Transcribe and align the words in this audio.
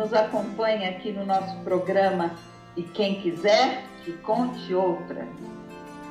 Nos 0.00 0.14
acompanha 0.14 0.88
aqui 0.88 1.12
no 1.12 1.26
nosso 1.26 1.54
programa 1.58 2.30
e 2.74 2.82
quem 2.82 3.20
quiser 3.20 3.84
que 4.02 4.12
conte 4.12 4.74
outra. 4.74 5.28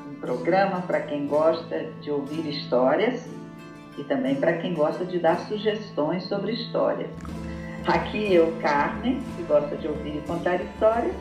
Um 0.07 0.13
programa 0.19 0.81
para 0.81 0.99
quem 1.01 1.25
gosta 1.25 1.85
de 1.99 2.11
ouvir 2.11 2.47
histórias 2.47 3.25
e 3.97 4.03
também 4.03 4.35
para 4.35 4.53
quem 4.57 4.75
gosta 4.75 5.03
de 5.03 5.17
dar 5.17 5.39
sugestões 5.47 6.23
sobre 6.25 6.51
histórias. 6.51 7.09
Aqui 7.87 8.31
eu, 8.31 8.55
Carmen, 8.61 9.19
que 9.35 9.43
gosta 9.43 9.75
de 9.75 9.87
ouvir 9.87 10.17
e 10.17 10.21
contar 10.27 10.61
histórias, 10.61 11.15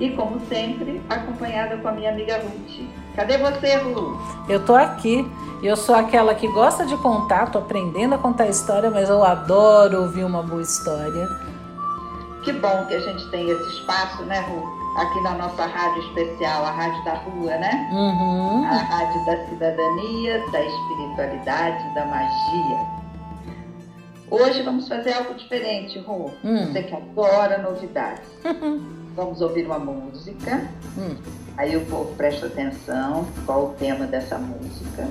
e 0.00 0.10
como 0.10 0.40
sempre, 0.46 1.02
acompanhada 1.10 1.76
com 1.76 1.88
a 1.88 1.92
minha 1.92 2.10
amiga 2.10 2.38
Ruth. 2.38 2.88
Cadê 3.16 3.36
você, 3.36 3.76
Ruth? 3.76 4.48
Eu 4.48 4.64
tô 4.64 4.74
aqui. 4.74 5.30
Eu 5.60 5.76
sou 5.76 5.94
aquela 5.94 6.36
que 6.36 6.46
gosta 6.52 6.86
de 6.86 6.96
contar, 6.98 7.50
tô 7.50 7.58
aprendendo 7.58 8.14
a 8.14 8.18
contar 8.18 8.46
história, 8.46 8.90
mas 8.90 9.10
eu 9.10 9.24
adoro 9.24 10.02
ouvir 10.02 10.22
uma 10.22 10.40
boa 10.40 10.62
história. 10.62 11.28
Que 12.44 12.52
bom 12.52 12.86
que 12.86 12.94
a 12.94 13.00
gente 13.00 13.28
tem 13.30 13.48
esse 13.50 13.68
espaço, 13.70 14.22
né, 14.24 14.40
Ruth? 14.40 14.78
Aqui 14.96 15.20
na 15.20 15.34
nossa 15.34 15.66
rádio 15.66 16.02
especial, 16.08 16.64
a 16.64 16.70
Rádio 16.70 17.04
da 17.04 17.14
Rua, 17.14 17.56
né? 17.56 17.88
Uhum. 17.92 18.64
A 18.64 18.76
Rádio 18.76 19.24
da 19.26 19.46
Cidadania, 19.48 20.44
da 20.50 20.64
Espiritualidade, 20.64 21.94
da 21.94 22.04
Magia. 22.06 22.98
Hoje 24.30 24.62
vamos 24.62 24.86
fazer 24.88 25.12
algo 25.12 25.34
diferente, 25.34 25.98
Ru. 26.00 26.30
Hum. 26.44 26.66
Você 26.66 26.82
que 26.82 26.94
adora 26.94 27.58
novidades. 27.58 28.28
Vamos 29.16 29.40
ouvir 29.40 29.66
uma 29.66 29.80
música. 29.80 30.68
Hum. 30.96 31.16
Aí 31.56 31.76
o 31.76 31.84
povo 31.86 32.14
presta 32.14 32.46
atenção 32.46 33.26
qual 33.44 33.64
o 33.64 33.74
tema 33.74 34.06
dessa 34.06 34.38
música. 34.38 35.08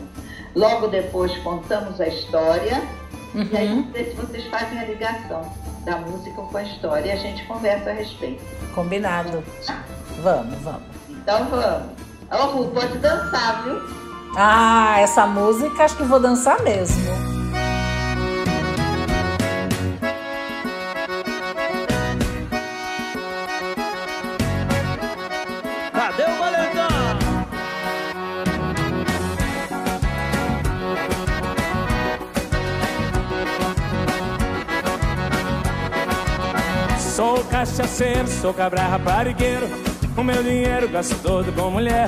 Logo 0.56 0.88
depois 0.88 1.36
contamos 1.40 2.00
a 2.00 2.08
história. 2.08 2.82
E 3.52 3.56
aí 3.58 3.68
Uhum. 3.72 3.92
vocês 4.16 4.46
fazem 4.48 4.80
a 4.80 4.86
ligação 4.86 5.42
da 5.86 5.98
música 5.98 6.42
com 6.42 6.58
a 6.58 6.64
história 6.64 7.06
e 7.08 7.12
a 7.12 7.16
gente 7.16 7.46
conversa 7.46 7.92
a 7.92 7.94
respeito. 7.94 8.44
Combinado. 8.74 9.44
Vamos, 10.24 10.56
vamos. 10.62 10.82
Então 11.10 11.46
vamos. 11.50 11.88
Ô, 12.32 12.46
Ru, 12.58 12.72
pode 12.72 12.98
dançar, 12.98 13.64
viu? 13.64 13.80
Ah, 14.36 14.96
essa 15.00 15.26
música 15.28 15.84
acho 15.86 15.96
que 15.98 16.04
vou 16.04 16.20
dançar 16.20 16.62
mesmo. 16.64 17.37
Cachaceiro, 37.58 38.28
sou 38.28 38.54
cabra 38.54 38.84
raparigueiro. 38.84 39.68
O 40.16 40.24
meu 40.24 40.44
dinheiro 40.44 40.88
gasto 40.90 41.16
todo 41.24 41.52
com 41.54 41.72
mulher. 41.72 42.08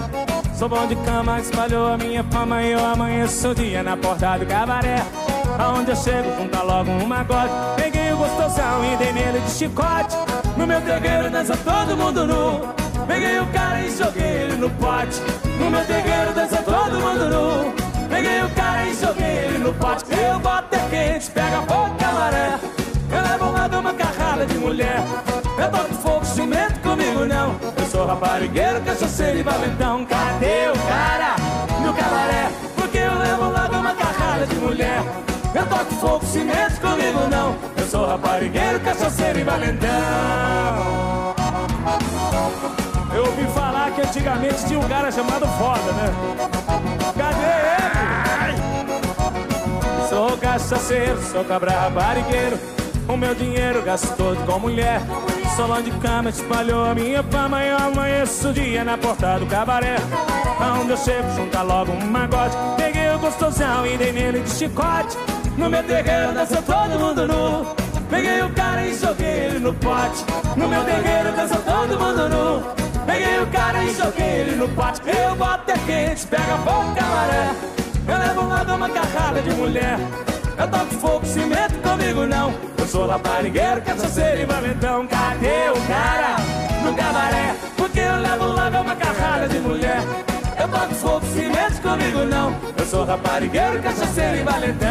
Sou 0.55 0.69
bom 0.69 0.85
de 0.85 0.95
cama, 0.97 1.39
espalhou 1.39 1.87
a 1.87 1.97
minha 1.97 2.23
fama 2.25 2.61
e 2.61 2.71
eu 2.73 2.85
amanheço 2.85 3.49
o 3.49 3.55
dia 3.55 3.81
na 3.81 3.97
porta 3.97 4.37
do 4.37 4.45
cabaré. 4.45 4.97
Aonde 5.57 5.89
eu 5.89 5.95
chego, 5.95 6.29
junta 6.37 6.61
logo 6.61 6.91
um 6.91 7.05
magote. 7.07 7.51
Peguei 7.77 8.13
o 8.13 8.17
gostosão 8.17 8.85
e 8.85 8.95
dei 8.97 9.11
nele 9.11 9.39
de 9.39 9.51
chicote. 9.51 10.15
No 10.55 10.67
meu 10.67 10.81
terreiro 10.81 11.31
dança 11.31 11.57
todo 11.57 11.97
mundo 11.97 12.27
nu. 12.27 12.61
Peguei 13.07 13.39
o 13.39 13.47
cara 13.47 13.81
e 13.81 13.97
joguei 13.97 14.31
ele 14.43 14.55
no 14.55 14.69
pote. 14.69 15.19
No 15.59 15.71
meu 15.71 15.83
terreiro 15.85 16.31
dança 16.35 16.57
todo 16.57 17.01
mundo 17.01 17.27
nu. 17.27 17.73
Peguei 18.07 18.43
o 18.43 18.49
cara 18.49 18.85
e 18.85 18.93
joguei 18.93 19.37
ele 19.45 19.57
no 19.57 19.73
pote. 19.73 20.03
Eu 20.11 20.39
boto 20.39 20.75
é 20.75 20.89
quente, 20.89 21.31
pega 21.31 21.61
fogo, 21.63 21.95
camaré. 21.95 22.59
Eu 23.11 23.23
levo 23.23 23.51
lá 23.51 23.67
de 23.67 23.75
uma 23.75 23.93
carrada 23.93 24.45
de 24.45 24.57
mulher. 24.59 25.03
Eu 25.61 25.69
boto 25.69 25.93
fogo, 25.95 26.25
cimento 26.25 26.79
comigo 26.79 27.25
não. 27.25 27.55
Eu 27.77 27.85
sou 27.91 28.05
raparigueiro, 28.05 28.79
cachaceiro 28.81 29.39
e 29.39 29.43
valentão. 29.43 30.05
Cadê 30.05 30.69
o 30.69 30.87
cara 30.87 31.35
no 31.81 31.93
cabaré? 31.93 32.49
Porque 32.77 32.97
eu 32.97 33.13
levo 33.17 33.69
de 33.69 33.75
uma 33.75 33.93
carrada 33.93 34.45
de 34.45 34.55
mulher. 34.55 35.03
Eu 35.53 35.65
toco 35.65 35.93
fogo, 35.95 36.25
cimento 36.25 36.79
comigo 36.79 37.27
não. 37.29 37.57
Eu 37.75 37.87
sou 37.89 38.07
raparigueiro, 38.07 38.79
cachaceiro 38.79 39.39
e 39.39 39.43
valentão. 39.43 39.89
Eu 43.13 43.25
ouvi 43.25 43.45
falar 43.53 43.91
que 43.91 44.01
antigamente 44.01 44.65
tinha 44.65 44.79
um 44.79 44.87
cara 44.87 45.11
chamado 45.11 45.45
Foda, 45.57 45.91
né? 45.91 46.09
Cadê 47.17 48.53
ele? 48.53 50.07
Sou 50.07 50.37
cachaceiro, 50.37 51.21
sou 51.21 51.43
cabra 51.43 51.71
raparigueiro. 51.71 52.78
O 53.09 53.17
meu 53.17 53.33
dinheiro 53.33 53.81
gasto 53.81 54.15
todo 54.15 54.37
com 54.45 54.59
mulher. 54.59 55.01
Solão 55.55 55.81
de 55.81 55.89
cama 55.93 56.29
espalhou 56.29 56.85
a 56.85 56.93
minha 56.93 57.23
fama. 57.23 57.63
E 57.63 57.69
eu 57.69 57.77
amanheço 57.77 58.49
o 58.49 58.53
dia 58.53 58.83
na 58.83 58.99
porta 58.99 59.39
do 59.39 59.47
cabaré. 59.47 59.95
Aonde 60.59 60.91
eu 60.91 60.97
chego, 60.97 61.27
junta 61.35 61.63
logo 61.63 61.91
um 61.91 62.05
magote. 62.05 62.55
Peguei 62.77 63.09
o 63.09 63.17
gostosão 63.17 63.83
e 63.87 63.97
dei 63.97 64.11
nele 64.11 64.41
de 64.41 64.49
chicote. 64.51 65.17
No 65.57 65.71
meu 65.71 65.81
terreiro 65.81 66.33
dança 66.33 66.61
todo 66.61 66.99
mundo 66.99 67.27
nu. 67.27 67.75
Peguei 68.11 68.43
o 68.43 68.49
cara 68.51 68.85
e 68.85 68.95
joguei 68.95 69.27
ele 69.27 69.59
no 69.59 69.73
pote. 69.73 70.23
No 70.55 70.67
meu 70.67 70.83
terreiro 70.83 71.31
dança 71.35 71.57
todo 71.57 71.99
mundo 71.99 72.29
nu. 72.29 72.63
Peguei 73.07 73.41
o 73.41 73.47
cara 73.47 73.83
e 73.83 73.95
joguei 73.95 74.41
ele 74.41 74.55
no 74.55 74.69
pote. 74.69 75.01
Eu 75.07 75.35
boto 75.35 75.71
é 75.71 75.77
quente, 75.79 76.27
pega 76.27 76.57
fogo, 76.59 76.93
camaré. 76.93 77.55
Eu 78.07 78.17
levo 78.19 78.75
uma 78.75 78.89
carrada 78.89 79.41
de 79.41 79.49
mulher. 79.55 79.97
Eu 80.59 80.67
toco 80.67 80.93
fogo, 80.95 81.25
cimento 81.25 81.81
comigo 81.81 82.25
não. 82.25 82.53
Eu 82.77 82.85
sou 82.85 83.05
laparigueiro, 83.05 83.81
cachaceiro 83.81 84.41
e 84.41 84.45
valentão. 84.45 85.07
Cadê 85.07 85.69
o 85.69 85.87
cara 85.87 86.35
no 86.83 86.93
cabaré? 86.93 87.55
Porque 87.77 88.01
eu 88.01 88.17
levo 88.17 88.69
de 88.69 88.77
uma 88.77 88.95
carrada 88.95 89.47
de 89.47 89.57
mulher. 89.59 90.01
Eu 90.59 90.67
toco 90.67 90.93
fogo, 90.95 91.25
cimento 91.27 91.81
comigo 91.81 92.25
não. 92.25 92.53
Eu 92.77 92.85
sou 92.85 93.05
raparigueiro, 93.05 93.81
cachaceiro 93.81 94.37
e 94.39 94.43
valentão. 94.43 94.89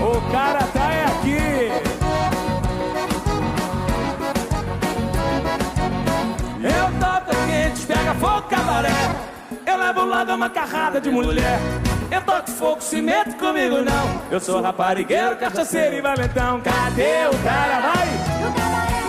O 0.00 0.32
cara 0.32 0.60
tá 0.72 0.88
aqui. 1.08 1.70
Eu 6.64 6.98
toco 6.98 7.36
quente, 7.46 7.86
pega 7.86 8.14
fogo, 8.14 8.48
cabaré. 8.48 9.14
Eu 9.66 9.76
levo 9.76 10.24
de 10.24 10.32
uma 10.32 10.48
carrada 10.48 10.98
de 10.98 11.10
mulher. 11.10 11.85
Eu 12.10 12.22
toco 12.22 12.50
fogo, 12.50 12.80
cimento 12.80 13.36
comigo 13.36 13.76
não. 13.82 14.22
Eu 14.30 14.40
sou 14.40 14.60
raparigueiro, 14.60 15.36
cachaceiro 15.36 15.96
e 15.96 16.00
valentão. 16.00 16.60
Cadê 16.60 17.26
o 17.26 17.38
cara? 17.42 17.80
Vai! 17.80 18.08
No 18.40 18.52
cabaré, 18.54 19.02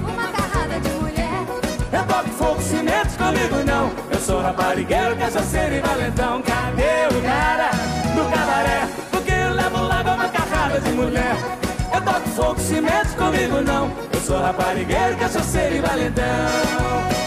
uma 0.00 0.28
carrada 0.28 0.80
de 0.80 0.88
mulher. 0.90 1.46
Eu 1.92 2.06
toco 2.06 2.28
fogo, 2.30 2.62
cimento 2.62 3.16
comigo 3.18 3.64
não. 3.66 3.90
Eu 4.10 4.18
sou 4.20 4.40
raparigueiro, 4.40 5.16
cachaceiro 5.16 5.74
e 5.74 5.80
valentão. 5.80 6.42
Cadê 6.42 7.16
o 7.16 7.22
cara 7.22 7.70
no 8.14 8.30
cabaré? 8.30 8.88
Porque 9.10 9.32
eu 9.32 9.52
levo 9.54 9.76
de 9.76 10.10
uma 10.10 10.28
carrada 10.28 10.80
de 10.80 10.90
mulher. 10.90 11.36
Eu 11.92 12.00
toco 12.00 12.28
fogo, 12.30 12.60
cimento 12.60 13.14
comigo 13.16 13.60
não. 13.60 13.90
Eu 14.12 14.20
sou 14.20 14.40
raparigueiro, 14.40 15.16
cachaceiro 15.16 15.76
e 15.76 15.80
valentão. 15.80 17.23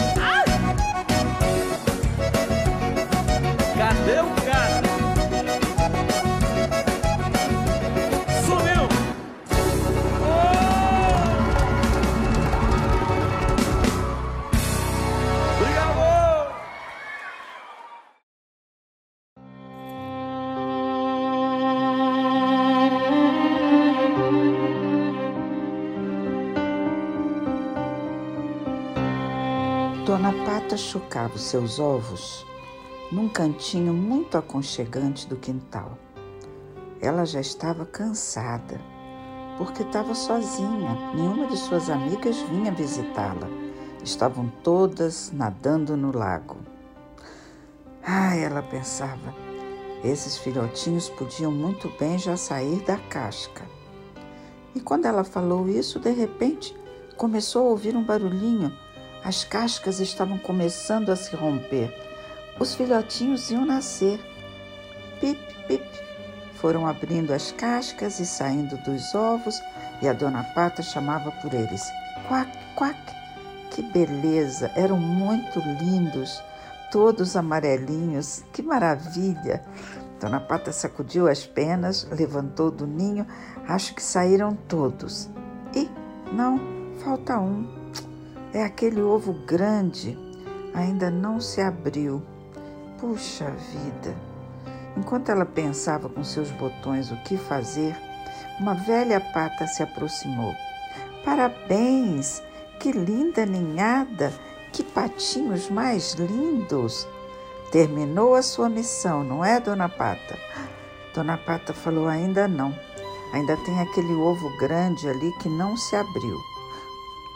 Chocava 30.78 31.34
os 31.34 31.42
seus 31.42 31.78
ovos 31.78 32.46
num 33.10 33.28
cantinho 33.28 33.92
muito 33.92 34.36
aconchegante 34.38 35.26
do 35.26 35.36
quintal. 35.36 35.98
Ela 37.00 37.24
já 37.24 37.40
estava 37.40 37.86
cansada, 37.86 38.80
porque 39.56 39.82
estava 39.82 40.14
sozinha, 40.14 41.12
nenhuma 41.14 41.46
de 41.46 41.56
suas 41.56 41.88
amigas 41.88 42.36
vinha 42.42 42.72
visitá-la. 42.72 43.48
Estavam 44.02 44.52
todas 44.62 45.32
nadando 45.32 45.96
no 45.96 46.16
lago. 46.16 46.56
Ah, 48.02 48.36
ela 48.36 48.62
pensava, 48.62 49.34
esses 50.04 50.38
filhotinhos 50.38 51.08
podiam 51.10 51.50
muito 51.50 51.92
bem 51.98 52.18
já 52.18 52.36
sair 52.36 52.80
da 52.84 52.96
casca. 52.96 53.64
E 54.74 54.80
quando 54.80 55.06
ela 55.06 55.24
falou 55.24 55.68
isso, 55.68 55.98
de 55.98 56.10
repente 56.10 56.76
começou 57.16 57.66
a 57.66 57.70
ouvir 57.70 57.96
um 57.96 58.04
barulhinho. 58.04 58.72
As 59.24 59.44
cascas 59.44 60.00
estavam 60.00 60.38
começando 60.38 61.10
a 61.10 61.16
se 61.16 61.34
romper. 61.34 61.92
Os 62.58 62.74
filhotinhos 62.74 63.50
iam 63.50 63.64
nascer. 63.64 64.20
Pip, 65.20 65.40
pip. 65.66 65.84
Foram 66.54 66.86
abrindo 66.86 67.32
as 67.32 67.52
cascas 67.52 68.18
e 68.18 68.26
saindo 68.26 68.76
dos 68.78 69.14
ovos, 69.14 69.60
e 70.02 70.08
a 70.08 70.12
dona 70.12 70.42
Pata 70.42 70.82
chamava 70.82 71.30
por 71.30 71.54
eles. 71.54 71.82
Quack, 72.26 72.50
quack. 72.74 72.98
Que 73.70 73.82
beleza! 73.82 74.72
Eram 74.74 74.98
muito 74.98 75.60
lindos, 75.80 76.42
todos 76.90 77.36
amarelinhos. 77.36 78.42
Que 78.52 78.62
maravilha! 78.62 79.62
Dona 80.20 80.40
Pata 80.40 80.72
sacudiu 80.72 81.28
as 81.28 81.46
penas, 81.46 82.08
levantou 82.10 82.72
do 82.72 82.86
ninho. 82.86 83.24
Acho 83.68 83.94
que 83.94 84.02
saíram 84.02 84.56
todos. 84.66 85.28
E 85.74 85.88
não, 86.32 86.58
falta 87.04 87.38
um. 87.38 87.77
É 88.52 88.64
aquele 88.64 89.00
ovo 89.00 89.32
grande. 89.32 90.18
Ainda 90.74 91.10
não 91.10 91.40
se 91.40 91.60
abriu. 91.60 92.22
Puxa 92.98 93.50
vida! 93.50 94.16
Enquanto 94.96 95.28
ela 95.28 95.44
pensava 95.44 96.08
com 96.08 96.24
seus 96.24 96.50
botões 96.50 97.10
o 97.10 97.16
que 97.24 97.36
fazer, 97.36 97.96
uma 98.58 98.74
velha 98.74 99.20
pata 99.20 99.66
se 99.66 99.82
aproximou. 99.82 100.54
Parabéns! 101.24 102.42
Que 102.80 102.90
linda 102.90 103.44
ninhada! 103.44 104.32
Que 104.72 104.82
patinhos 104.82 105.68
mais 105.68 106.14
lindos! 106.14 107.06
Terminou 107.70 108.34
a 108.34 108.42
sua 108.42 108.68
missão, 108.68 109.22
não 109.22 109.44
é, 109.44 109.60
Dona 109.60 109.90
Pata? 109.90 110.38
Dona 111.14 111.36
Pata 111.36 111.74
falou: 111.74 112.08
ainda 112.08 112.48
não. 112.48 112.74
Ainda 113.34 113.56
tem 113.58 113.78
aquele 113.80 114.14
ovo 114.14 114.48
grande 114.58 115.06
ali 115.06 115.30
que 115.38 115.50
não 115.50 115.76
se 115.76 115.94
abriu. 115.94 116.57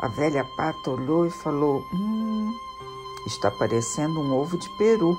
A 0.02 0.08
velha 0.08 0.44
pata 0.44 0.90
olhou 0.90 1.24
e 1.24 1.30
falou: 1.30 1.86
Hum, 1.94 2.52
está 3.24 3.52
parecendo 3.52 4.20
um 4.20 4.36
ovo 4.36 4.58
de 4.58 4.68
peru. 4.70 5.16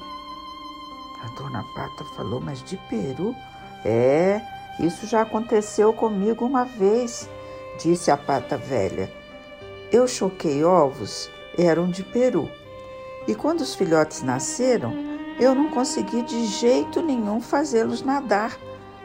A 1.24 1.28
dona 1.40 1.64
Pata 1.74 2.04
falou, 2.04 2.42
mas 2.42 2.62
de 2.62 2.76
peru? 2.90 3.34
É, 3.86 4.42
isso 4.78 5.08
já 5.08 5.22
aconteceu 5.22 5.94
comigo 5.94 6.46
uma 6.46 6.66
vez, 6.66 7.30
disse 7.80 8.12
a 8.12 8.18
pata 8.18 8.58
velha. 8.58 9.10
Eu 9.90 10.06
choquei 10.06 10.66
ovos, 10.66 11.30
eram 11.58 11.90
de 11.90 12.04
peru. 12.04 12.50
E 13.26 13.34
quando 13.34 13.62
os 13.62 13.74
filhotes 13.74 14.22
nasceram, 14.22 14.94
eu 15.40 15.56
não 15.56 15.70
consegui 15.70 16.24
de 16.24 16.46
jeito 16.46 17.02
nenhum 17.02 17.40
fazê-los 17.40 18.02
nadar, 18.02 18.58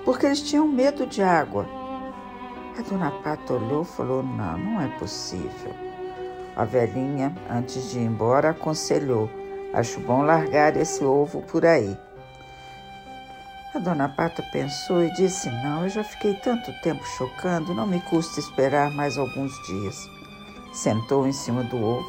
porque 0.05 0.27
eles 0.27 0.43
tinham 0.43 0.67
medo 0.67 1.07
de 1.07 1.23
água. 1.23 1.78
A 2.79 2.81
dona 2.81 3.11
Pata 3.11 3.55
olhou 3.55 3.83
e 3.83 3.85
falou: 3.85 4.23
Não, 4.23 4.57
não 4.57 4.81
é 4.81 4.87
possível. 4.99 5.75
A 6.55 6.65
velhinha, 6.65 7.35
antes 7.51 7.91
de 7.91 7.99
ir 7.99 8.05
embora, 8.05 8.51
aconselhou: 8.51 9.29
Acho 9.75 9.99
bom 9.99 10.23
largar 10.23 10.77
esse 10.77 11.03
ovo 11.03 11.43
por 11.43 11.67
aí. 11.67 11.99
A 13.75 13.81
dona 13.81 14.09
Pata 14.09 14.45
pensou 14.53 15.03
e 15.03 15.13
disse: 15.15 15.51
Não, 15.51 15.83
eu 15.83 15.89
já 15.89 16.05
fiquei 16.05 16.35
tanto 16.35 16.73
tempo 16.81 17.05
chocando, 17.05 17.75
não 17.75 17.85
me 17.85 18.01
custa 18.03 18.39
esperar 18.39 18.93
mais 18.93 19.19
alguns 19.19 19.53
dias. 19.67 20.09
Sentou 20.73 21.27
em 21.27 21.33
cima 21.33 21.65
do 21.65 21.83
ovo 21.83 22.09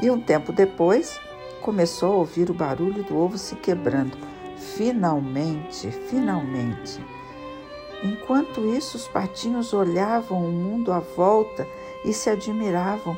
e, 0.00 0.10
um 0.10 0.18
tempo 0.18 0.54
depois, 0.54 1.20
começou 1.60 2.14
a 2.14 2.16
ouvir 2.16 2.48
o 2.48 2.54
barulho 2.54 3.02
do 3.02 3.14
ovo 3.14 3.36
se 3.36 3.56
quebrando. 3.56 4.16
Finalmente, 4.56 5.90
finalmente. 6.08 6.98
Enquanto 8.04 8.60
isso, 8.66 8.96
os 8.96 9.06
patinhos 9.06 9.72
olhavam 9.72 10.44
o 10.44 10.50
mundo 10.50 10.92
à 10.92 10.98
volta 10.98 11.66
e 12.04 12.12
se 12.12 12.28
admiravam. 12.28 13.16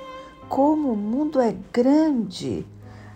Como 0.48 0.92
o 0.92 0.96
mundo 0.96 1.40
é 1.40 1.56
grande! 1.72 2.66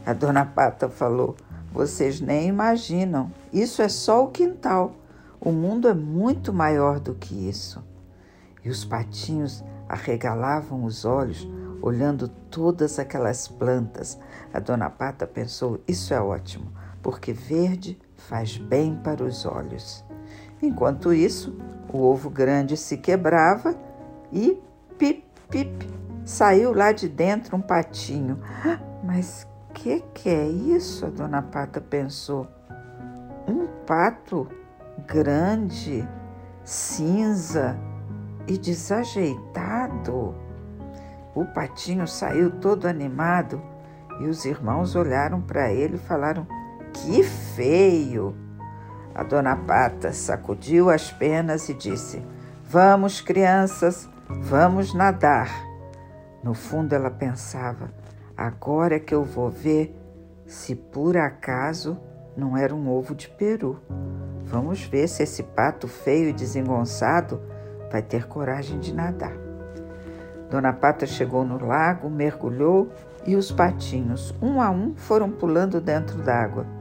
A 0.05 0.15
dona 0.15 0.47
Pata 0.47 0.89
falou. 0.89 1.37
Vocês 1.71 2.21
nem 2.21 2.49
imaginam. 2.49 3.31
Isso 3.53 3.83
é 3.83 3.89
só 3.91 4.25
o 4.25 4.29
quintal. 4.29 4.95
O 5.39 5.53
mundo 5.53 5.87
é 5.87 5.95
muito 5.95 6.53
maior 6.53 6.99
do 6.99 7.15
que 7.15 7.49
isso. 7.49 7.85
E 8.65 8.71
os 8.71 8.85
patinhos 8.85 9.63
arregalavam 9.87 10.85
os 10.85 11.05
olhos, 11.05 11.47
olhando 11.83 12.29
todas 12.51 12.99
aquelas 12.99 13.47
plantas. 13.47 14.19
A 14.53 14.59
dona 14.59 14.89
Pata 14.89 15.27
pensou: 15.27 15.79
isso 15.87 16.15
é 16.15 16.21
ótimo, 16.21 16.73
porque 17.03 17.35
verde 17.35 17.99
faz 18.17 18.57
bem 18.57 18.97
para 18.97 19.23
os 19.23 19.45
olhos. 19.45 20.08
Enquanto 20.61 21.13
isso, 21.13 21.57
o 21.93 21.99
ovo 21.99 22.29
grande 22.29 22.77
se 22.77 22.97
quebrava 22.97 23.77
e 24.33 24.61
pip, 24.99 25.25
pip, 25.49 25.91
saiu 26.25 26.73
lá 26.73 26.93
de 26.93 27.09
dentro 27.09 27.57
um 27.57 27.61
patinho. 27.61 28.41
Mas 29.03 29.47
que 29.73 30.01
que 30.13 30.29
é 30.29 30.47
isso? 30.47 31.07
A 31.07 31.11
dona 31.11 31.41
Pata 31.41 31.81
pensou. 31.81 32.47
Um 33.47 33.67
pato 33.87 34.47
grande, 35.07 36.07
cinza 36.65 37.79
e 38.47 38.59
desajeitado. 38.59 40.35
O 41.35 41.45
patinho 41.45 42.07
saiu 42.07 42.51
todo 42.51 42.87
animado 42.87 43.63
e 44.21 44.27
os 44.27 44.45
irmãos 44.45 44.97
olharam 44.97 45.41
para 45.41 45.73
ele 45.73 45.95
e 45.95 46.01
falaram: 46.01 46.47
Que 46.93 47.23
feio! 47.23 48.35
A 49.19 49.25
dona 49.25 49.57
Pata 49.57 50.13
sacudiu 50.13 50.89
as 50.89 51.11
penas 51.11 51.69
e 51.69 51.75
disse: 51.75 52.23
Vamos, 52.63 53.21
crianças, 53.21 54.09
vamos 54.29 54.95
nadar. 54.95 55.51
No 56.41 56.55
fundo 56.55 56.95
ela 56.95 57.11
pensava: 57.11 57.91
Agora 58.37 58.95
é 58.95 59.01
que 59.01 59.13
eu 59.13 59.25
vou 59.25 59.51
ver 59.51 59.93
se 60.47 60.77
por 60.77 61.17
acaso 61.17 61.99
não 62.37 62.57
era 62.57 62.73
um 62.73 62.89
ovo 62.89 63.13
de 63.13 63.29
peru. 63.29 63.81
Vamos 64.45 64.85
ver 64.85 65.09
se 65.09 65.25
esse 65.25 65.43
pato 65.43 65.89
feio 65.89 66.29
e 66.29 66.33
desengonçado 66.33 67.43
vai 67.91 68.03
ter 68.03 68.29
coragem 68.29 68.79
de 68.79 68.95
nadar. 68.95 69.37
Dona 70.49 70.73
Pata 70.73 71.07
chegou 71.07 71.45
no 71.45 71.67
lago, 71.67 72.09
mergulhou 72.09 72.93
e 73.27 73.35
os 73.35 73.51
patinhos, 73.51 74.33
um 74.41 74.63
a 74.63 74.71
um, 74.71 74.95
foram 74.95 75.29
pulando 75.29 75.81
dentro 75.81 76.23
d'água. 76.23 76.78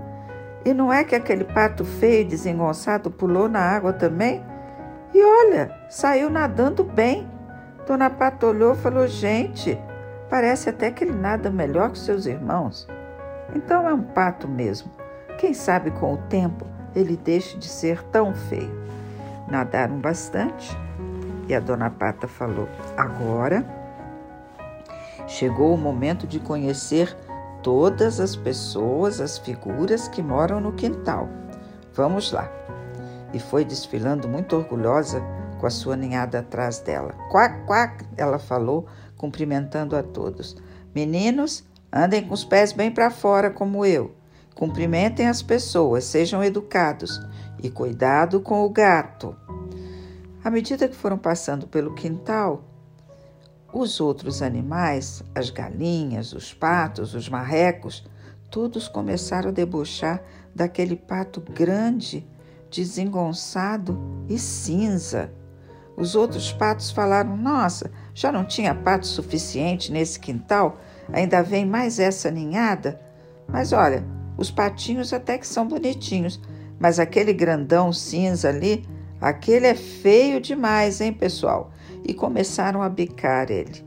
E 0.67 0.73
não 0.73 0.91
é 0.91 1.03
que 1.03 1.15
aquele 1.15 1.45
pato 1.45 1.85
feio 1.85 2.21
e 2.21 2.25
desengonçado 2.25 3.09
pulou 3.09 3.47
na 3.47 3.61
água 3.61 3.93
também? 3.93 4.45
E 5.13 5.23
olha, 5.23 5.73
saiu 5.89 6.29
nadando 6.29 6.83
bem. 6.83 7.27
Dona 7.87 8.09
Pata 8.09 8.47
olhou 8.47 8.73
e 8.73 8.77
falou: 8.77 9.07
Gente, 9.07 9.79
Parece 10.29 10.69
até 10.69 10.91
que 10.91 11.03
ele 11.03 11.13
nada 11.13 11.49
melhor 11.49 11.91
que 11.91 11.99
seus 11.99 12.25
irmãos. 12.25 12.87
Então 13.55 13.87
é 13.87 13.93
um 13.93 14.01
pato 14.01 14.47
mesmo. 14.47 14.91
Quem 15.37 15.53
sabe 15.53 15.91
com 15.91 16.13
o 16.13 16.17
tempo 16.17 16.65
ele 16.95 17.15
deixe 17.15 17.57
de 17.57 17.67
ser 17.67 18.03
tão 18.03 18.33
feio. 18.33 18.71
Nadaram 19.47 19.99
bastante 19.99 20.77
e 21.47 21.55
a 21.55 21.59
dona 21.59 21.89
Pata 21.89 22.27
falou: 22.27 22.67
Agora 22.97 23.65
chegou 25.27 25.73
o 25.73 25.77
momento 25.77 26.27
de 26.27 26.39
conhecer 26.39 27.15
todas 27.67 28.21
as 28.21 28.33
pessoas, 28.33 29.19
as 29.19 29.37
figuras 29.37 30.07
que 30.07 30.23
moram 30.23 30.61
no 30.61 30.71
quintal. 30.71 31.27
Vamos 31.93 32.31
lá. 32.31 32.49
E 33.33 33.39
foi 33.41 33.65
desfilando 33.65 34.25
muito 34.25 34.55
orgulhosa 34.55 35.21
com 35.59 35.67
a 35.67 35.69
sua 35.69 35.97
ninhada 35.97 36.39
atrás 36.39 36.79
dela. 36.79 37.13
Quac, 37.29 37.65
quac, 37.65 38.05
ela 38.15 38.39
falou 38.39 38.87
cumprimentando 39.17 39.97
a 39.97 40.01
todos. 40.01 40.55
Meninos, 40.95 41.65
andem 41.91 42.25
com 42.25 42.33
os 42.33 42.45
pés 42.45 42.71
bem 42.71 42.89
para 42.89 43.11
fora, 43.11 43.49
como 43.49 43.85
eu. 43.85 44.15
Cumprimentem 44.55 45.27
as 45.27 45.41
pessoas, 45.41 46.05
sejam 46.05 46.41
educados 46.41 47.19
e 47.61 47.69
cuidado 47.69 48.39
com 48.39 48.63
o 48.63 48.69
gato. 48.69 49.35
À 50.41 50.49
medida 50.49 50.87
que 50.87 50.95
foram 50.95 51.17
passando 51.17 51.67
pelo 51.67 51.93
quintal, 51.95 52.63
os 53.73 53.99
outros 53.99 54.41
animais, 54.41 55.23
as 55.35 55.49
galinhas, 55.49 56.33
os 56.33 56.53
patos, 56.53 57.13
os 57.13 57.27
marrecos, 57.27 58.05
todos 58.49 58.87
começaram 58.87 59.49
a 59.49 59.53
debochar 59.53 60.23
daquele 60.55 60.95
pato 60.95 61.41
grande, 61.41 62.25
desengonçado 62.71 63.99
e 64.29 64.39
cinza. 64.39 65.31
Os 65.95 66.15
outros 66.15 66.51
patos 66.51 66.91
falaram: 66.91 67.35
Nossa, 67.35 67.91
Já 68.13 68.31
não 68.31 68.45
tinha 68.45 68.73
pato 68.73 69.05
suficiente 69.05 69.91
nesse 69.91 70.19
quintal? 70.19 70.77
Ainda 71.13 71.43
vem 71.43 71.65
mais 71.67 71.99
essa 71.99 72.31
ninhada? 72.31 72.99
Mas 73.47 73.71
olha, 73.71 74.03
os 74.35 74.49
patinhos 74.49 75.13
até 75.13 75.37
que 75.37 75.45
são 75.45 75.67
bonitinhos, 75.67 76.39
mas 76.79 76.99
aquele 76.99 77.31
grandão 77.31 77.93
cinza 77.93 78.49
ali, 78.49 78.83
aquele 79.21 79.67
é 79.67 79.75
feio 79.75 80.41
demais, 80.41 80.99
hein, 80.99 81.13
pessoal? 81.13 81.71
E 82.07 82.13
começaram 82.13 82.81
a 82.81 82.89
bicar 82.89 83.51
ele. 83.51 83.85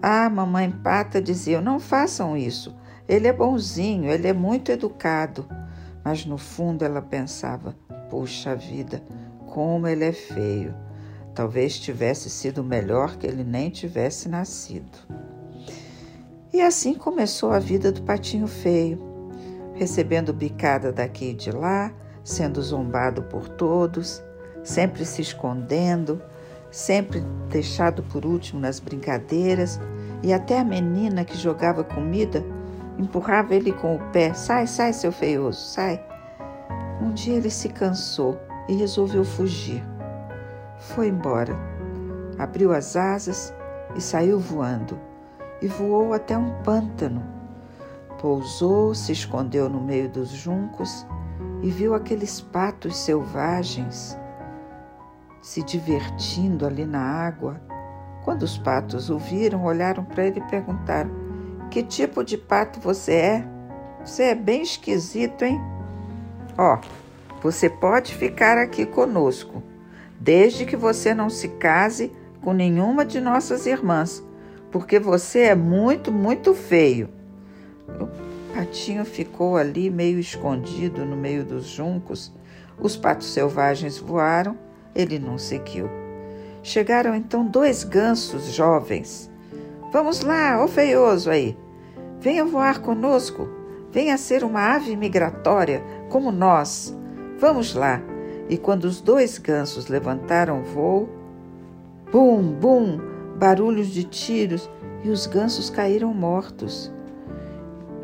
Ah, 0.00 0.28
mamãe 0.30 0.70
pata 0.70 1.20
dizia: 1.20 1.60
não 1.60 1.78
façam 1.78 2.36
isso. 2.36 2.74
Ele 3.06 3.28
é 3.28 3.32
bonzinho, 3.32 4.10
ele 4.10 4.26
é 4.26 4.32
muito 4.32 4.72
educado. 4.72 5.46
Mas 6.04 6.24
no 6.24 6.38
fundo 6.38 6.84
ela 6.84 7.02
pensava: 7.02 7.76
puxa 8.08 8.56
vida, 8.56 9.02
como 9.46 9.86
ele 9.86 10.04
é 10.04 10.12
feio. 10.12 10.74
Talvez 11.34 11.78
tivesse 11.78 12.28
sido 12.28 12.64
melhor 12.64 13.16
que 13.16 13.26
ele 13.26 13.44
nem 13.44 13.70
tivesse 13.70 14.28
nascido. 14.28 14.98
E 16.52 16.60
assim 16.60 16.94
começou 16.94 17.52
a 17.52 17.58
vida 17.58 17.92
do 17.92 18.02
patinho 18.02 18.48
feio, 18.48 18.98
recebendo 19.74 20.32
bicada 20.32 20.90
daqui 20.90 21.30
e 21.30 21.34
de 21.34 21.52
lá, 21.52 21.92
sendo 22.24 22.60
zombado 22.60 23.22
por 23.22 23.48
todos, 23.48 24.22
sempre 24.64 25.04
se 25.04 25.22
escondendo, 25.22 26.20
sempre 26.70 27.20
deixado 27.48 28.02
por 28.04 28.24
último 28.24 28.60
nas 28.60 28.80
brincadeiras, 28.80 29.80
e 30.22 30.32
até 30.32 30.58
a 30.58 30.64
menina 30.64 31.24
que 31.24 31.36
jogava 31.36 31.84
comida 31.84 32.44
empurrava 32.98 33.54
ele 33.54 33.72
com 33.72 33.96
o 33.96 34.10
pé: 34.10 34.34
sai, 34.34 34.66
sai, 34.66 34.92
seu 34.92 35.12
feioso, 35.12 35.60
sai. 35.60 36.04
Um 37.00 37.12
dia 37.12 37.34
ele 37.34 37.50
se 37.50 37.68
cansou 37.68 38.38
e 38.68 38.74
resolveu 38.74 39.24
fugir 39.24 39.82
foi 40.78 41.08
embora. 41.08 41.56
Abriu 42.38 42.72
as 42.72 42.96
asas 42.96 43.52
e 43.96 44.00
saiu 44.00 44.38
voando, 44.38 44.98
e 45.60 45.66
voou 45.66 46.12
até 46.12 46.36
um 46.36 46.62
pântano. 46.62 47.22
Pousou, 48.20 48.94
se 48.94 49.12
escondeu 49.12 49.68
no 49.68 49.80
meio 49.80 50.08
dos 50.08 50.30
juncos 50.30 51.06
e 51.62 51.70
viu 51.70 51.94
aqueles 51.94 52.40
patos 52.40 52.96
selvagens 52.96 54.16
se 55.42 55.62
divertindo 55.62 56.66
ali 56.66 56.84
na 56.84 57.00
água. 57.00 57.60
Quando 58.24 58.42
os 58.42 58.58
patos 58.58 59.10
o 59.10 59.18
viram, 59.18 59.64
olharam 59.64 60.04
para 60.04 60.26
ele 60.26 60.40
e 60.40 60.50
perguntaram: 60.50 61.10
Que 61.70 61.82
tipo 61.82 62.24
de 62.24 62.36
pato 62.36 62.80
você 62.80 63.12
é? 63.12 63.48
Você 64.04 64.24
é 64.24 64.34
bem 64.34 64.62
esquisito, 64.62 65.44
hein? 65.44 65.60
Ó, 66.56 66.78
você 67.42 67.68
pode 67.70 68.14
ficar 68.14 68.58
aqui 68.58 68.84
conosco 68.84 69.62
desde 70.18 70.64
que 70.64 70.76
você 70.76 71.14
não 71.14 71.30
se 71.30 71.48
case 71.48 72.12
com 72.42 72.52
nenhuma 72.52 73.04
de 73.04 73.20
nossas 73.20 73.66
irmãs, 73.66 74.22
porque 74.70 74.98
você 74.98 75.40
é 75.40 75.54
muito, 75.54 76.10
muito 76.10 76.54
feio. 76.54 77.08
O 77.88 78.08
patinho 78.54 79.04
ficou 79.04 79.56
ali 79.56 79.88
meio 79.88 80.18
escondido 80.18 81.04
no 81.04 81.16
meio 81.16 81.44
dos 81.44 81.66
juncos. 81.66 82.32
Os 82.78 82.96
patos 82.96 83.28
selvagens 83.32 83.98
voaram, 83.98 84.56
ele 84.94 85.18
não 85.18 85.38
seguiu. 85.38 85.88
Chegaram 86.62 87.14
então 87.14 87.46
dois 87.46 87.84
gansos 87.84 88.52
jovens. 88.52 89.30
Vamos 89.92 90.20
lá, 90.20 90.62
ô 90.62 90.68
feioso 90.68 91.30
aí. 91.30 91.56
Venha 92.20 92.44
voar 92.44 92.80
conosco. 92.80 93.48
Venha 93.90 94.18
ser 94.18 94.44
uma 94.44 94.74
ave 94.74 94.94
migratória 94.96 95.82
como 96.10 96.30
nós. 96.30 96.94
Vamos 97.38 97.74
lá. 97.74 98.02
E 98.48 98.56
quando 98.58 98.84
os 98.84 99.00
dois 99.00 99.38
gansos 99.38 99.88
levantaram 99.88 100.62
voo, 100.62 101.08
bum, 102.10 102.52
bum, 102.52 102.98
barulhos 103.36 103.88
de 103.88 104.04
tiros 104.04 104.68
e 105.04 105.10
os 105.10 105.26
gansos 105.26 105.70
caíram 105.70 106.12
mortos. 106.12 106.92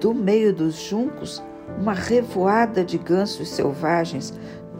Do 0.00 0.14
meio 0.14 0.55
dos 0.55 0.75
juncos, 0.75 1.43
uma 1.79 1.93
revoada 1.93 2.85
de 2.85 2.99
gansos 2.99 3.49
selvagens, 3.49 4.33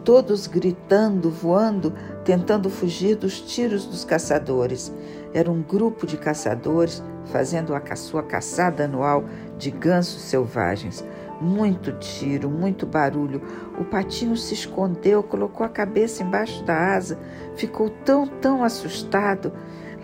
todos 0.05 0.45
gritando, 0.45 1.31
voando, 1.31 1.91
tentando 2.23 2.69
fugir 2.69 3.15
dos 3.15 3.41
tiros 3.41 3.85
dos 3.85 4.05
caçadores. 4.05 4.93
Era 5.33 5.51
um 5.51 5.63
grupo 5.63 6.05
de 6.05 6.15
caçadores 6.15 7.03
fazendo 7.25 7.73
a 7.73 7.95
sua 7.95 8.21
caçada 8.21 8.85
anual 8.85 9.25
de 9.57 9.71
gansos 9.71 10.21
selvagens. 10.21 11.03
Muito 11.41 11.91
tiro, 11.93 12.49
muito 12.49 12.85
barulho. 12.85 13.41
O 13.79 13.83
patinho 13.83 14.37
se 14.37 14.53
escondeu, 14.53 15.23
colocou 15.23 15.65
a 15.65 15.69
cabeça 15.69 16.23
embaixo 16.23 16.63
da 16.63 16.93
asa, 16.93 17.17
ficou 17.55 17.89
tão, 17.89 18.27
tão 18.27 18.63
assustado. 18.63 19.51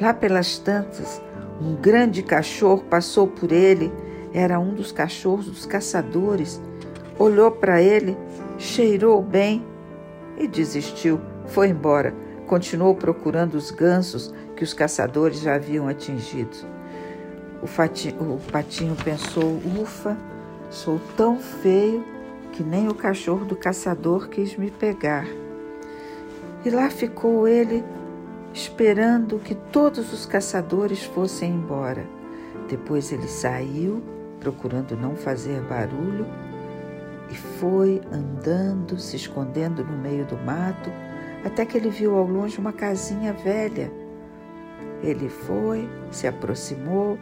Lá 0.01 0.13
pelas 0.13 0.57
tantas, 0.57 1.21
um 1.61 1.75
grande 1.75 2.23
cachorro 2.23 2.83
passou 2.89 3.27
por 3.27 3.51
ele. 3.51 3.93
Era 4.33 4.59
um 4.59 4.73
dos 4.73 4.91
cachorros 4.91 5.45
dos 5.45 5.65
caçadores. 5.65 6.59
Olhou 7.19 7.51
para 7.51 7.81
ele, 7.81 8.17
cheirou 8.57 9.21
bem 9.21 9.70
e 10.37 10.47
desistiu. 10.47 11.19
Foi 11.47 11.69
embora. 11.69 12.13
Continuou 12.47 12.95
procurando 12.95 13.55
os 13.55 13.71
gansos 13.71 14.33
que 14.55 14.63
os 14.63 14.73
caçadores 14.73 15.39
já 15.39 15.55
haviam 15.55 15.87
atingido. 15.87 16.57
O, 17.61 17.67
fatinho, 17.67 18.35
o 18.35 18.39
patinho 18.51 18.95
pensou: 19.03 19.61
ufa, 19.79 20.17
Sou 20.71 21.01
tão 21.17 21.37
feio 21.37 22.01
que 22.53 22.63
nem 22.63 22.87
o 22.87 22.95
cachorro 22.95 23.43
do 23.43 23.57
caçador 23.57 24.29
quis 24.29 24.55
me 24.55 24.71
pegar. 24.71 25.27
E 26.63 26.69
lá 26.69 26.89
ficou 26.89 27.45
ele 27.45 27.83
esperando 28.53 29.37
que 29.37 29.53
todos 29.53 30.13
os 30.13 30.25
caçadores 30.25 31.03
fossem 31.03 31.53
embora. 31.53 32.05
Depois 32.69 33.11
ele 33.11 33.27
saiu, 33.27 34.01
procurando 34.39 34.95
não 34.95 35.13
fazer 35.13 35.61
barulho, 35.63 36.25
e 37.31 37.35
foi 37.35 38.01
andando, 38.11 38.99
se 38.99 39.15
escondendo 39.15 39.85
no 39.85 39.97
meio 39.97 40.25
do 40.25 40.37
mato, 40.37 40.91
até 41.45 41.65
que 41.65 41.77
ele 41.77 41.89
viu 41.89 42.17
ao 42.17 42.25
longe 42.25 42.59
uma 42.59 42.73
casinha 42.73 43.31
velha. 43.31 43.91
Ele 45.01 45.29
foi, 45.29 45.89
se 46.11 46.27
aproximou, 46.27 47.17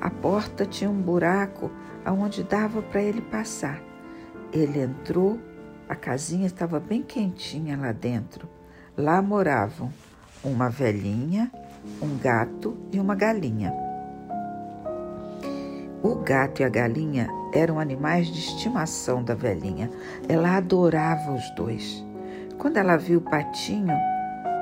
a 0.00 0.10
porta 0.10 0.64
tinha 0.64 0.90
um 0.90 1.00
buraco 1.00 1.70
aonde 2.04 2.42
dava 2.42 2.80
para 2.82 3.02
ele 3.02 3.20
passar. 3.20 3.80
Ele 4.52 4.80
entrou, 4.80 5.38
a 5.88 5.94
casinha 5.94 6.46
estava 6.46 6.80
bem 6.80 7.02
quentinha 7.02 7.76
lá 7.76 7.92
dentro. 7.92 8.48
Lá 8.96 9.20
moravam 9.20 9.92
uma 10.42 10.68
velhinha, 10.68 11.52
um 12.00 12.18
gato 12.18 12.76
e 12.90 12.98
uma 12.98 13.14
galinha. 13.14 13.72
O 16.02 16.16
gato 16.16 16.60
e 16.60 16.64
a 16.64 16.68
galinha 16.68 17.28
eram 17.54 17.78
animais 17.78 18.26
de 18.26 18.40
estimação 18.40 19.22
da 19.22 19.34
velhinha. 19.34 19.88
Ela 20.28 20.56
adorava 20.56 21.32
os 21.32 21.48
dois. 21.54 22.04
Quando 22.58 22.76
ela 22.76 22.96
viu 22.96 23.20
o 23.20 23.30
patinho, 23.30 23.94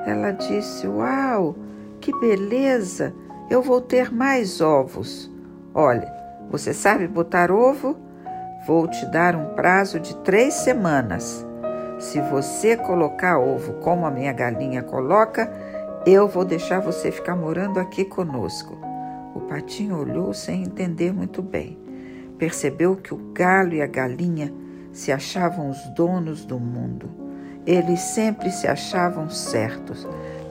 ela 0.05 0.31
disse: 0.31 0.87
Uau, 0.87 1.55
que 1.99 2.11
beleza! 2.19 3.13
Eu 3.49 3.61
vou 3.61 3.81
ter 3.81 4.13
mais 4.13 4.61
ovos. 4.61 5.31
Olha, 5.73 6.13
você 6.49 6.73
sabe 6.73 7.07
botar 7.07 7.51
ovo? 7.51 7.97
Vou 8.67 8.87
te 8.87 9.05
dar 9.07 9.35
um 9.35 9.55
prazo 9.55 9.99
de 9.99 10.15
três 10.17 10.53
semanas. 10.53 11.45
Se 11.99 12.21
você 12.21 12.77
colocar 12.77 13.39
ovo 13.39 13.73
como 13.81 14.05
a 14.05 14.11
minha 14.11 14.31
galinha 14.31 14.83
coloca, 14.83 15.51
eu 16.05 16.27
vou 16.27 16.45
deixar 16.45 16.79
você 16.79 17.11
ficar 17.11 17.35
morando 17.35 17.79
aqui 17.79 18.05
conosco. 18.05 18.90
O 19.33 19.41
patinho 19.41 19.97
olhou 19.97 20.33
sem 20.33 20.63
entender 20.63 21.13
muito 21.13 21.41
bem. 21.41 21.77
Percebeu 22.37 22.95
que 22.95 23.13
o 23.13 23.31
galo 23.33 23.73
e 23.73 23.81
a 23.81 23.87
galinha 23.87 24.53
se 24.91 25.11
achavam 25.11 25.69
os 25.69 25.79
donos 25.95 26.43
do 26.43 26.59
mundo. 26.59 27.09
Eles 27.65 27.99
sempre 27.99 28.51
se 28.51 28.67
achavam 28.67 29.29
certos. 29.29 30.07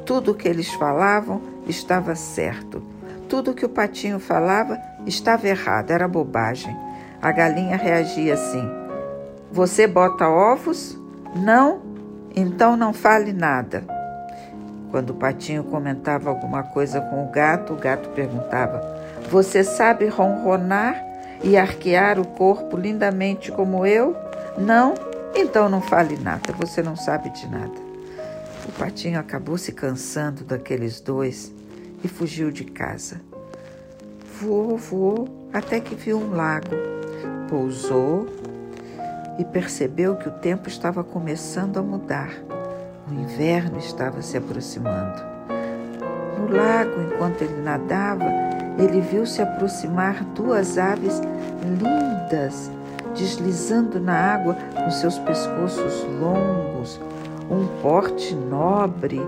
Tudo 0.06 0.32
o 0.32 0.34
que 0.34 0.48
eles 0.48 0.72
falavam 0.74 1.42
estava 1.66 2.14
certo. 2.14 2.82
Tudo 3.28 3.54
que 3.54 3.64
o 3.64 3.68
patinho 3.68 4.18
falava 4.18 4.80
estava 5.06 5.48
errado, 5.48 5.90
era 5.90 6.08
bobagem. 6.08 6.76
A 7.20 7.30
galinha 7.32 7.76
reagia 7.76 8.34
assim: 8.34 8.68
Você 9.52 9.86
bota 9.86 10.28
ovos? 10.28 10.98
Não? 11.34 11.82
Então 12.34 12.76
não 12.76 12.92
fale 12.92 13.32
nada. 13.32 13.99
Quando 14.90 15.10
o 15.10 15.14
patinho 15.14 15.62
comentava 15.64 16.28
alguma 16.28 16.62
coisa 16.62 17.00
com 17.00 17.24
o 17.24 17.30
gato, 17.30 17.72
o 17.72 17.76
gato 17.76 18.08
perguntava: 18.10 18.82
Você 19.30 19.62
sabe 19.62 20.06
ronronar 20.06 21.00
e 21.42 21.56
arquear 21.56 22.18
o 22.18 22.26
corpo 22.26 22.76
lindamente 22.76 23.52
como 23.52 23.86
eu? 23.86 24.16
Não? 24.58 24.94
Então 25.34 25.68
não 25.68 25.80
fale 25.80 26.18
nada, 26.18 26.52
você 26.52 26.82
não 26.82 26.96
sabe 26.96 27.30
de 27.30 27.48
nada. 27.48 27.90
O 28.68 28.72
patinho 28.72 29.18
acabou 29.18 29.56
se 29.56 29.72
cansando 29.72 30.44
daqueles 30.44 31.00
dois 31.00 31.52
e 32.02 32.08
fugiu 32.08 32.50
de 32.50 32.64
casa. 32.64 33.20
Voou, 34.40 34.76
voou 34.76 35.48
até 35.52 35.80
que 35.80 35.94
viu 35.94 36.18
um 36.18 36.34
lago. 36.34 36.74
Pousou 37.48 38.26
e 39.38 39.44
percebeu 39.44 40.16
que 40.16 40.28
o 40.28 40.32
tempo 40.32 40.68
estava 40.68 41.02
começando 41.02 41.78
a 41.78 41.82
mudar. 41.82 42.30
O 43.10 43.12
inverno 43.12 43.78
estava 43.78 44.22
se 44.22 44.36
aproximando. 44.36 45.20
No 46.38 46.56
lago, 46.56 46.92
enquanto 47.02 47.42
ele 47.42 47.60
nadava, 47.60 48.24
ele 48.78 49.00
viu 49.00 49.26
se 49.26 49.42
aproximar 49.42 50.22
duas 50.26 50.78
aves 50.78 51.20
lindas, 51.64 52.70
deslizando 53.16 53.98
na 53.98 54.14
água 54.14 54.54
com 54.54 54.90
seus 54.92 55.18
pescoços 55.18 56.06
longos, 56.20 57.00
um 57.50 57.66
porte 57.82 58.32
nobre 58.34 59.20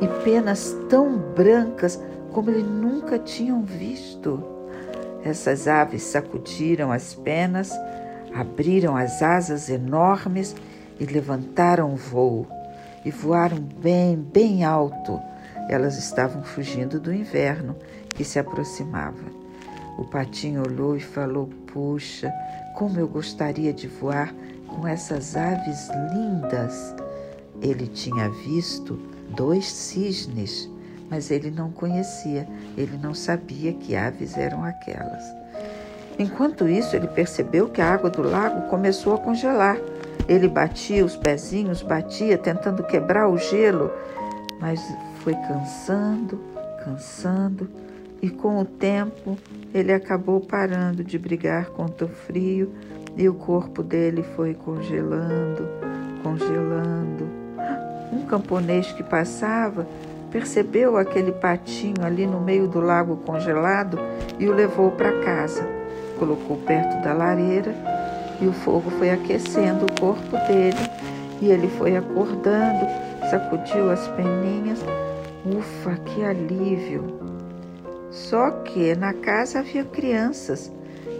e 0.00 0.06
penas 0.22 0.76
tão 0.88 1.18
brancas 1.18 2.00
como 2.32 2.50
ele 2.50 2.62
nunca 2.62 3.18
tinham 3.18 3.62
visto. 3.62 4.42
Essas 5.24 5.66
aves 5.66 6.04
sacudiram 6.04 6.92
as 6.92 7.14
penas, 7.14 7.72
abriram 8.32 8.96
as 8.96 9.22
asas 9.22 9.68
enormes 9.68 10.54
e 11.00 11.04
levantaram 11.04 11.92
o 11.92 11.96
voo. 11.96 12.53
E 13.04 13.10
voaram 13.10 13.58
bem, 13.58 14.16
bem 14.16 14.64
alto. 14.64 15.20
Elas 15.68 15.98
estavam 15.98 16.42
fugindo 16.42 16.98
do 17.00 17.12
inverno 17.12 17.76
que 18.10 18.24
se 18.24 18.38
aproximava. 18.38 19.24
O 19.98 20.04
patinho 20.04 20.62
olhou 20.62 20.96
e 20.96 21.00
falou: 21.00 21.48
Puxa, 21.66 22.32
como 22.74 22.98
eu 22.98 23.06
gostaria 23.06 23.72
de 23.72 23.86
voar 23.86 24.34
com 24.74 24.86
essas 24.86 25.36
aves 25.36 25.88
lindas. 26.12 26.94
Ele 27.62 27.86
tinha 27.86 28.28
visto 28.28 28.98
dois 29.30 29.66
cisnes, 29.66 30.68
mas 31.08 31.30
ele 31.30 31.50
não 31.50 31.70
conhecia, 31.70 32.48
ele 32.76 32.98
não 33.00 33.14
sabia 33.14 33.72
que 33.72 33.94
aves 33.94 34.36
eram 34.36 34.64
aquelas. 34.64 35.22
Enquanto 36.18 36.68
isso, 36.68 36.94
ele 36.94 37.08
percebeu 37.08 37.68
que 37.68 37.80
a 37.80 37.92
água 37.92 38.10
do 38.10 38.22
lago 38.22 38.68
começou 38.68 39.14
a 39.14 39.18
congelar. 39.18 39.76
Ele 40.28 40.48
batia 40.48 41.04
os 41.04 41.16
pezinhos, 41.16 41.82
batia, 41.82 42.38
tentando 42.38 42.82
quebrar 42.82 43.28
o 43.28 43.36
gelo, 43.36 43.90
mas 44.60 44.80
foi 45.22 45.34
cansando, 45.34 46.40
cansando, 46.84 47.68
e 48.22 48.30
com 48.30 48.58
o 48.58 48.64
tempo 48.64 49.36
ele 49.74 49.92
acabou 49.92 50.40
parando 50.40 51.04
de 51.04 51.18
brigar 51.18 51.66
contra 51.66 52.06
o 52.06 52.08
frio 52.08 52.72
e 53.16 53.28
o 53.28 53.34
corpo 53.34 53.82
dele 53.82 54.22
foi 54.34 54.54
congelando, 54.54 55.68
congelando. 56.22 57.28
Um 58.10 58.24
camponês 58.26 58.90
que 58.92 59.02
passava 59.02 59.86
percebeu 60.30 60.96
aquele 60.96 61.32
patinho 61.32 62.02
ali 62.04 62.26
no 62.26 62.40
meio 62.40 62.66
do 62.66 62.80
lago 62.80 63.16
congelado 63.18 63.98
e 64.38 64.48
o 64.48 64.54
levou 64.54 64.90
para 64.90 65.20
casa. 65.20 65.68
Colocou 66.18 66.56
perto 66.58 67.02
da 67.02 67.12
lareira 67.12 67.74
e 68.44 68.48
o 68.48 68.52
fogo 68.52 68.90
foi 68.90 69.10
aquecendo 69.10 69.86
o 69.86 70.00
corpo 70.00 70.36
dele 70.46 70.76
e 71.40 71.50
ele 71.50 71.66
foi 71.78 71.96
acordando, 71.96 72.86
sacudiu 73.30 73.90
as 73.90 74.06
peninhas. 74.08 74.80
Ufa, 75.46 75.96
que 75.96 76.22
alívio! 76.22 77.20
Só 78.10 78.50
que 78.50 78.94
na 78.94 79.14
casa 79.14 79.60
havia 79.60 79.84
crianças 79.84 80.70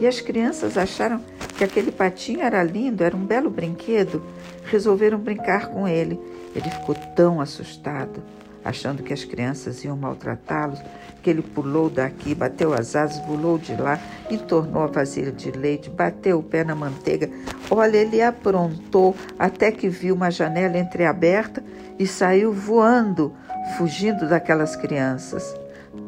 e 0.01 0.07
as 0.07 0.21
crianças 0.21 0.77
acharam 0.77 1.21
que 1.57 1.65
aquele 1.65 1.91
patinho 1.91 2.43
era 2.43 2.63
lindo, 2.63 3.03
era 3.03 3.17
um 3.17 3.25
belo 3.25 3.49
brinquedo. 3.49 4.23
Resolveram 4.65 5.19
brincar 5.19 5.69
com 5.69 5.89
ele. 5.89 6.21
Ele 6.55 6.71
ficou 6.71 6.95
tão 7.17 7.41
assustado, 7.41 8.23
achando 8.65 9.03
que 9.03 9.13
as 9.13 9.25
crianças 9.25 9.85
iam 9.85 9.97
maltratá-los, 9.97 10.81
que 11.23 11.31
ele 11.31 11.43
pulou 11.43 11.91
daqui, 11.91 12.35
bateu 12.35 12.73
as 12.73 12.97
asas, 12.97 13.19
pulou 13.21 13.59
de 13.59 13.75
lá, 13.77 13.99
entornou 14.31 14.83
a 14.83 14.87
vasilha 14.87 15.33
de 15.33 15.51
leite, 15.51 15.91
bateu 15.91 16.39
o 16.39 16.43
pé 16.43 16.65
na 16.65 16.75
manteiga. 16.75 17.31
Olha, 17.71 17.99
ele 17.99 18.21
aprontou 18.23 19.15
até 19.39 19.71
que 19.71 19.89
viu 19.89 20.15
uma 20.15 20.31
janela 20.31 20.79
entreaberta 20.79 21.63
e 21.99 22.07
saiu 22.07 22.53
voando, 22.53 23.33
fugindo 23.77 24.29
daquelas 24.29 24.77
crianças. 24.77 25.55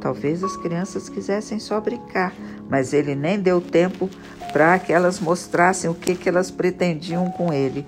Talvez 0.01 0.43
as 0.45 0.57
crianças 0.57 1.09
quisessem 1.09 1.59
só 1.59 1.81
brincar, 1.81 2.33
mas 2.69 2.93
ele 2.93 3.15
nem 3.15 3.39
deu 3.39 3.61
tempo 3.61 4.11
para 4.53 4.79
que 4.79 4.93
elas 4.93 5.21
mostrassem 5.21 5.89
o 5.89 5.95
que, 5.95 6.15
que 6.15 6.29
elas 6.29 6.51
pretendiam 6.51 7.31
com 7.31 7.53
ele. 7.53 7.87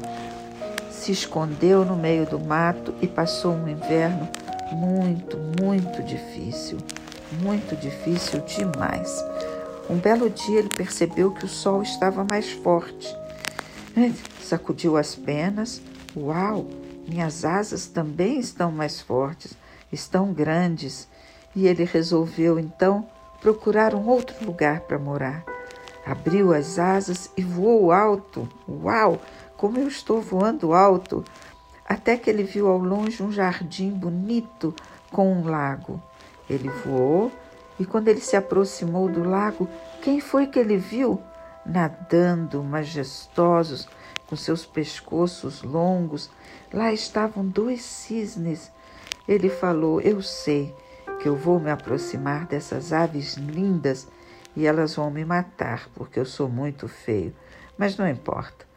Se 0.91 1.13
escondeu 1.13 1.85
no 1.85 1.97
meio 1.97 2.27
do 2.27 2.39
mato 2.39 2.95
e 3.01 3.07
passou 3.07 3.53
um 3.53 3.69
inverno 3.69 4.29
muito, 4.73 5.37
muito 5.61 6.03
difícil. 6.03 6.79
Muito 7.43 7.77
difícil 7.77 8.41
demais. 8.41 9.23
Um 9.89 9.97
belo 9.97 10.31
dia 10.31 10.59
ele 10.59 10.69
percebeu 10.69 11.31
que 11.31 11.45
o 11.45 11.49
sol 11.49 11.83
estava 11.83 12.25
mais 12.25 12.51
forte. 12.51 13.15
Sacudiu 14.43 14.97
as 14.97 15.15
penas. 15.15 15.81
Uau! 16.17 16.67
Minhas 17.07 17.45
asas 17.45 17.87
também 17.87 18.39
estão 18.39 18.71
mais 18.71 19.01
fortes, 19.01 19.55
estão 19.91 20.33
grandes 20.33 21.09
e 21.57 21.67
ele 21.67 21.85
resolveu 21.85 22.59
então 22.59 23.07
procurar 23.41 23.95
um 23.95 24.07
outro 24.07 24.45
lugar 24.45 24.81
para 24.81 24.99
morar. 24.99 25.43
Abriu 26.05 26.53
as 26.53 26.79
asas 26.79 27.31
e 27.37 27.43
voou 27.43 27.93
alto. 27.93 28.49
Uau! 28.69 29.21
Como 29.57 29.79
eu 29.79 29.89
estou 29.89 30.21
voando 30.21 30.73
alto! 30.73 31.25
Até 31.89 32.19
que 32.19 32.29
ele 32.29 32.43
viu 32.43 32.69
ao 32.69 32.77
longe 32.77 33.23
um 33.23 33.33
jardim 33.33 33.91
bonito 33.91 34.75
com 35.11 35.33
um 35.33 35.49
lago. 35.49 36.03
Ele 36.49 36.69
voou 36.69 37.33
e 37.81 37.87
quando 37.87 38.09
ele 38.09 38.21
se 38.21 38.37
aproximou 38.37 39.09
do 39.09 39.25
lago, 39.25 39.67
quem 40.03 40.21
foi 40.21 40.47
que 40.47 40.59
ele 40.59 40.77
viu? 40.77 41.19
Nadando, 41.65 42.63
majestosos, 42.63 43.89
com 44.27 44.37
seus 44.37 44.67
pescoços 44.67 45.63
longos, 45.63 46.31
lá 46.73 46.93
estavam 46.93 47.47
dois 47.47 47.83
cisnes. 47.83 48.71
Ele 49.27 49.49
falou: 49.49 49.99
Eu 50.01 50.21
sei, 50.21 50.75
que 51.23 51.29
eu 51.29 51.37
vou 51.37 51.59
me 51.59 51.71
aproximar 51.71 52.47
dessas 52.47 52.93
aves 52.93 53.35
lindas 53.35 54.09
e 54.55 54.67
elas 54.67 54.95
vão 54.95 55.11
me 55.11 55.25
matar 55.25 55.89
porque 55.95 56.21
eu 56.21 56.27
sou 56.27 56.51
muito 56.51 56.87
feio. 56.87 57.35
Mas 57.79 57.97
não 57.97 58.07
importa. 58.07 58.68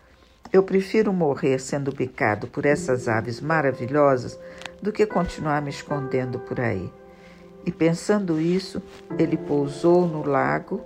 Eu 0.53 0.63
prefiro 0.63 1.13
morrer 1.13 1.59
sendo 1.59 1.93
picado 1.93 2.45
por 2.45 2.65
essas 2.65 3.07
aves 3.07 3.39
maravilhosas 3.39 4.37
do 4.81 4.91
que 4.91 5.05
continuar 5.05 5.61
me 5.61 5.69
escondendo 5.69 6.39
por 6.39 6.59
aí. 6.59 6.91
E 7.65 7.71
pensando 7.71 8.41
isso, 8.41 8.81
ele 9.17 9.37
pousou 9.37 10.05
no 10.05 10.23
lago 10.27 10.81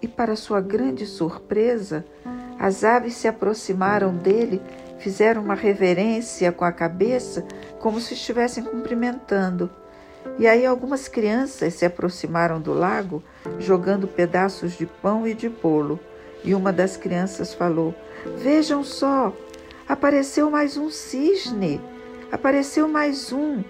e, 0.00 0.06
para 0.06 0.36
sua 0.36 0.60
grande 0.60 1.04
surpresa, 1.04 2.04
as 2.60 2.84
aves 2.84 3.14
se 3.14 3.26
aproximaram 3.26 4.14
dele, 4.14 4.62
fizeram 4.98 5.42
uma 5.42 5.54
reverência 5.54 6.52
com 6.52 6.64
a 6.64 6.70
cabeça, 6.70 7.44
como 7.80 8.00
se 8.00 8.14
estivessem 8.14 8.62
cumprimentando. 8.62 9.68
E 10.38 10.46
aí 10.46 10.64
algumas 10.64 11.08
crianças 11.08 11.74
se 11.74 11.84
aproximaram 11.84 12.60
do 12.60 12.72
lago 12.72 13.22
jogando 13.58 14.06
pedaços 14.06 14.72
de 14.74 14.86
pão 14.86 15.26
e 15.26 15.34
de 15.34 15.48
bolo. 15.48 15.98
E 16.46 16.54
uma 16.54 16.72
das 16.72 16.96
crianças 16.96 17.52
falou: 17.52 17.94
Vejam 18.38 18.82
só, 18.82 19.36
apareceu 19.86 20.50
mais 20.50 20.78
um 20.78 20.88
cisne, 20.88 21.80
apareceu 22.32 22.88
mais 22.88 23.32
um. 23.32 23.62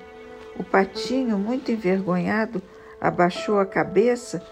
O 0.56 0.62
patinho, 0.62 1.36
muito 1.36 1.72
envergonhado, 1.72 2.62
abaixou 3.00 3.58
a 3.58 3.66
cabeça 3.66 4.42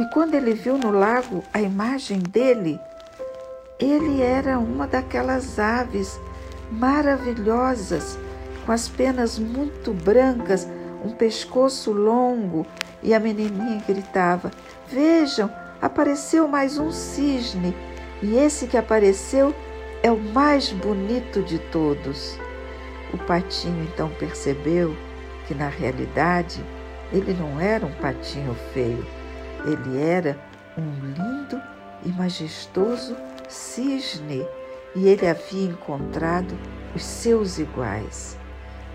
e 0.00 0.04
quando 0.06 0.34
ele 0.34 0.54
viu 0.54 0.78
no 0.78 0.90
lago 0.90 1.44
a 1.52 1.60
imagem 1.60 2.20
dele, 2.20 2.80
ele 3.78 4.22
era 4.22 4.58
uma 4.58 4.86
daquelas 4.86 5.58
aves 5.58 6.18
maravilhosas, 6.70 8.18
com 8.64 8.72
as 8.72 8.88
penas 8.88 9.38
muito 9.38 9.92
brancas 9.92 10.66
um 11.04 11.10
pescoço 11.10 11.92
longo, 11.92 12.66
e 13.02 13.12
a 13.12 13.20
menininha 13.20 13.82
gritava: 13.86 14.50
Vejam, 14.88 15.50
apareceu 15.80 16.46
mais 16.46 16.78
um 16.78 16.90
cisne, 16.90 17.74
e 18.22 18.36
esse 18.36 18.66
que 18.66 18.76
apareceu 18.76 19.54
é 20.02 20.10
o 20.10 20.18
mais 20.18 20.70
bonito 20.70 21.42
de 21.42 21.58
todos. 21.58 22.38
O 23.12 23.18
patinho 23.18 23.84
então 23.84 24.08
percebeu 24.18 24.96
que, 25.46 25.54
na 25.54 25.68
realidade, 25.68 26.64
ele 27.12 27.34
não 27.34 27.58
era 27.58 27.84
um 27.84 27.92
patinho 27.92 28.54
feio, 28.72 29.04
ele 29.64 30.00
era 30.00 30.38
um 30.76 31.06
lindo 31.06 31.60
e 32.04 32.08
majestoso 32.10 33.16
cisne, 33.48 34.46
e 34.94 35.08
ele 35.08 35.26
havia 35.26 35.68
encontrado 35.68 36.56
os 36.94 37.02
seus 37.02 37.58
iguais. 37.58 38.38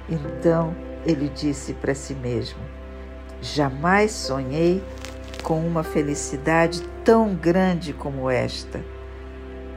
Então, 0.10 0.76
ele 1.06 1.30
disse 1.30 1.74
para 1.74 1.96
si 1.96 2.14
mesmo: 2.14 2.60
Jamais 3.42 4.12
sonhei 4.12 4.84
com 5.46 5.60
uma 5.60 5.84
felicidade 5.84 6.82
tão 7.04 7.36
grande 7.36 7.94
como 7.94 8.32
esta, 8.32 8.84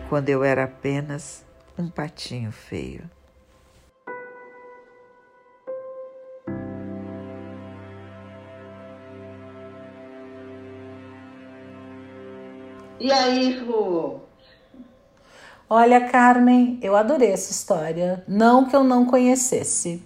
quando 0.09 0.31
eu 0.31 0.43
era 0.43 0.65
apenas 0.65 1.45
um 1.79 1.91
patinho 1.91 2.51
feio. 2.51 3.05
E 12.99 13.13
aí, 13.13 13.59
Ru? 13.59 14.23
Olha, 15.69 16.09
Carmen, 16.09 16.79
eu 16.81 16.97
adorei 16.97 17.31
essa 17.31 17.53
história. 17.53 18.25
Não 18.27 18.65
que 18.65 18.75
eu 18.75 18.83
não 18.83 19.05
conhecesse. 19.05 20.03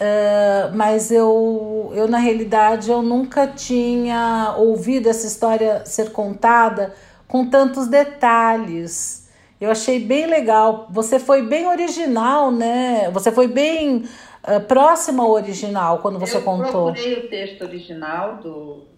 Uh, 0.00 0.74
mas 0.74 1.10
eu, 1.10 1.92
eu, 1.94 2.08
na 2.08 2.16
realidade, 2.16 2.90
eu 2.90 3.02
nunca 3.02 3.46
tinha 3.46 4.54
ouvido 4.56 5.10
essa 5.10 5.26
história 5.26 5.84
ser 5.84 6.10
contada 6.10 6.94
com 7.28 7.44
tantos 7.44 7.86
detalhes. 7.86 9.28
Eu 9.60 9.70
achei 9.70 10.00
bem 10.00 10.24
legal. 10.24 10.86
Você 10.90 11.18
foi 11.18 11.42
bem 11.42 11.66
original, 11.66 12.50
né? 12.50 13.10
Você 13.10 13.30
foi 13.30 13.46
bem 13.46 14.08
uh, 14.42 14.60
próximo 14.66 15.20
ao 15.20 15.32
original 15.32 15.98
quando 15.98 16.18
você 16.18 16.38
eu 16.38 16.42
contou. 16.42 16.88
Eu 16.88 16.94
procurei 16.94 17.18
o 17.18 17.28
texto 17.28 17.60
original 17.60 18.38
do, 18.38 18.89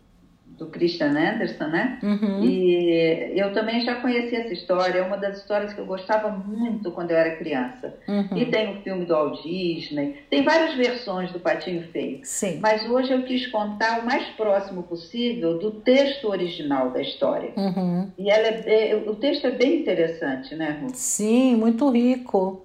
do 0.63 0.71
Christian 0.71 1.11
Anderson, 1.11 1.67
né? 1.67 1.99
Uhum. 2.03 2.45
E 2.45 3.33
eu 3.35 3.53
também 3.53 3.81
já 3.81 3.97
conheci 3.97 4.37
essa 4.37 4.53
história, 4.53 5.01
é 5.01 5.03
uma 5.03 5.17
das 5.17 5.39
histórias 5.39 5.73
que 5.73 5.81
eu 5.81 5.87
gostava 5.87 6.31
muito 6.31 6.91
quando 6.93 7.11
eu 7.11 7.17
era 7.17 7.37
criança. 7.37 7.95
Uhum. 8.07 8.37
E 8.37 8.47
tem 8.47 8.77
o 8.77 8.83
filme 8.83 9.05
do 9.05 9.13
Walt 9.13 9.43
Disney, 9.43 10.23
tem 10.31 10.45
várias 10.45 10.75
versões 10.75 11.33
do 11.33 11.41
Patinho 11.41 11.83
Feio. 11.93 12.21
Sim. 12.23 12.59
Mas 12.61 12.89
hoje 12.89 13.13
eu 13.13 13.23
quis 13.25 13.47
contar 13.49 14.01
o 14.01 14.07
mais 14.07 14.25
próximo 14.37 14.85
possível 14.85 15.59
do 15.59 15.73
texto 15.73 16.29
original 16.29 16.91
da 16.91 17.03
história. 17.03 17.53
Uhum. 17.57 18.11
E 18.17 18.31
ela 18.31 18.47
é, 18.47 18.95
o 19.07 19.15
texto 19.17 19.47
é 19.47 19.51
bem 19.51 19.81
interessante, 19.81 20.55
né, 20.55 20.79
Ruth? 20.81 20.95
Sim, 20.95 21.57
muito 21.57 21.89
rico. 21.91 22.65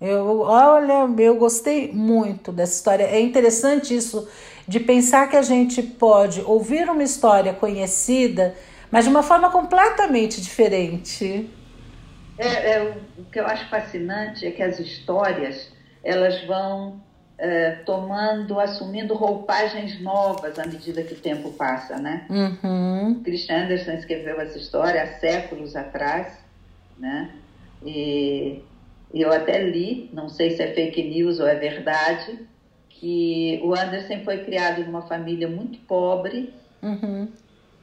Eu, 0.00 0.40
olha, 0.40 1.08
eu 1.18 1.36
gostei 1.36 1.92
muito 1.92 2.50
dessa 2.50 2.74
história. 2.74 3.04
É 3.04 3.20
interessante 3.20 3.94
isso 3.94 4.28
de 4.66 4.80
pensar 4.80 5.28
que 5.28 5.36
a 5.36 5.42
gente 5.42 5.82
pode 5.82 6.40
ouvir 6.40 6.88
uma 6.88 7.02
história 7.02 7.52
conhecida, 7.52 8.54
mas 8.90 9.04
de 9.04 9.10
uma 9.10 9.22
forma 9.22 9.50
completamente 9.50 10.40
diferente. 10.40 11.48
É, 12.38 12.72
é, 12.72 12.94
o 13.18 13.24
que 13.24 13.38
eu 13.38 13.46
acho 13.46 13.68
fascinante 13.68 14.46
é 14.46 14.50
que 14.50 14.62
as 14.62 14.78
histórias 14.78 15.70
elas 16.02 16.44
vão 16.44 17.00
é, 17.38 17.72
tomando, 17.84 18.60
assumindo 18.60 19.14
roupagens 19.14 20.00
novas 20.00 20.58
à 20.58 20.66
medida 20.66 21.02
que 21.02 21.14
o 21.14 21.18
tempo 21.18 21.50
passa, 21.52 21.96
né? 21.96 22.26
Uhum. 22.30 23.20
Christian 23.24 23.64
Anderson 23.64 23.92
escreveu 23.92 24.40
essa 24.40 24.58
história 24.58 25.02
há 25.02 25.06
séculos 25.18 25.74
atrás, 25.74 26.38
né? 26.98 27.30
E, 27.84 28.62
e 29.12 29.22
eu 29.22 29.32
até 29.32 29.62
li, 29.62 30.08
não 30.12 30.28
sei 30.28 30.56
se 30.56 30.62
é 30.62 30.72
fake 30.72 31.02
news 31.02 31.40
ou 31.40 31.46
é 31.46 31.54
verdade, 31.54 32.38
que 33.02 33.60
o 33.64 33.74
Anderson 33.74 34.22
foi 34.24 34.44
criado 34.44 34.84
numa 34.84 35.02
família 35.02 35.48
muito 35.48 35.76
pobre 35.80 36.54
Uhum. 36.80 37.28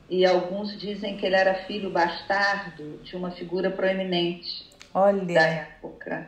e 0.09 0.25
alguns 0.25 0.77
dizem 0.79 1.17
que 1.17 1.25
ele 1.25 1.35
era 1.35 1.53
filho 1.65 1.89
bastardo 1.89 2.99
de 3.03 3.17
uma 3.17 3.29
figura 3.31 3.69
proeminente 3.69 4.65
da 4.93 4.99
Olha, 5.01 5.39
época. 5.41 6.25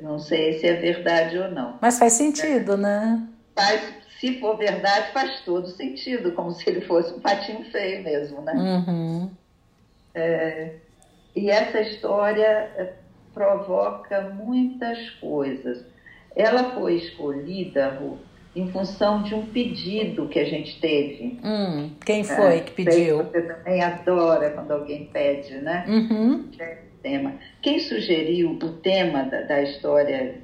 Não 0.00 0.18
sei 0.18 0.58
se 0.58 0.66
é 0.66 0.72
verdade 0.74 1.36
ou 1.38 1.50
não. 1.50 1.76
mas 1.80 1.98
faz 1.98 2.14
sentido, 2.14 2.76
né? 2.78 3.22
Mas 3.54 3.82
se 4.18 4.40
for 4.40 4.56
verdade, 4.56 5.12
faz 5.12 5.40
todo 5.44 5.66
sentido, 5.68 6.32
como 6.32 6.52
se 6.52 6.68
ele 6.70 6.80
fosse 6.82 7.12
um 7.12 7.20
patinho 7.20 7.64
feio 7.70 8.02
mesmo, 8.02 8.40
né? 8.40 8.54
Uhum. 8.54 9.30
E 11.36 11.50
essa 11.50 11.80
história 11.80 12.70
eh, 12.76 12.92
provoca 13.34 14.22
muitas 14.34 15.10
coisas. 15.20 15.84
Ela 16.36 16.70
foi 16.72 16.94
escolhida, 16.96 17.88
Ru, 17.90 18.18
em 18.54 18.70
função 18.70 19.22
de 19.22 19.34
um 19.34 19.46
pedido 19.46 20.28
que 20.28 20.38
a 20.38 20.44
gente 20.44 20.78
teve. 20.80 21.38
Hum, 21.42 21.90
quem 22.04 22.22
foi 22.22 22.60
que 22.60 22.82
Sei 22.82 22.84
pediu? 22.84 23.18
Você 23.18 23.42
também 23.42 23.82
adora 23.82 24.50
quando 24.50 24.70
alguém 24.72 25.06
pede, 25.06 25.54
né? 25.56 25.84
Uhum. 25.88 26.48
Tema. 27.02 27.34
Quem 27.60 27.80
sugeriu 27.80 28.52
o 28.52 28.68
tema 28.74 29.24
da, 29.24 29.42
da 29.42 29.62
história 29.62 30.36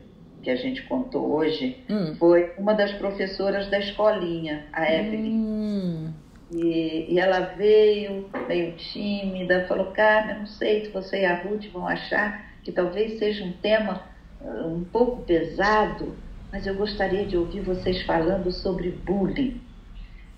que 0.43 0.51
a 0.51 0.57
gente 0.57 0.83
contou 0.85 1.35
hoje 1.37 1.85
Hum. 1.89 2.15
foi 2.19 2.53
uma 2.59 2.75
das 2.75 2.93
professoras 2.93 3.69
da 3.69 3.79
escolinha, 3.79 4.67
a 4.73 4.93
Evelyn. 4.93 5.35
Hum. 5.35 6.13
E, 6.51 7.13
e 7.13 7.21
ela 7.21 7.41
veio 7.41 8.29
meio 8.49 8.73
tímida, 8.73 9.67
falou: 9.69 9.93
Carmen, 9.93 10.39
não 10.39 10.47
sei 10.47 10.87
se 10.87 10.91
você 10.91 11.21
e 11.21 11.27
a 11.27 11.43
Ruth 11.43 11.67
vão 11.73 11.87
achar 11.87 12.49
que 12.65 12.73
talvez 12.73 13.19
seja 13.19 13.45
um 13.45 13.53
tema 13.53 14.03
um 14.41 14.85
pouco 14.85 15.23
pesado, 15.23 16.17
mas 16.51 16.67
eu 16.67 16.75
gostaria 16.75 17.27
de 17.27 17.37
ouvir 17.37 17.61
vocês 17.61 18.03
falando 18.03 18.51
sobre 18.51 18.91
bullying. 18.91 19.61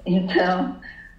Então, 0.04 0.76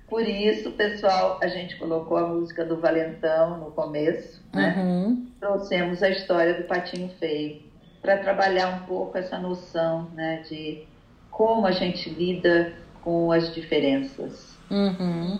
por 0.09 0.27
isso, 0.27 0.71
pessoal, 0.71 1.39
a 1.41 1.47
gente 1.47 1.77
colocou 1.77 2.17
a 2.17 2.27
música 2.27 2.65
do 2.65 2.79
Valentão 2.79 3.57
no 3.57 3.71
começo, 3.71 4.41
né? 4.53 4.75
Uhum. 4.77 5.27
Trouxemos 5.39 6.03
a 6.03 6.09
história 6.09 6.53
do 6.55 6.63
Patinho 6.63 7.09
Feio 7.19 7.61
para 8.01 8.17
trabalhar 8.17 8.67
um 8.75 8.85
pouco 8.85 9.17
essa 9.17 9.37
noção 9.37 10.09
né, 10.13 10.43
de 10.49 10.83
como 11.29 11.65
a 11.67 11.71
gente 11.71 12.09
lida 12.09 12.73
com 13.03 13.31
as 13.31 13.53
diferenças. 13.53 14.57
Uhum. 14.69 15.39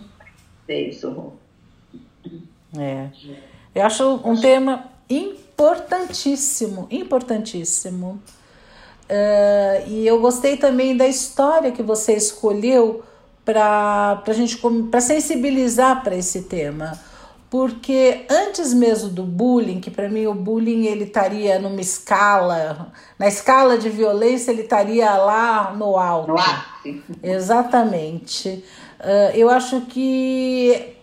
É 0.68 0.80
isso. 0.80 1.32
É. 2.78 3.08
Eu 3.74 3.84
acho 3.84 4.20
um 4.24 4.40
tema 4.40 4.90
importantíssimo, 5.52 6.86
importantíssimo. 6.90 8.20
Eh, 9.08 9.84
e 9.88 10.06
eu 10.06 10.20
gostei 10.20 10.56
também 10.56 10.96
da 10.96 11.06
história 11.06 11.72
que 11.72 11.82
você 11.82 12.14
escolheu 12.14 13.02
para 13.44 14.22
a 14.26 14.32
gente 14.32 14.56
para 14.90 15.00
sensibilizar 15.00 16.02
para 16.02 16.16
esse 16.16 16.42
tema. 16.42 16.98
Porque 17.50 18.24
antes 18.30 18.72
mesmo 18.72 19.10
do 19.10 19.24
bullying, 19.24 19.78
que 19.78 19.90
para 19.90 20.08
mim 20.08 20.26
o 20.26 20.34
bullying 20.34 20.86
ele 20.86 21.04
estaria 21.04 21.58
numa 21.58 21.82
escala, 21.82 22.90
na 23.18 23.28
escala 23.28 23.76
de 23.76 23.90
violência 23.90 24.50
ele 24.50 24.62
estaria 24.62 25.14
lá 25.18 25.74
no 25.76 25.98
alto. 25.98 26.28
No 26.28 26.38
ápice. 26.38 27.02
Exatamente. 27.22 28.64
Ah, 28.98 29.32
eu 29.34 29.50
acho 29.50 29.82
que 29.82 30.94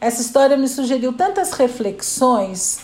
essa 0.00 0.20
história 0.20 0.56
me 0.56 0.68
sugeriu 0.68 1.12
tantas 1.12 1.52
reflexões. 1.52 2.80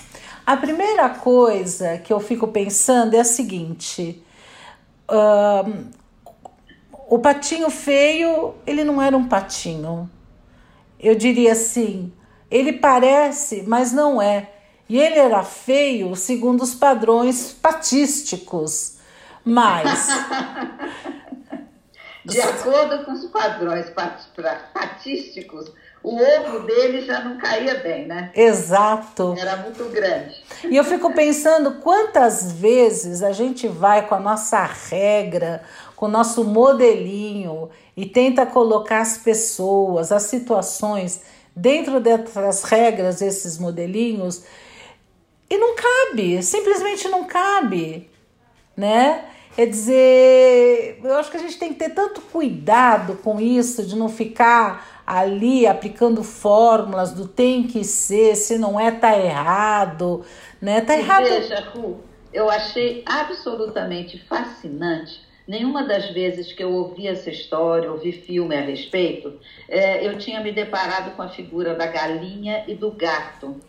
A 0.47 0.57
primeira 0.57 1.09
coisa 1.09 1.99
que 1.99 2.13
eu 2.13 2.21
fico 2.21 2.49
pensando 2.49 3.15
é 3.15 3.21
a 3.21 3.25
seguinte: 3.25 4.23
ah, 5.09 5.65
o 7.09 7.19
patinho 7.19 7.71
feio, 7.71 8.55
ele 8.67 8.85
não 8.85 9.01
era 9.01 9.17
um 9.17 9.27
patinho. 9.27 10.11
Eu 10.99 11.15
diria 11.15 11.53
assim, 11.53 12.13
ele 12.51 12.73
parece, 12.73 13.63
mas 13.67 13.93
não 13.93 14.21
é. 14.21 14.51
E 14.89 14.99
ele 14.99 15.19
era 15.19 15.43
feio 15.43 16.15
segundo 16.15 16.63
os 16.63 16.75
padrões 16.75 17.53
patísticos. 17.53 18.99
Mas 19.45 20.09
De 22.25 22.41
acordo 22.41 23.05
com 23.05 23.13
os 23.13 23.27
padrões 23.27 23.93
patísticos, 24.73 25.71
o 26.05 26.17
ovo 26.17 26.67
dele 26.67 27.01
já 27.01 27.25
não 27.25 27.39
caía 27.39 27.77
bem, 27.77 28.07
né? 28.07 28.31
exato. 28.35 29.35
Era 29.39 29.57
muito 29.57 29.85
grande. 29.87 30.35
E 30.71 30.77
eu 30.77 30.85
fico 30.85 31.15
pensando 31.15 31.81
quantas 31.81 32.53
vezes 32.53 33.23
a 33.23 33.33
gente 33.33 33.67
vai 33.67 34.07
com 34.07 34.15
a 34.15 34.21
nossa 34.21 34.63
regra, 34.65 35.63
com 35.97 36.05
o 36.05 36.11
nosso 36.11 36.45
modelinho 36.45 37.71
e 37.97 38.05
tenta 38.05 38.45
colocar 38.45 39.01
as 39.01 39.17
pessoas, 39.17 40.13
as 40.13 40.25
situações 40.25 41.23
dentro 41.57 41.99
dessas 41.99 42.65
regras, 42.65 43.23
esses 43.23 43.57
modelinhos, 43.57 44.45
e 45.49 45.57
não 45.57 45.75
cabe, 45.75 46.43
simplesmente 46.43 47.09
não 47.09 47.25
cabe, 47.25 48.11
né? 48.77 49.25
Quer 49.55 49.67
dizer, 49.67 51.01
eu 51.03 51.15
acho 51.15 51.31
que 51.31 51.37
a 51.37 51.41
gente 51.41 51.57
tem 51.57 51.73
que 51.73 51.79
ter 51.79 51.91
tanto 51.91 52.21
cuidado 52.21 53.21
com 53.23 53.41
isso, 53.41 53.87
de 53.87 53.95
não 53.95 54.09
ficar 54.09 54.94
ali 55.07 55.67
aplicando 55.67 56.23
fórmulas 56.23 57.13
do 57.13 57.29
tem 57.29 57.65
que 57.65 57.85
ser, 57.85 58.37
se 58.37 58.59
não 58.59 58.79
é, 58.79 58.91
tá 58.91 59.17
errado, 59.19 60.25
né? 60.61 60.81
Tá 60.81 60.97
errado. 60.97 61.25
veja, 61.25 61.61
Ru, 61.75 62.01
eu 62.33 62.51
achei 62.51 63.03
absolutamente 63.07 64.19
fascinante. 64.27 65.23
Nenhuma 65.47 65.85
das 65.85 66.09
vezes 66.11 66.53
que 66.55 66.65
eu 66.65 66.73
ouvi 66.73 67.07
essa 67.07 67.29
história, 67.31 67.93
ouvi 67.93 68.13
filme 68.13 68.57
a 68.57 68.63
respeito, 68.63 69.39
eh, 69.69 70.07
eu 70.07 70.17
tinha 70.17 70.41
me 70.41 70.51
deparado 70.51 71.11
com 71.11 71.21
a 71.23 71.29
figura 71.29 71.75
da 71.75 71.87
galinha 71.87 72.65
e 72.67 72.75
do 72.75 72.91
gato. 72.91 73.61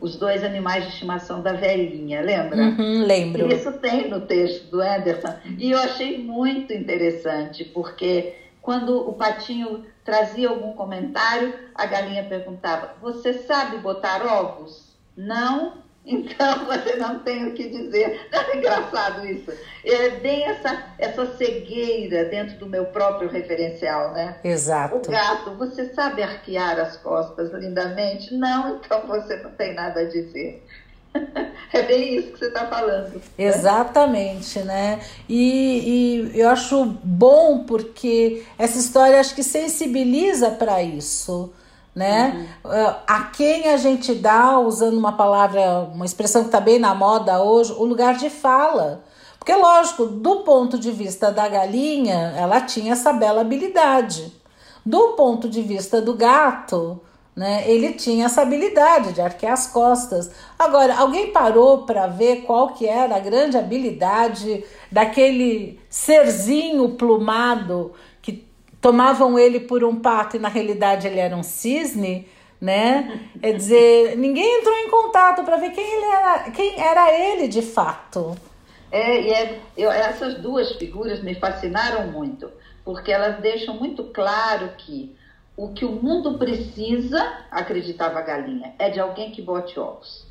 Os 0.00 0.16
dois 0.16 0.44
animais 0.44 0.84
de 0.84 0.90
estimação 0.92 1.42
da 1.42 1.52
velhinha, 1.52 2.22
lembra? 2.22 2.62
Uhum, 2.62 3.04
lembro. 3.04 3.52
Isso 3.52 3.72
tem 3.72 4.08
no 4.08 4.20
texto 4.20 4.70
do 4.70 4.80
Anderson. 4.80 5.34
E 5.58 5.72
eu 5.72 5.78
achei 5.78 6.16
muito 6.16 6.72
interessante, 6.72 7.64
porque 7.64 8.32
quando 8.62 9.08
o 9.08 9.14
patinho 9.14 9.86
trazia 10.04 10.48
algum 10.48 10.72
comentário, 10.74 11.54
a 11.74 11.86
galinha 11.86 12.24
perguntava: 12.24 12.94
Você 13.00 13.32
sabe 13.32 13.78
botar 13.78 14.24
ovos? 14.24 14.96
Não? 15.16 15.80
Então 16.10 16.64
você 16.64 16.96
não 16.96 17.18
tem 17.20 17.46
o 17.46 17.54
que 17.54 17.68
dizer. 17.68 18.26
Não 18.32 18.40
é 18.40 18.56
engraçado 18.56 19.26
isso? 19.26 19.52
É 19.84 20.08
bem 20.10 20.44
essa, 20.44 20.84
essa 20.98 21.26
cegueira 21.36 22.24
dentro 22.24 22.56
do 22.56 22.66
meu 22.66 22.86
próprio 22.86 23.28
referencial, 23.28 24.12
né? 24.12 24.38
O 24.42 24.48
Exato. 24.48 25.10
gato, 25.10 25.54
você 25.56 25.92
sabe 25.92 26.22
arquear 26.22 26.80
as 26.80 26.96
costas 26.96 27.52
lindamente? 27.52 28.34
Não, 28.34 28.76
então 28.84 29.06
você 29.06 29.36
não 29.36 29.50
tem 29.52 29.74
nada 29.74 30.00
a 30.00 30.04
dizer. 30.04 30.64
É 31.72 31.82
bem 31.82 32.16
isso 32.16 32.32
que 32.32 32.38
você 32.40 32.46
está 32.46 32.66
falando. 32.66 33.14
Né? 33.14 33.20
Exatamente, 33.38 34.58
né? 34.60 35.00
E, 35.28 36.30
e, 36.34 36.40
eu 36.40 36.48
acho 36.48 36.84
bom 37.04 37.60
porque 37.60 38.44
essa 38.58 38.76
história 38.76 39.20
acho 39.20 39.36
que 39.36 39.42
sensibiliza 39.44 40.50
para 40.50 40.82
isso, 40.82 41.52
né? 41.94 42.48
Uhum. 42.64 42.94
A 43.06 43.22
quem 43.24 43.68
a 43.68 43.76
gente 43.76 44.12
dá, 44.14 44.58
usando 44.58 44.98
uma 44.98 45.12
palavra, 45.12 45.82
uma 45.94 46.04
expressão 46.04 46.42
que 46.42 46.48
está 46.48 46.60
bem 46.60 46.80
na 46.80 46.92
moda 46.92 47.40
hoje, 47.40 47.72
o 47.72 47.84
lugar 47.84 48.16
de 48.16 48.30
fala. 48.30 49.04
Porque, 49.38 49.54
lógico, 49.54 50.06
do 50.06 50.40
ponto 50.40 50.76
de 50.76 50.90
vista 50.90 51.30
da 51.30 51.48
galinha, 51.48 52.34
ela 52.36 52.60
tinha 52.60 52.92
essa 52.92 53.12
bela 53.12 53.42
habilidade. 53.42 54.32
Do 54.84 55.14
ponto 55.14 55.48
de 55.48 55.62
vista 55.62 56.02
do 56.02 56.14
gato, 56.14 57.00
né, 57.40 57.64
ele 57.66 57.94
tinha 57.94 58.26
essa 58.26 58.42
habilidade 58.42 59.14
de 59.14 59.20
arquear 59.22 59.54
as 59.54 59.66
costas. 59.66 60.30
Agora, 60.58 60.94
alguém 60.94 61.32
parou 61.32 61.86
para 61.86 62.06
ver 62.06 62.42
qual 62.42 62.74
que 62.74 62.86
era 62.86 63.16
a 63.16 63.18
grande 63.18 63.56
habilidade 63.56 64.62
daquele 64.92 65.80
serzinho 65.88 66.90
plumado 66.96 67.94
que 68.20 68.46
tomavam 68.78 69.38
ele 69.38 69.58
por 69.58 69.82
um 69.82 69.96
pato 69.96 70.36
e 70.36 70.38
na 70.38 70.50
realidade 70.50 71.06
ele 71.06 71.18
era 71.18 71.34
um 71.34 71.42
cisne? 71.42 72.28
né? 72.60 73.26
É 73.42 73.52
dizer, 73.54 74.16
ninguém 74.20 74.58
entrou 74.58 74.76
em 74.76 74.90
contato 74.90 75.42
para 75.42 75.56
ver 75.56 75.70
quem 75.70 75.82
ele 75.82 76.04
era, 76.04 76.50
quem 76.50 76.78
era 76.78 77.10
ele 77.10 77.48
de 77.48 77.62
fato. 77.62 78.36
É, 78.92 79.18
e 79.18 79.32
é, 79.32 79.60
eu, 79.78 79.90
essas 79.90 80.34
duas 80.42 80.72
figuras 80.72 81.22
me 81.22 81.34
fascinaram 81.36 82.08
muito, 82.08 82.50
porque 82.84 83.10
elas 83.10 83.40
deixam 83.40 83.76
muito 83.76 84.04
claro 84.04 84.72
que 84.76 85.18
o 85.60 85.74
que 85.74 85.84
o 85.84 85.92
mundo 85.92 86.38
precisa, 86.38 87.20
acreditava 87.50 88.18
a 88.18 88.22
galinha, 88.22 88.72
é 88.78 88.88
de 88.88 88.98
alguém 88.98 89.30
que 89.30 89.42
bote 89.42 89.78
ovos. 89.78 90.26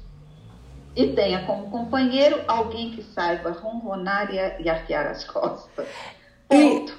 E 0.96 1.14
tenha 1.14 1.46
como 1.46 1.70
companheiro 1.70 2.42
alguém 2.48 2.90
que 2.90 3.04
saiba 3.04 3.52
ronronar 3.52 4.34
e, 4.34 4.68
arquear 4.68 5.06
as 5.06 5.24
costas. 5.24 5.88
Ponto. 6.48 6.94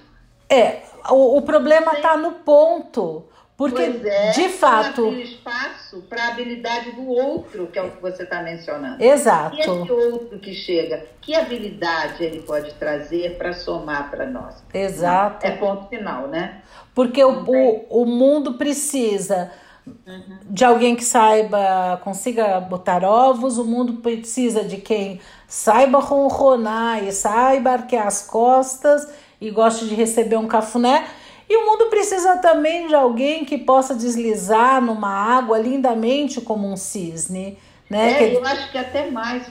E, 0.48 0.54
é, 0.54 0.84
o, 1.08 1.38
o 1.38 1.42
problema 1.42 1.94
está 1.94 2.16
no 2.16 2.34
ponto. 2.34 3.24
Porque, 3.56 3.82
é, 3.82 4.30
de 4.30 4.48
fato. 4.48 5.08
Abrir 5.08 5.22
espaço 5.22 6.00
para 6.08 6.22
a 6.22 6.28
habilidade 6.28 6.92
do 6.92 7.08
outro, 7.08 7.66
que 7.66 7.78
é 7.78 7.82
o 7.82 7.90
que 7.90 8.00
você 8.00 8.22
está 8.22 8.42
mencionando. 8.42 9.02
Exato. 9.02 9.56
E 9.56 9.60
esse 9.60 9.92
outro 9.92 10.38
que 10.38 10.54
chega, 10.54 11.04
que 11.20 11.34
habilidade 11.34 12.22
ele 12.22 12.42
pode 12.42 12.72
trazer 12.74 13.36
para 13.36 13.52
somar 13.52 14.08
para 14.08 14.24
nós? 14.24 14.64
Exato. 14.72 15.44
É 15.44 15.50
ponto 15.50 15.88
final, 15.88 16.28
né? 16.28 16.62
Porque 17.00 17.24
o, 17.24 17.44
o, 17.46 18.02
o 18.02 18.04
mundo 18.04 18.54
precisa 18.54 19.50
uhum. 19.86 20.38
de 20.44 20.66
alguém 20.66 20.94
que 20.94 21.02
saiba, 21.02 21.98
consiga 22.04 22.60
botar 22.60 23.02
ovos, 23.02 23.56
o 23.56 23.64
mundo 23.64 23.94
precisa 24.02 24.62
de 24.62 24.76
quem 24.76 25.18
saiba 25.48 25.98
ronronar 25.98 27.02
e 27.02 27.10
saiba 27.10 27.70
arquear 27.70 28.06
as 28.06 28.20
costas 28.20 29.08
e 29.40 29.50
goste 29.50 29.86
de 29.86 29.94
receber 29.94 30.36
um 30.36 30.46
cafuné 30.46 31.06
e 31.48 31.56
o 31.56 31.64
mundo 31.64 31.86
precisa 31.86 32.36
também 32.36 32.86
de 32.86 32.94
alguém 32.94 33.46
que 33.46 33.56
possa 33.56 33.94
deslizar 33.94 34.84
numa 34.84 35.08
água 35.08 35.58
lindamente 35.58 36.42
como 36.42 36.70
um 36.70 36.76
cisne. 36.76 37.56
Né? 37.88 38.12
É, 38.12 38.28
que... 38.28 38.36
eu 38.36 38.44
acho 38.44 38.70
que 38.70 38.76
até 38.76 39.10
mais. 39.10 39.50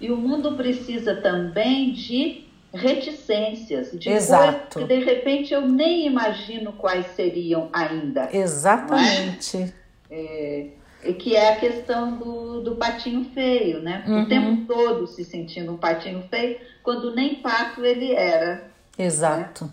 E 0.00 0.10
o 0.10 0.16
mundo 0.16 0.56
precisa 0.56 1.14
também 1.16 1.92
de 1.92 2.45
reticências, 2.72 3.90
de 3.92 4.08
Exato. 4.08 4.74
coisas 4.74 4.74
que 4.74 4.84
de 4.84 5.04
repente 5.04 5.54
eu 5.54 5.62
nem 5.62 6.06
imagino 6.06 6.72
quais 6.72 7.06
seriam 7.08 7.68
ainda. 7.72 8.28
Exatamente. 8.32 9.74
É? 10.10 10.68
É, 11.02 11.12
que 11.12 11.36
é 11.36 11.52
a 11.52 11.56
questão 11.56 12.16
do, 12.16 12.60
do 12.62 12.76
patinho 12.76 13.24
feio, 13.32 13.80
né? 13.80 14.04
Uhum. 14.06 14.22
O 14.22 14.28
tempo 14.28 14.66
todo 14.66 15.06
se 15.06 15.24
sentindo 15.24 15.72
um 15.72 15.76
patinho 15.76 16.22
feio, 16.28 16.58
quando 16.82 17.14
nem 17.14 17.36
pato 17.36 17.84
ele 17.84 18.12
era. 18.12 18.70
Exato. 18.98 19.72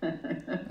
Né? 0.00 0.18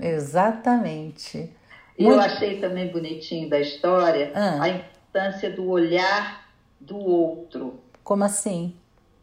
Exatamente. 0.00 1.50
E 1.98 2.04
Muito... 2.04 2.16
eu 2.16 2.20
achei 2.20 2.60
também 2.60 2.88
bonitinho 2.88 3.48
da 3.48 3.60
história 3.60 4.32
ah. 4.34 4.62
a 4.62 4.68
importância 4.68 5.50
do 5.50 5.68
olhar 5.68 6.48
do 6.80 6.98
outro. 6.98 7.78
Como 8.02 8.24
assim? 8.24 8.74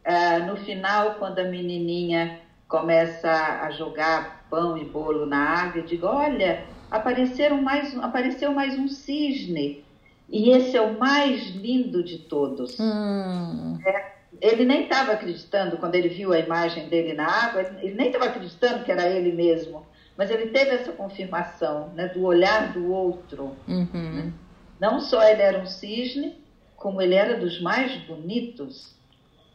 Ah, 0.08 0.38
no 0.40 0.56
final, 0.56 1.16
quando 1.16 1.38
a 1.38 1.44
menininha 1.44 2.40
começa 2.66 3.30
a 3.30 3.70
jogar 3.70 4.46
pão 4.48 4.78
e 4.78 4.84
bolo 4.84 5.26
na 5.26 5.38
água, 5.38 5.80
eu 5.80 5.84
digo: 5.84 6.06
olha, 6.06 6.64
apareceram 6.90 7.60
mais, 7.60 7.96
apareceu 7.98 8.52
mais 8.52 8.78
um 8.78 8.88
cisne. 8.88 9.84
E 10.28 10.50
esse 10.50 10.76
é 10.76 10.80
o 10.80 10.98
mais 10.98 11.50
lindo 11.50 12.02
de 12.02 12.18
todos. 12.20 12.78
Hum. 12.80 13.78
É, 13.86 14.12
ele 14.40 14.64
nem 14.64 14.84
estava 14.84 15.12
acreditando 15.12 15.76
quando 15.76 15.94
ele 15.94 16.08
viu 16.08 16.32
a 16.32 16.38
imagem 16.38 16.88
dele 16.88 17.12
na 17.12 17.26
água, 17.26 17.62
ele 17.82 17.94
nem 17.94 18.06
estava 18.06 18.26
acreditando 18.26 18.84
que 18.84 18.92
era 18.92 19.06
ele 19.08 19.32
mesmo 19.32 19.86
mas 20.18 20.32
ele 20.32 20.48
teve 20.48 20.72
essa 20.72 20.90
confirmação 20.90 21.90
né, 21.94 22.08
do 22.08 22.24
olhar 22.24 22.72
do 22.72 22.90
outro. 22.90 23.56
Uhum. 23.68 23.86
Né? 23.92 24.32
Não 24.80 24.98
só 24.98 25.22
ele 25.22 25.40
era 25.40 25.60
um 25.60 25.66
cisne, 25.66 26.36
como 26.76 27.00
ele 27.00 27.14
era 27.14 27.36
dos 27.36 27.60
mais 27.60 27.94
bonitos. 27.98 28.97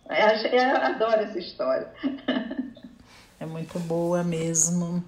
Eu, 0.09 0.51
eu 0.51 0.75
adoro 0.77 1.21
essa 1.21 1.39
história. 1.39 1.87
É 3.39 3.45
muito 3.45 3.77
boa 3.79 4.23
mesmo. 4.23 5.03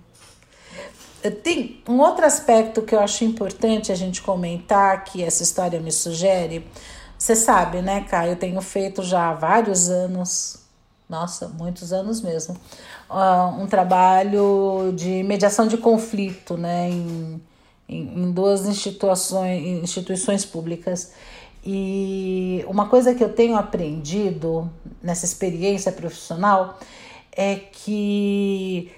Tem 1.43 1.81
um 1.87 1.99
outro 1.99 2.25
aspecto 2.25 2.81
que 2.81 2.93
eu 2.93 2.99
acho 2.99 3.23
importante 3.23 3.91
a 3.91 3.95
gente 3.95 4.21
comentar, 4.21 5.03
que 5.05 5.23
essa 5.23 5.41
história 5.41 5.79
me 5.79 5.91
sugere. 5.91 6.65
Você 7.17 7.35
sabe, 7.35 7.81
né, 7.81 8.01
Caio? 8.01 8.33
Eu 8.33 8.35
tenho 8.35 8.61
feito 8.61 9.01
já 9.01 9.29
há 9.29 9.33
vários 9.33 9.89
anos, 9.89 10.59
nossa, 11.09 11.47
muitos 11.47 11.93
anos 11.93 12.21
mesmo, 12.21 12.55
uh, 13.09 13.59
um 13.59 13.67
trabalho 13.67 14.93
de 14.95 15.23
mediação 15.23 15.67
de 15.67 15.77
conflito 15.77 16.57
né, 16.57 16.89
em, 16.89 17.41
em, 17.87 18.23
em 18.23 18.31
duas 18.31 18.65
instituições, 18.67 19.63
instituições 19.81 20.45
públicas. 20.45 21.13
E 21.65 22.63
uma 22.67 22.87
coisa 22.87 23.15
que 23.15 23.23
eu 23.23 23.33
tenho 23.33 23.55
aprendido 23.55 24.69
nessa 25.01 25.25
experiência 25.25 25.91
profissional 25.91 26.77
é 27.35 27.55
que 27.55 28.91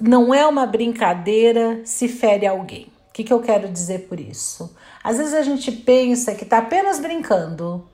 não 0.00 0.32
é 0.32 0.46
uma 0.46 0.66
brincadeira 0.66 1.80
se 1.84 2.08
fere 2.08 2.46
alguém. 2.46 2.86
O 3.08 3.12
que, 3.12 3.24
que 3.24 3.32
eu 3.32 3.40
quero 3.40 3.68
dizer 3.68 4.06
por 4.08 4.18
isso? 4.18 4.74
Às 5.02 5.18
vezes 5.18 5.34
a 5.34 5.42
gente 5.42 5.70
pensa 5.70 6.34
que 6.34 6.44
está 6.44 6.58
apenas 6.58 6.98
brincando, 7.00 7.86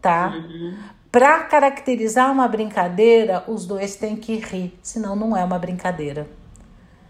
tá? 0.00 0.34
Uhum. 0.34 0.76
Para 1.10 1.40
caracterizar 1.44 2.32
uma 2.32 2.48
brincadeira, 2.48 3.44
os 3.46 3.66
dois 3.66 3.96
têm 3.96 4.16
que 4.16 4.36
rir, 4.36 4.76
senão 4.82 5.14
não 5.14 5.36
é 5.36 5.44
uma 5.44 5.58
brincadeira. 5.58 6.26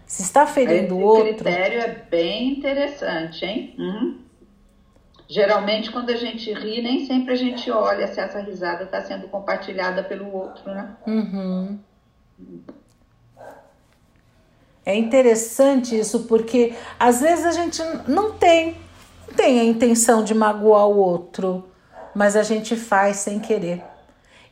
Se 0.05 0.21
está 0.21 0.45
ferindo 0.45 0.95
o 0.95 1.01
outro. 1.01 1.27
Esse 1.27 1.35
critério 1.35 1.79
é 1.79 2.03
bem 2.09 2.51
interessante, 2.51 3.43
hein? 3.45 3.73
Uhum. 3.79 4.19
Geralmente, 5.27 5.91
quando 5.91 6.09
a 6.09 6.15
gente 6.15 6.51
ri, 6.53 6.81
nem 6.81 7.05
sempre 7.05 7.33
a 7.33 7.35
gente 7.35 7.71
olha 7.71 8.07
se 8.07 8.19
essa 8.19 8.39
risada 8.39 8.83
está 8.83 9.01
sendo 9.01 9.27
compartilhada 9.27 10.03
pelo 10.03 10.31
outro, 10.31 10.65
né? 10.65 10.95
Uhum. 11.07 11.79
É 14.85 14.95
interessante 14.95 15.97
isso, 15.97 16.23
porque 16.23 16.73
às 16.99 17.21
vezes 17.21 17.45
a 17.45 17.51
gente 17.51 17.81
não 18.07 18.33
tem, 18.33 18.75
não 19.27 19.35
tem 19.35 19.59
a 19.61 19.63
intenção 19.63 20.23
de 20.23 20.33
magoar 20.33 20.87
o 20.87 20.97
outro, 20.97 21.69
mas 22.13 22.35
a 22.35 22.43
gente 22.43 22.75
faz 22.75 23.17
sem 23.17 23.39
querer. 23.39 23.81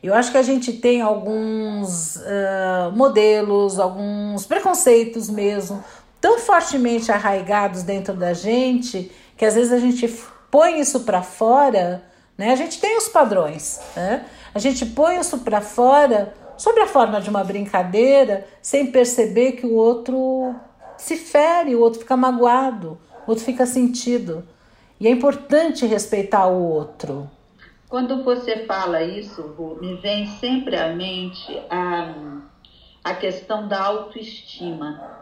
Eu 0.02 0.14
acho 0.14 0.32
que 0.32 0.38
a 0.38 0.42
gente 0.42 0.72
tem 0.72 1.00
alguns 1.00 2.16
uh, 2.16 2.90
modelos, 2.92 3.78
alguns 3.78 4.44
preconceitos 4.46 5.30
mesmo, 5.30 5.84
tão 6.20 6.38
fortemente 6.38 7.12
arraigados 7.12 7.82
dentro 7.82 8.14
da 8.14 8.32
gente, 8.32 9.12
que 9.36 9.44
às 9.44 9.54
vezes 9.54 9.70
a 9.72 9.78
gente 9.78 10.08
põe 10.52 10.78
isso 10.78 11.00
para 11.00 11.22
fora, 11.22 12.04
né? 12.36 12.52
A 12.52 12.56
gente 12.56 12.78
tem 12.78 12.98
os 12.98 13.08
padrões, 13.08 13.80
né? 13.96 14.26
A 14.54 14.58
gente 14.58 14.84
põe 14.84 15.18
isso 15.18 15.38
para 15.38 15.62
fora 15.62 16.34
sob 16.58 16.78
a 16.78 16.86
forma 16.86 17.22
de 17.22 17.30
uma 17.30 17.42
brincadeira, 17.42 18.46
sem 18.60 18.92
perceber 18.92 19.52
que 19.52 19.64
o 19.64 19.74
outro 19.74 20.54
se 20.98 21.16
fere, 21.16 21.74
o 21.74 21.80
outro 21.80 22.00
fica 22.00 22.18
magoado, 22.18 22.98
o 23.26 23.30
outro 23.30 23.42
fica 23.42 23.64
sentido. 23.64 24.46
E 25.00 25.08
é 25.08 25.10
importante 25.10 25.86
respeitar 25.86 26.46
o 26.46 26.62
outro. 26.62 27.28
Quando 27.88 28.22
você 28.22 28.66
fala 28.66 29.02
isso, 29.02 29.78
me 29.80 29.96
vem 29.96 30.26
sempre 30.26 30.76
à 30.76 30.94
mente 30.94 31.60
a, 31.70 32.14
a 33.02 33.14
questão 33.14 33.66
da 33.66 33.82
autoestima. 33.82 35.18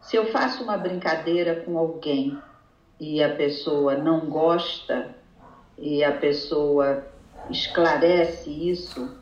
Se 0.00 0.16
eu 0.16 0.30
faço 0.30 0.62
uma 0.62 0.78
brincadeira 0.78 1.62
com 1.62 1.76
alguém 1.76 2.38
e 3.00 3.22
a 3.22 3.34
pessoa 3.34 3.96
não 3.96 4.20
gosta 4.28 5.16
e 5.78 6.04
a 6.04 6.12
pessoa 6.12 7.06
esclarece 7.48 8.50
isso, 8.50 9.18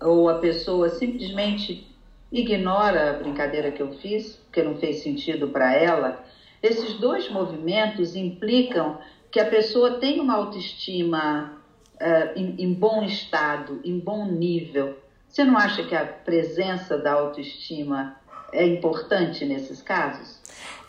ou 0.00 0.28
a 0.28 0.38
pessoa 0.38 0.88
simplesmente 0.88 1.86
ignora 2.32 3.10
a 3.10 3.12
brincadeira 3.12 3.70
que 3.70 3.80
eu 3.80 3.92
fiz, 3.94 4.36
porque 4.44 4.62
não 4.62 4.76
fez 4.76 5.02
sentido 5.02 5.48
para 5.48 5.72
ela, 5.72 6.24
esses 6.60 6.94
dois 6.94 7.30
movimentos 7.30 8.16
implicam 8.16 8.98
que 9.30 9.38
a 9.38 9.46
pessoa 9.46 9.98
tem 9.98 10.20
uma 10.20 10.34
autoestima 10.34 11.58
uh, 11.94 12.38
em, 12.38 12.56
em 12.58 12.72
bom 12.72 13.04
estado, 13.04 13.80
em 13.84 13.98
bom 13.98 14.26
nível, 14.26 14.98
você 15.28 15.44
não 15.44 15.56
acha 15.56 15.82
que 15.84 15.94
a 15.94 16.04
presença 16.04 16.98
da 16.98 17.12
autoestima 17.12 18.16
é 18.52 18.66
importante 18.66 19.46
nesses 19.46 19.80
casos? 19.80 20.38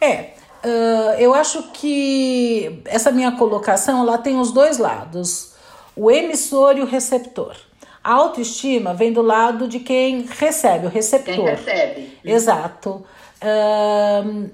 É, 0.01 0.33
uh, 0.63 1.19
eu 1.19 1.33
acho 1.33 1.71
que 1.73 2.81
essa 2.85 3.11
minha 3.11 3.33
colocação 3.33 4.01
ela 4.01 4.17
tem 4.17 4.39
os 4.39 4.51
dois 4.51 4.77
lados, 4.77 5.53
o 5.95 6.09
emissor 6.09 6.77
e 6.77 6.81
o 6.81 6.85
receptor. 6.85 7.55
A 8.03 8.13
autoestima 8.13 8.93
vem 8.93 9.13
do 9.13 9.21
lado 9.21 9.67
de 9.67 9.79
quem 9.79 10.23
recebe, 10.23 10.87
o 10.87 10.89
receptor. 10.89 11.35
Quem 11.35 11.45
recebe. 11.45 12.19
Exato. 12.23 13.05
Uh, 13.41 14.49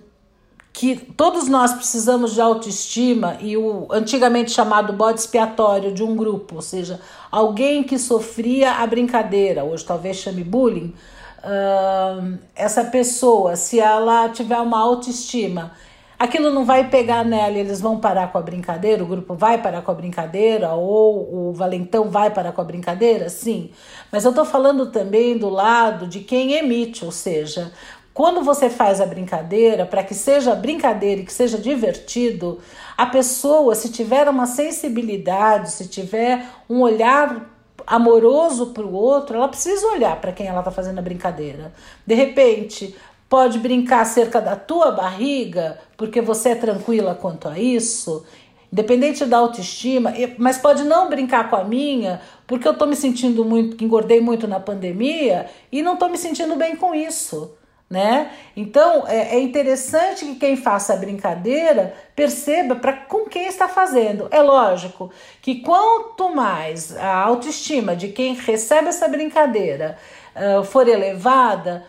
que 0.71 0.95
todos 0.95 1.47
nós 1.47 1.73
precisamos 1.73 2.33
de 2.33 2.41
autoestima 2.41 3.37
e 3.41 3.57
o 3.57 3.87
antigamente 3.91 4.51
chamado 4.51 4.93
bode 4.93 5.19
expiatório 5.19 5.91
de 5.91 6.03
um 6.03 6.15
grupo, 6.15 6.55
ou 6.55 6.61
seja, 6.61 7.01
alguém 7.29 7.83
que 7.83 7.99
sofria 7.99 8.75
a 8.75 8.87
brincadeira, 8.87 9.63
hoje 9.63 9.83
talvez 9.83 10.17
chame 10.17 10.43
bullying, 10.43 10.93
uh, 11.39 12.37
essa 12.55 12.85
pessoa, 12.85 13.55
se 13.55 13.79
ela 13.79 14.29
tiver 14.29 14.59
uma 14.59 14.79
autoestima, 14.79 15.73
aquilo 16.19 16.51
não 16.51 16.65
vai 16.65 16.89
pegar 16.89 17.23
nela 17.23 17.53
e 17.53 17.59
eles 17.59 17.79
vão 17.79 17.97
parar 17.97 18.29
com 18.29 18.37
a 18.37 18.41
brincadeira, 18.41 19.01
o 19.01 19.07
grupo 19.07 19.33
vai 19.33 19.61
parar 19.61 19.81
com 19.81 19.89
a 19.89 19.93
brincadeira, 19.93 20.73
ou 20.73 21.49
o 21.49 21.53
valentão 21.53 22.09
vai 22.09 22.29
parar 22.29 22.51
com 22.51 22.59
a 22.59 22.65
brincadeira, 22.65 23.29
sim. 23.29 23.71
Mas 24.11 24.25
eu 24.25 24.31
estou 24.31 24.43
falando 24.43 24.87
também 24.87 25.37
do 25.37 25.49
lado 25.49 26.05
de 26.05 26.19
quem 26.19 26.53
emite, 26.53 27.05
ou 27.05 27.11
seja, 27.11 27.71
quando 28.13 28.43
você 28.43 28.69
faz 28.69 28.99
a 28.99 29.05
brincadeira, 29.05 29.85
para 29.85 30.03
que 30.03 30.13
seja 30.13 30.53
brincadeira 30.53 31.21
e 31.21 31.25
que 31.25 31.31
seja 31.31 31.57
divertido, 31.57 32.59
a 32.97 33.05
pessoa, 33.05 33.73
se 33.75 33.89
tiver 33.89 34.27
uma 34.27 34.45
sensibilidade, 34.45 35.71
se 35.71 35.87
tiver 35.87 36.45
um 36.69 36.81
olhar 36.81 37.49
amoroso 37.87 38.67
para 38.67 38.85
o 38.85 38.91
outro, 38.91 39.37
ela 39.37 39.47
precisa 39.47 39.87
olhar 39.87 40.19
para 40.19 40.33
quem 40.33 40.47
ela 40.47 40.59
está 40.59 40.69
fazendo 40.69 40.99
a 40.99 41.01
brincadeira. 41.01 41.73
De 42.05 42.13
repente, 42.13 42.93
pode 43.29 43.59
brincar 43.59 44.01
acerca 44.01 44.41
da 44.41 44.55
tua 44.55 44.91
barriga, 44.91 45.79
porque 45.95 46.19
você 46.19 46.49
é 46.49 46.55
tranquila 46.55 47.13
quanto 47.13 47.47
a 47.47 47.59
isso, 47.59 48.25
independente 48.73 49.23
da 49.25 49.37
autoestima, 49.37 50.11
mas 50.37 50.57
pode 50.57 50.83
não 50.83 51.09
brincar 51.09 51.49
com 51.49 51.55
a 51.55 51.63
minha, 51.63 52.19
porque 52.47 52.67
eu 52.67 52.73
estou 52.73 52.87
me 52.87 52.95
sentindo 52.95 53.45
muito, 53.45 53.83
engordei 53.83 54.19
muito 54.19 54.47
na 54.47 54.59
pandemia 54.59 55.45
e 55.71 55.81
não 55.83 55.93
estou 55.93 56.09
me 56.09 56.17
sentindo 56.17 56.55
bem 56.55 56.75
com 56.75 56.95
isso 56.95 57.57
né? 57.89 58.31
Então 58.55 59.07
é, 59.07 59.35
é 59.35 59.39
interessante 59.39 60.23
que 60.23 60.35
quem 60.35 60.55
faça 60.55 60.93
a 60.93 60.97
brincadeira 60.97 61.95
perceba 62.15 62.75
para 62.75 62.93
com 62.93 63.25
quem 63.25 63.47
está 63.47 63.67
fazendo. 63.67 64.27
É 64.29 64.41
lógico 64.41 65.11
que 65.41 65.61
quanto 65.61 66.29
mais 66.29 66.95
a 66.95 67.15
autoestima 67.15 67.95
de 67.95 68.09
quem 68.09 68.35
recebe 68.35 68.89
essa 68.89 69.07
brincadeira 69.07 69.97
uh, 70.35 70.63
for 70.63 70.87
elevada, 70.87 71.83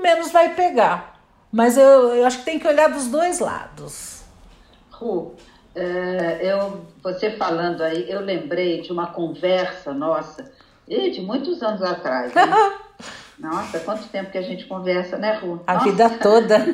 menos 0.00 0.30
vai 0.30 0.54
pegar. 0.54 1.18
Mas 1.50 1.76
eu, 1.76 2.14
eu 2.14 2.26
acho 2.26 2.38
que 2.38 2.44
tem 2.44 2.58
que 2.58 2.68
olhar 2.68 2.88
dos 2.88 3.06
dois 3.06 3.38
lados. 3.38 4.22
Ru, 4.90 5.34
é, 5.74 6.40
eu, 6.42 6.84
você 7.02 7.30
falando 7.30 7.82
aí, 7.82 8.10
eu 8.10 8.20
lembrei 8.20 8.82
de 8.82 8.92
uma 8.92 9.08
conversa 9.08 9.92
nossa, 9.94 10.50
de 10.86 11.20
muitos 11.20 11.62
anos 11.62 11.82
atrás. 11.82 12.34
Né? 12.34 12.42
Nossa, 13.38 13.78
quanto 13.80 14.08
tempo 14.08 14.32
que 14.32 14.38
a 14.38 14.42
gente 14.42 14.66
conversa, 14.66 15.16
né, 15.16 15.38
Ru? 15.38 15.62
A 15.64 15.74
Nossa. 15.74 15.86
vida 15.86 16.10
toda. 16.10 16.56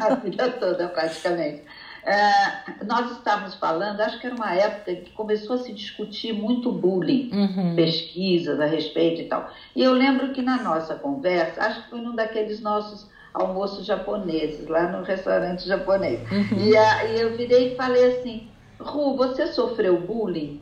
a 0.00 0.14
vida 0.16 0.50
toda, 0.50 0.88
praticamente. 0.88 1.62
É, 2.04 2.84
nós 2.84 3.10
estávamos 3.12 3.54
falando, 3.54 4.00
acho 4.00 4.18
que 4.18 4.26
era 4.26 4.34
uma 4.34 4.54
época 4.54 4.94
que 4.94 5.10
começou 5.10 5.56
a 5.56 5.58
se 5.58 5.72
discutir 5.72 6.32
muito 6.32 6.72
bullying, 6.72 7.30
uhum. 7.32 7.76
pesquisas 7.76 8.58
a 8.60 8.66
respeito 8.66 9.22
e 9.22 9.24
tal. 9.24 9.50
E 9.74 9.82
eu 9.82 9.92
lembro 9.92 10.32
que 10.32 10.42
na 10.42 10.62
nossa 10.62 10.94
conversa, 10.94 11.62
acho 11.62 11.84
que 11.84 11.90
foi 11.90 12.00
num 12.00 12.14
daqueles 12.14 12.60
nossos 12.60 13.08
almoços 13.32 13.86
japoneses, 13.86 14.66
lá 14.66 14.88
no 14.88 15.02
restaurante 15.02 15.66
japonês. 15.66 16.20
Uhum. 16.30 16.58
E 16.58 16.76
aí 16.76 17.20
eu 17.20 17.36
virei 17.36 17.72
e 17.72 17.76
falei 17.76 18.18
assim, 18.18 18.48
Ru, 18.78 19.16
você 19.16 19.46
sofreu 19.48 20.00
bullying? 20.00 20.60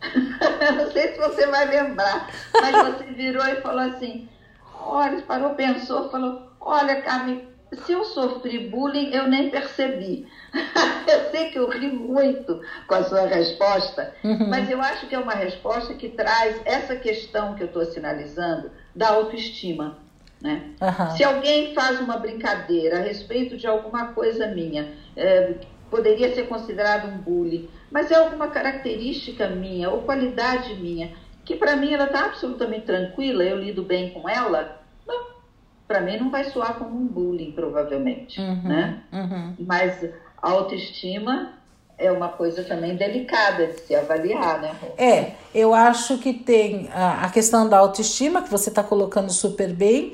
Não 0.76 0.90
sei 0.92 1.12
se 1.12 1.18
você 1.18 1.46
vai 1.46 1.66
lembrar, 1.66 2.30
mas 2.52 2.94
você 2.94 3.04
virou 3.06 3.44
e 3.46 3.56
falou 3.56 3.80
assim, 3.80 4.28
Olha, 4.88 5.20
parou, 5.22 5.54
pensou, 5.54 6.08
falou: 6.10 6.42
Olha, 6.60 7.02
Carmen, 7.02 7.48
se 7.72 7.92
eu 7.92 8.04
sofri 8.04 8.68
bullying, 8.68 9.10
eu 9.12 9.26
nem 9.26 9.50
percebi. 9.50 10.26
eu 10.54 11.30
sei 11.30 11.50
que 11.50 11.58
eu 11.58 11.68
ri 11.68 11.88
muito 11.88 12.60
com 12.86 12.94
a 12.94 13.04
sua 13.04 13.26
resposta, 13.26 14.14
uhum. 14.22 14.48
mas 14.48 14.70
eu 14.70 14.80
acho 14.80 15.06
que 15.08 15.14
é 15.14 15.18
uma 15.18 15.34
resposta 15.34 15.94
que 15.94 16.08
traz 16.08 16.60
essa 16.64 16.96
questão 16.96 17.54
que 17.54 17.62
eu 17.62 17.66
estou 17.66 17.84
sinalizando 17.84 18.70
da 18.94 19.08
autoestima. 19.08 19.98
Né? 20.40 20.70
Uhum. 20.80 21.16
Se 21.16 21.24
alguém 21.24 21.74
faz 21.74 22.00
uma 22.00 22.18
brincadeira 22.18 22.98
a 22.98 23.02
respeito 23.02 23.56
de 23.56 23.66
alguma 23.66 24.08
coisa 24.08 24.46
minha, 24.46 24.92
é, 25.16 25.54
poderia 25.90 26.34
ser 26.34 26.46
considerado 26.46 27.08
um 27.08 27.18
bullying, 27.18 27.68
mas 27.90 28.10
é 28.10 28.16
alguma 28.16 28.48
característica 28.48 29.48
minha 29.48 29.90
ou 29.90 30.02
qualidade 30.02 30.74
minha 30.74 31.12
que 31.46 31.54
para 31.54 31.76
mim 31.76 31.92
ela 31.92 32.06
está 32.06 32.26
absolutamente 32.26 32.86
tranquila, 32.86 33.44
eu 33.44 33.56
lido 33.56 33.84
bem 33.84 34.10
com 34.10 34.28
ela, 34.28 34.75
para 35.86 36.00
mim 36.00 36.18
não 36.18 36.30
vai 36.30 36.44
soar 36.44 36.78
como 36.78 36.96
um 36.96 37.06
bullying, 37.06 37.52
provavelmente, 37.52 38.40
uhum, 38.40 38.62
né? 38.62 39.02
Uhum. 39.12 39.54
Mas 39.60 40.04
a 40.42 40.50
autoestima 40.50 41.52
é 41.98 42.10
uma 42.12 42.28
coisa 42.28 42.62
também 42.62 42.96
delicada 42.96 43.68
de 43.68 43.80
se 43.80 43.94
avaliar, 43.94 44.60
né? 44.60 44.74
É, 44.98 45.32
eu 45.54 45.72
acho 45.72 46.18
que 46.18 46.32
tem 46.32 46.90
a, 46.92 47.28
questão 47.30 47.68
da 47.68 47.78
autoestima, 47.78 48.42
que 48.42 48.50
você 48.50 48.68
está 48.68 48.82
colocando 48.82 49.30
super 49.32 49.72
bem, 49.72 50.12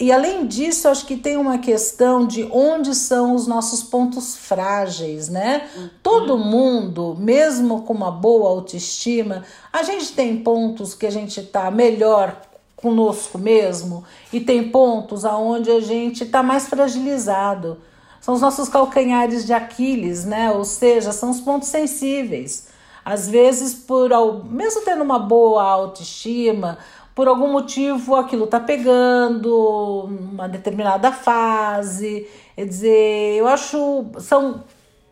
e 0.00 0.10
além 0.10 0.46
disso, 0.46 0.88
acho 0.88 1.06
que 1.06 1.16
tem 1.16 1.36
uma 1.36 1.58
questão 1.58 2.26
de 2.26 2.48
onde 2.50 2.94
são 2.94 3.34
os 3.34 3.46
nossos 3.46 3.82
pontos 3.82 4.36
frágeis, 4.36 5.28
né? 5.28 5.68
Uhum. 5.76 5.90
Todo 6.02 6.38
mundo, 6.38 7.14
mesmo 7.18 7.82
com 7.82 7.92
uma 7.92 8.10
boa 8.10 8.48
autoestima, 8.48 9.44
a 9.72 9.82
gente 9.82 10.12
tem 10.12 10.38
pontos 10.38 10.94
que 10.94 11.06
a 11.06 11.10
gente 11.10 11.38
está 11.38 11.70
melhor 11.70 12.40
conosco 12.82 13.38
mesmo 13.38 14.04
e 14.32 14.40
tem 14.40 14.68
pontos 14.68 15.24
aonde 15.24 15.70
a 15.70 15.80
gente 15.80 16.24
está 16.24 16.42
mais 16.42 16.66
fragilizado. 16.66 17.78
São 18.20 18.34
os 18.34 18.40
nossos 18.40 18.68
calcanhares 18.68 19.46
de 19.46 19.52
Aquiles, 19.52 20.24
né? 20.24 20.50
Ou 20.50 20.64
seja, 20.64 21.12
são 21.12 21.30
os 21.30 21.40
pontos 21.40 21.68
sensíveis. 21.68 22.68
Às 23.04 23.28
vezes, 23.28 23.74
por 23.74 24.10
mesmo 24.44 24.82
tendo 24.82 25.02
uma 25.02 25.18
boa 25.18 25.62
autoestima, 25.62 26.78
por 27.14 27.28
algum 27.28 27.50
motivo 27.50 28.14
aquilo 28.14 28.46
tá 28.46 28.60
pegando, 28.60 30.04
uma 30.04 30.48
determinada 30.48 31.10
fase. 31.12 32.28
Quer 32.54 32.66
dizer, 32.66 33.36
eu 33.38 33.48
acho 33.48 34.06
são 34.18 34.62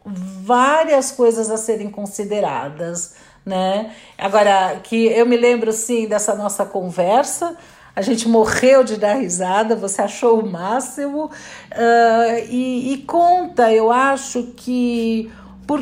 várias 0.04 1.10
coisas 1.10 1.50
a 1.50 1.56
serem 1.56 1.90
consideradas, 1.90 3.14
né? 3.44 3.92
Agora 4.18 4.80
que 4.82 5.06
eu 5.06 5.26
me 5.26 5.36
lembro 5.36 5.72
sim 5.72 6.06
dessa 6.06 6.34
nossa 6.34 6.64
conversa, 6.64 7.56
a 7.94 8.02
gente 8.02 8.28
morreu 8.28 8.84
de 8.84 8.96
dar 8.96 9.14
risada, 9.14 9.74
você 9.74 10.02
achou 10.02 10.40
o 10.40 10.50
máximo 10.50 11.24
uh, 11.26 12.48
e, 12.48 12.92
e 12.92 12.98
conta, 12.98 13.72
eu 13.72 13.90
acho 13.90 14.54
que 14.56 15.30
por 15.66 15.80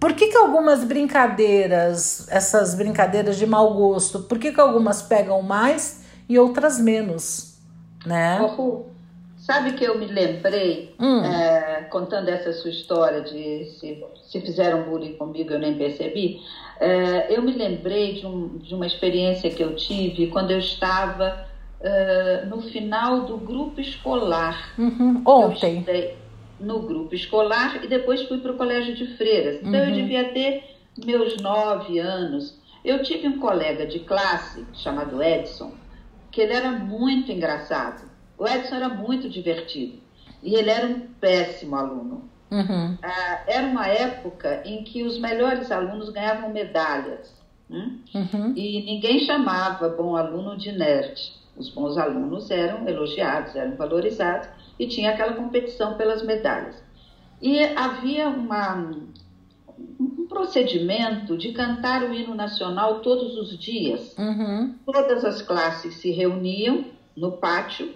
por 0.00 0.12
que, 0.12 0.28
que 0.28 0.36
algumas 0.36 0.84
brincadeiras, 0.84 2.28
essas 2.30 2.74
brincadeiras 2.74 3.36
de 3.36 3.44
mau 3.46 3.74
gosto, 3.74 4.20
por 4.20 4.38
que, 4.38 4.52
que 4.52 4.60
algumas 4.60 5.02
pegam 5.02 5.42
mais 5.42 6.02
e 6.28 6.38
outras 6.38 6.78
menos? 6.78 7.58
Né? 8.06 8.40
Oh, 8.40 8.84
sabe 9.48 9.72
que 9.72 9.84
eu 9.84 9.98
me 9.98 10.04
lembrei, 10.04 10.94
hum. 11.00 11.24
é, 11.24 11.86
contando 11.90 12.28
essa 12.28 12.52
sua 12.52 12.68
história 12.68 13.22
de 13.22 13.64
se, 13.78 14.04
se 14.26 14.40
fizeram 14.42 14.82
bullying 14.82 15.14
comigo 15.14 15.54
eu 15.54 15.58
nem 15.58 15.74
percebi, 15.74 16.38
é, 16.78 17.34
eu 17.34 17.40
me 17.40 17.52
lembrei 17.52 18.12
de, 18.20 18.26
um, 18.26 18.58
de 18.58 18.74
uma 18.74 18.86
experiência 18.86 19.48
que 19.48 19.62
eu 19.62 19.74
tive 19.74 20.26
quando 20.26 20.50
eu 20.50 20.58
estava 20.58 21.46
é, 21.80 22.44
no 22.44 22.60
final 22.60 23.22
do 23.24 23.38
grupo 23.38 23.80
escolar. 23.80 24.74
Uhum. 24.78 25.22
Ontem 25.24 25.82
no 26.60 26.80
grupo 26.80 27.14
escolar 27.14 27.82
e 27.82 27.88
depois 27.88 28.24
fui 28.24 28.38
para 28.38 28.52
o 28.52 28.56
colégio 28.56 28.94
de 28.94 29.16
freiras. 29.16 29.60
Então 29.62 29.80
uhum. 29.80 29.88
eu 29.88 29.92
devia 29.94 30.24
ter 30.30 30.76
meus 31.02 31.38
nove 31.38 31.98
anos. 31.98 32.58
Eu 32.84 33.02
tive 33.02 33.26
um 33.26 33.38
colega 33.38 33.86
de 33.86 34.00
classe 34.00 34.66
chamado 34.74 35.22
Edson, 35.22 35.72
que 36.30 36.42
ele 36.42 36.52
era 36.52 36.70
muito 36.70 37.32
engraçado. 37.32 38.07
O 38.38 38.46
Edson 38.46 38.76
era 38.76 38.88
muito 38.88 39.28
divertido 39.28 39.98
e 40.42 40.54
ele 40.54 40.70
era 40.70 40.86
um 40.86 41.00
péssimo 41.20 41.74
aluno. 41.76 42.28
Uhum. 42.50 42.96
Ah, 43.02 43.42
era 43.46 43.66
uma 43.66 43.86
época 43.86 44.62
em 44.64 44.82
que 44.84 45.02
os 45.02 45.18
melhores 45.18 45.70
alunos 45.70 46.08
ganhavam 46.08 46.50
medalhas 46.50 47.34
hum? 47.70 47.98
uhum. 48.14 48.52
e 48.56 48.82
ninguém 48.84 49.18
chamava 49.20 49.88
bom 49.88 50.16
aluno 50.16 50.56
de 50.56 50.72
nerd. 50.72 51.36
Os 51.56 51.68
bons 51.70 51.98
alunos 51.98 52.50
eram 52.50 52.88
elogiados, 52.88 53.56
eram 53.56 53.76
valorizados 53.76 54.48
e 54.78 54.86
tinha 54.86 55.10
aquela 55.10 55.32
competição 55.32 55.94
pelas 55.94 56.22
medalhas. 56.22 56.80
E 57.42 57.60
havia 57.76 58.28
uma, 58.28 58.92
um 60.00 60.26
procedimento 60.28 61.36
de 61.36 61.52
cantar 61.52 62.04
o 62.04 62.14
hino 62.14 62.34
nacional 62.34 63.00
todos 63.00 63.36
os 63.36 63.58
dias. 63.58 64.16
Uhum. 64.16 64.74
Todas 64.86 65.24
as 65.24 65.42
classes 65.42 65.96
se 65.96 66.12
reuniam 66.12 66.84
no 67.16 67.32
pátio 67.32 67.92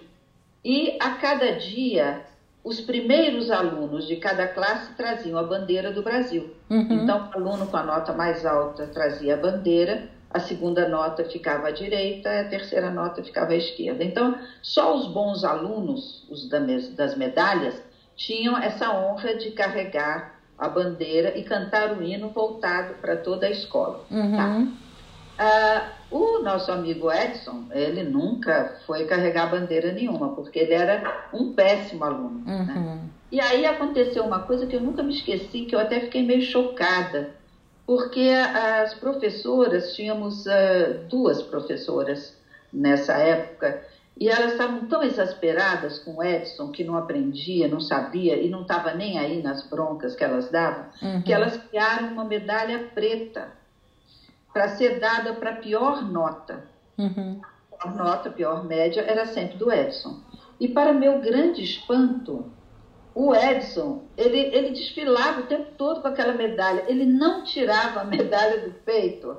e 0.63 0.97
a 0.99 1.11
cada 1.11 1.53
dia 1.53 2.21
os 2.63 2.79
primeiros 2.79 3.51
alunos 3.51 4.07
de 4.07 4.15
cada 4.15 4.47
classe 4.47 4.93
traziam 4.93 5.37
a 5.37 5.43
bandeira 5.43 5.91
do 5.91 6.01
Brasil. 6.01 6.55
Uhum. 6.69 6.87
Então, 6.89 7.29
o 7.29 7.37
aluno 7.37 7.67
com 7.67 7.75
a 7.75 7.83
nota 7.83 8.13
mais 8.13 8.45
alta 8.45 8.87
trazia 8.87 9.33
a 9.33 9.37
bandeira, 9.37 10.07
a 10.29 10.39
segunda 10.39 10.87
nota 10.87 11.25
ficava 11.25 11.67
à 11.67 11.71
direita, 11.71 12.39
a 12.39 12.43
terceira 12.45 12.89
nota 12.89 13.21
ficava 13.21 13.51
à 13.51 13.55
esquerda. 13.57 14.03
Então, 14.03 14.37
só 14.61 14.95
os 14.95 15.07
bons 15.07 15.43
alunos, 15.43 16.25
os 16.29 16.47
das 16.47 17.15
medalhas, 17.15 17.81
tinham 18.15 18.57
essa 18.57 18.91
honra 18.91 19.35
de 19.35 19.51
carregar 19.51 20.39
a 20.57 20.69
bandeira 20.69 21.37
e 21.37 21.43
cantar 21.43 21.91
o 21.91 22.01
hino 22.01 22.29
voltado 22.29 22.93
para 22.95 23.17
toda 23.17 23.45
a 23.45 23.49
escola. 23.49 24.05
Uhum. 24.09 24.37
Tá? 24.37 24.67
Ah, 25.37 25.89
o 26.11 26.39
nosso 26.43 26.71
amigo 26.71 27.11
Edson, 27.11 27.65
ele 27.71 28.03
nunca 28.03 28.77
foi 28.85 29.05
carregar 29.05 29.49
bandeira 29.49 29.91
nenhuma, 29.91 30.35
porque 30.35 30.59
ele 30.59 30.73
era 30.73 31.27
um 31.33 31.53
péssimo 31.53 32.03
aluno. 32.03 32.43
Né? 32.45 32.73
Uhum. 32.75 33.09
E 33.31 33.39
aí 33.41 33.65
aconteceu 33.65 34.23
uma 34.23 34.39
coisa 34.39 34.67
que 34.67 34.75
eu 34.75 34.81
nunca 34.81 35.01
me 35.01 35.13
esqueci, 35.13 35.65
que 35.65 35.73
eu 35.73 35.79
até 35.79 36.01
fiquei 36.01 36.23
meio 36.23 36.41
chocada, 36.41 37.31
porque 37.85 38.29
as 38.29 38.93
professoras, 38.93 39.93
tínhamos 39.95 40.45
uh, 40.45 40.99
duas 41.09 41.41
professoras 41.41 42.37
nessa 42.71 43.13
época, 43.13 43.81
e 44.19 44.29
elas 44.29 44.51
estavam 44.51 44.85
tão 44.85 45.01
exasperadas 45.01 45.97
com 45.97 46.17
o 46.17 46.23
Edson, 46.23 46.69
que 46.69 46.83
não 46.83 46.95
aprendia, 46.95 47.67
não 47.67 47.79
sabia 47.79 48.35
e 48.37 48.47
não 48.47 48.61
estava 48.61 48.93
nem 48.93 49.17
aí 49.17 49.41
nas 49.41 49.67
broncas 49.67 50.15
que 50.15 50.23
elas 50.23 50.51
davam, 50.51 50.85
Uhum. 51.01 51.23
que 51.23 51.33
elas 51.33 51.57
criaram 51.57 52.09
uma 52.09 52.23
medalha 52.23 52.91
preta 52.93 53.47
para 54.53 54.69
ser 54.69 54.99
dada 54.99 55.33
para 55.33 55.49
a 55.49 55.55
pior 55.55 56.03
nota. 56.03 56.63
Uhum. 56.97 57.41
Pior 57.81 57.95
nota, 57.95 58.29
pior 58.29 58.63
média, 58.63 59.01
era 59.01 59.25
sempre 59.25 59.57
do 59.57 59.71
Edson. 59.71 60.21
E 60.59 60.67
para 60.67 60.93
meu 60.93 61.19
grande 61.19 61.63
espanto, 61.63 62.51
o 63.15 63.33
Edson, 63.33 64.03
ele, 64.15 64.39
ele 64.39 64.69
desfilava 64.69 65.41
o 65.41 65.45
tempo 65.47 65.71
todo 65.77 66.01
com 66.01 66.07
aquela 66.07 66.33
medalha, 66.33 66.85
ele 66.87 67.05
não 67.05 67.43
tirava 67.43 68.01
a 68.01 68.05
medalha 68.05 68.61
do 68.61 68.71
peito. 68.71 69.37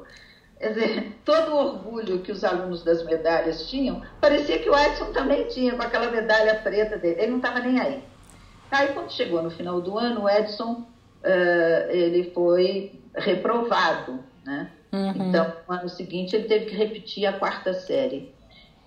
Quer 0.58 0.72
dizer, 0.72 1.18
todo 1.24 1.52
o 1.52 1.56
orgulho 1.56 2.20
que 2.20 2.32
os 2.32 2.44
alunos 2.44 2.82
das 2.84 3.04
medalhas 3.04 3.68
tinham, 3.68 4.02
parecia 4.20 4.58
que 4.58 4.68
o 4.68 4.78
Edson 4.78 5.12
também 5.12 5.46
tinha 5.48 5.74
com 5.74 5.82
aquela 5.82 6.10
medalha 6.10 6.56
preta 6.56 6.96
dele, 6.96 7.20
ele 7.20 7.30
não 7.30 7.38
estava 7.38 7.60
nem 7.60 7.80
aí. 7.80 8.02
Aí, 8.70 8.88
quando 8.88 9.12
chegou 9.12 9.42
no 9.42 9.50
final 9.50 9.80
do 9.80 9.98
ano, 9.98 10.22
o 10.22 10.28
Edson, 10.28 10.86
uh, 11.22 11.90
ele 11.90 12.32
foi 12.32 13.00
reprovado, 13.14 14.20
né? 14.44 14.70
Uhum. 14.94 15.12
Então, 15.28 15.44
no 15.68 15.74
ano 15.74 15.88
seguinte, 15.88 16.36
ele 16.36 16.46
teve 16.46 16.66
que 16.66 16.74
repetir 16.74 17.26
a 17.26 17.32
quarta 17.32 17.72
série. 17.74 18.32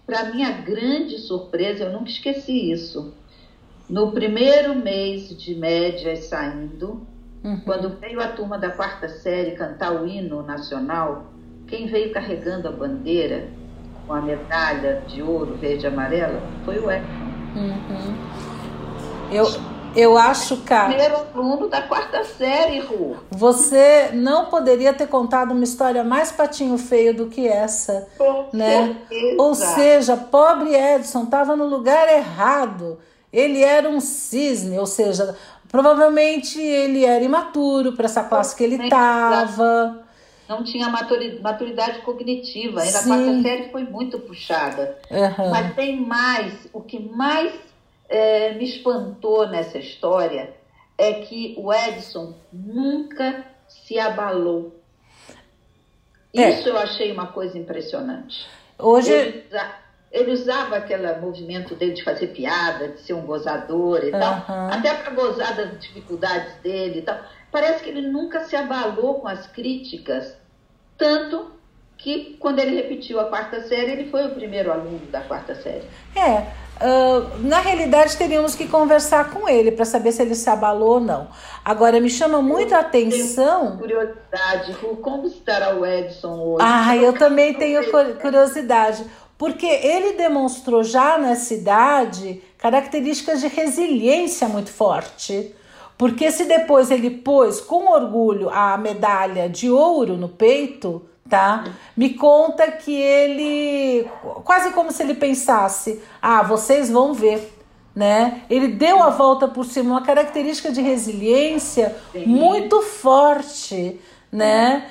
Para 0.06 0.24
minha 0.26 0.52
grande 0.52 1.18
surpresa, 1.20 1.84
eu 1.86 1.92
nunca 1.92 2.10
esqueci 2.10 2.72
isso. 2.72 3.14
No 3.90 4.14
primeiro 4.14 4.76
mês 4.76 5.30
de 5.30 5.56
médias 5.56 6.26
saindo, 6.28 7.06
Uhum. 7.44 7.62
quando 7.66 7.98
veio 8.00 8.22
a 8.22 8.28
turma 8.34 8.58
da 8.58 8.72
quarta 8.72 9.08
série 9.10 9.54
cantar 9.56 9.94
o 9.94 10.06
hino 10.06 10.44
nacional, 10.44 11.34
quem 11.68 11.86
veio 11.88 12.12
carregando 12.12 12.68
a 12.68 12.72
bandeira 12.72 13.54
com 14.06 14.14
a 14.14 14.22
medalha 14.22 15.04
de 15.06 15.22
ouro, 15.22 15.58
verde 15.58 15.86
e 15.86 15.88
amarela 15.88 16.54
foi 16.64 16.80
o 16.80 16.90
Edson. 16.90 17.34
Uhum. 17.56 18.16
Eu, 19.32 19.46
eu 20.00 20.18
acho, 20.18 20.58
cara. 20.58 20.90
Primeiro 20.90 21.16
aluno 21.34 21.68
da 21.68 21.82
quarta 21.82 22.24
série, 22.24 22.80
Ru. 22.80 23.18
Você 23.32 24.12
não 24.14 24.46
poderia 24.46 24.94
ter 24.94 25.08
contado 25.08 25.52
uma 25.52 25.64
história 25.64 26.04
mais 26.04 26.32
patinho 26.32 26.78
feio 26.78 27.14
do 27.14 27.28
que 27.28 27.48
essa, 27.48 28.08
Com 28.18 28.50
né? 28.54 28.96
certeza. 29.10 29.42
Ou 29.42 29.56
seja, 29.56 30.16
pobre 30.18 30.76
Edson 30.76 31.24
estava 31.24 31.56
no 31.56 31.66
lugar 31.66 32.08
errado. 32.08 33.00
Ele 33.34 33.62
era 33.64 33.90
um 33.90 34.00
cisne, 34.00 34.80
ou 34.80 34.86
seja, 34.86 35.36
provavelmente 35.70 36.60
ele 36.62 37.04
era 37.06 37.24
imaturo 37.24 37.94
para 37.94 38.06
essa 38.06 38.24
classe 38.24 38.56
que 38.56 38.64
ele 38.64 38.82
estava. 38.84 40.04
não 40.48 40.64
tinha 40.64 40.88
maturi- 40.90 41.40
maturidade 41.42 42.00
cognitiva. 42.02 42.86
E 42.86 42.92
na 42.92 43.00
Sim. 43.00 43.10
quarta 43.10 43.42
série 43.42 43.70
foi 43.72 43.84
muito 43.84 44.18
puxada. 44.20 44.98
Uhum. 45.12 45.50
Mas 45.50 45.76
tem 45.76 46.00
mais, 46.00 46.54
o 46.72 46.80
que 46.82 47.00
mais 47.00 47.52
eh, 48.10 48.54
me 48.54 48.64
espantou 48.66 49.48
nessa 49.48 49.78
história 49.78 50.54
é 50.98 51.14
que 51.14 51.56
o 51.58 51.72
Edson 51.74 52.34
nunca 52.52 53.46
se 53.68 54.00
abalou. 54.00 54.82
É. 56.36 56.50
Isso 56.50 56.70
eu 56.70 56.78
achei 56.78 57.12
uma 57.12 57.28
coisa 57.28 57.58
impressionante. 57.58 58.48
Hoje, 58.80 59.12
Ele, 59.12 59.46
ele 60.12 60.32
usava 60.32 60.78
aquele 60.78 61.12
movimento 61.16 61.76
dele 61.76 61.94
de 61.94 62.04
fazer 62.04 62.28
piada, 62.28 62.90
de 62.90 63.02
ser 63.02 63.14
um 63.14 63.26
gozador 63.26 64.04
e 64.04 64.12
tal, 64.12 64.34
Aham. 64.34 64.70
até 64.72 64.94
para 64.94 65.12
gozar 65.14 65.56
das 65.56 65.80
dificuldades 65.80 66.56
dele 66.62 67.00
e 67.00 67.02
tal. 67.02 67.20
Parece 67.52 67.84
que 67.84 67.90
ele 67.90 68.08
nunca 68.08 68.42
se 68.42 68.56
abalou 68.56 69.16
com 69.16 69.28
as 69.28 69.48
críticas, 69.48 70.36
tanto 70.98 71.52
que 71.98 72.38
quando 72.40 72.60
ele 72.60 72.76
repetiu 72.76 73.20
a 73.20 73.26
quarta 73.26 73.62
série, 73.62 73.92
ele 73.92 74.12
foi 74.12 74.28
o 74.28 74.36
primeiro 74.36 74.72
aluno 74.72 75.06
da 75.08 75.22
quarta 75.22 75.56
série. 75.56 75.88
é. 76.16 76.67
Ah, 76.80 77.28
na 77.40 77.60
realidade, 77.60 78.16
teríamos 78.18 78.56
que 78.56 78.68
conversar 78.68 79.32
com 79.32 79.48
ele 79.48 79.72
para 79.72 79.86
saber 79.86 80.12
se 80.12 80.22
ele 80.22 80.36
se 80.36 80.50
abalou 80.50 80.96
ou 80.96 81.00
não. 81.00 81.28
Agora, 81.64 82.00
me 82.00 82.10
chama 82.10 82.42
muito 82.42 82.74
a 82.74 82.80
atenção. 82.80 83.78
Curiosidade, 83.78 84.76
como 85.02 85.28
estará 85.28 85.76
o 85.76 85.86
Edson 85.86 86.40
hoje? 86.40 86.66
Ah, 86.68 86.96
eu 86.96 87.14
também 87.14 87.54
tenho 87.54 87.84
cu- 87.92 88.20
curiosidade. 88.22 89.06
Porque 89.38 89.68
ele 89.68 90.14
demonstrou 90.14 90.84
já 90.84 91.18
nessa 91.18 91.54
idade 91.54 92.42
características 92.58 93.40
de 93.42 93.48
resiliência 93.48 94.48
muito 94.48 94.72
forte. 94.72 95.54
Porque 95.98 96.32
se 96.32 96.46
depois 96.46 96.90
ele 96.92 97.10
pôs 97.10 97.60
com 97.62 97.92
orgulho 97.92 98.50
a 98.50 98.78
medalha 98.78 99.48
de 99.50 99.70
ouro 99.70 100.16
no 100.18 100.30
peito, 100.30 101.07
tá? 101.30 101.66
Me 101.96 102.14
conta 102.14 102.72
que 102.72 102.94
ele 102.94 104.10
quase 104.44 104.72
como 104.72 104.92
se 104.92 105.04
ele 105.04 105.14
pensasse: 105.16 106.02
"Ah, 106.22 106.42
vocês 106.44 106.90
vão 106.90 107.14
ver", 107.14 107.54
né? 107.96 108.42
Ele 108.50 108.68
deu 108.70 109.02
a 109.04 109.10
volta 109.10 109.48
por 109.48 109.66
cima, 109.66 109.92
uma 109.92 110.02
característica 110.04 110.72
de 110.72 110.82
resiliência 110.82 111.96
Sim. 112.12 112.26
muito 112.26 112.82
forte, 112.82 114.00
né? 114.32 114.86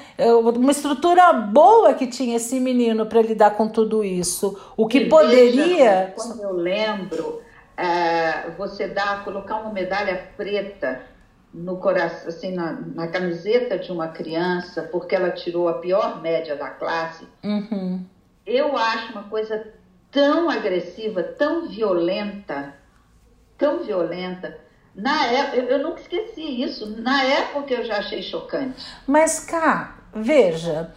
Uma 0.56 0.70
estrutura 0.72 1.32
boa 1.32 1.94
que 1.94 2.06
tinha 2.06 2.36
esse 2.36 2.58
menino 2.58 3.06
para 3.06 3.20
lidar 3.22 3.50
com 3.50 3.68
tudo 3.68 4.02
isso. 4.02 4.58
O 4.76 4.86
que 4.86 4.98
E 5.00 5.08
poderia. 5.08 5.66
veja, 5.66 6.12
quando 6.16 6.42
eu 6.42 6.52
lembro, 6.52 7.42
eh, 7.76 8.50
você 8.56 8.88
dá, 8.88 9.20
colocar 9.24 9.56
uma 9.60 9.70
medalha 9.72 10.28
preta 10.36 11.02
no 11.56 11.78
coração, 11.78 12.28
assim, 12.28 12.52
na, 12.52 12.72
na 12.94 13.08
camiseta 13.08 13.78
de 13.78 13.90
uma 13.90 14.08
criança, 14.08 14.82
porque 14.82 15.14
ela 15.14 15.30
tirou 15.30 15.68
a 15.68 15.74
pior 15.74 16.20
média 16.20 16.54
da 16.54 16.68
classe, 16.68 17.26
Uhum. 17.42 18.04
eu 18.44 18.76
acho 18.76 19.12
uma 19.12 19.24
coisa 19.24 19.66
tão 20.12 20.50
agressiva, 20.50 21.22
tão 21.22 21.66
violenta, 21.68 22.74
tão 23.56 23.82
violenta. 23.82 24.56
Na 24.94 25.26
época, 25.26 25.56
eu, 25.56 25.64
eu 25.64 25.82
nunca 25.82 26.00
esqueci 26.00 26.62
isso. 26.62 27.00
Na 27.02 27.22
época 27.22 27.72
eu 27.74 27.84
já 27.84 27.98
achei 27.98 28.22
chocante. 28.22 28.82
Mas, 29.06 29.40
cá, 29.40 29.96
veja, 30.14 30.90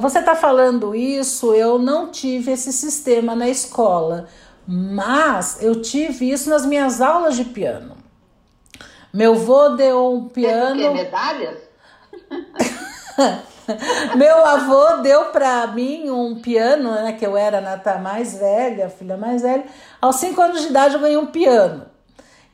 você 0.00 0.18
está 0.20 0.34
falando 0.34 0.94
isso, 0.94 1.54
eu 1.54 1.78
não 1.78 2.10
tive 2.10 2.52
esse 2.52 2.72
sistema 2.72 3.34
na 3.34 3.48
escola, 3.48 4.26
mas 4.66 5.62
eu 5.62 5.80
tive 5.82 6.30
isso 6.30 6.48
nas 6.50 6.64
minhas 6.66 7.00
aulas 7.00 7.36
de 7.36 7.44
piano. 7.44 7.96
Meu 9.12 9.34
vô 9.34 9.70
deu 9.70 10.12
um 10.12 10.28
Teve 10.28 10.46
piano. 10.46 10.92
Medalhas? 10.92 11.58
Meu 14.14 14.46
avô 14.46 14.98
deu 15.02 15.26
para 15.26 15.66
mim 15.68 16.08
um 16.08 16.40
piano, 16.40 16.92
né? 16.92 17.12
Que 17.12 17.26
eu 17.26 17.36
era 17.36 17.58
a 17.58 17.60
nata 17.60 17.98
mais 17.98 18.38
velha, 18.38 18.86
a 18.86 18.90
filha 18.90 19.16
mais 19.16 19.42
velha. 19.42 19.64
Aos 20.00 20.16
cinco 20.16 20.40
anos 20.40 20.62
de 20.62 20.68
idade 20.68 20.94
eu 20.94 21.00
ganhei 21.00 21.16
um 21.16 21.26
piano. 21.26 21.84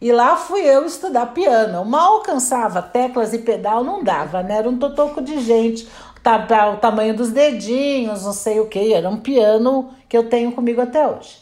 E 0.01 0.11
lá 0.11 0.37
fui 0.37 0.63
eu 0.63 0.85
estudar 0.87 1.27
piano. 1.27 1.79
Eu 1.79 1.85
mal 1.85 2.15
alcançava 2.15 2.83
teclas 2.83 3.33
e 3.33 3.39
pedal, 3.39 3.85
não 3.85 4.03
dava, 4.03 4.43
né? 4.43 4.59
Era 4.59 4.69
um 4.69 4.79
totoco 4.79 5.21
de 5.21 5.41
gente. 5.41 5.87
Tá, 6.23 6.39
tá, 6.41 6.71
o 6.71 6.77
tamanho 6.79 7.15
dos 7.15 7.31
dedinhos, 7.31 8.25
não 8.25 8.33
sei 8.33 8.59
o 8.61 8.67
que. 8.69 8.95
Era 8.95 9.09
um 9.09 9.19
piano 9.19 9.91
que 10.09 10.17
eu 10.17 10.29
tenho 10.29 10.53
comigo 10.53 10.81
até 10.81 11.07
hoje. 11.07 11.42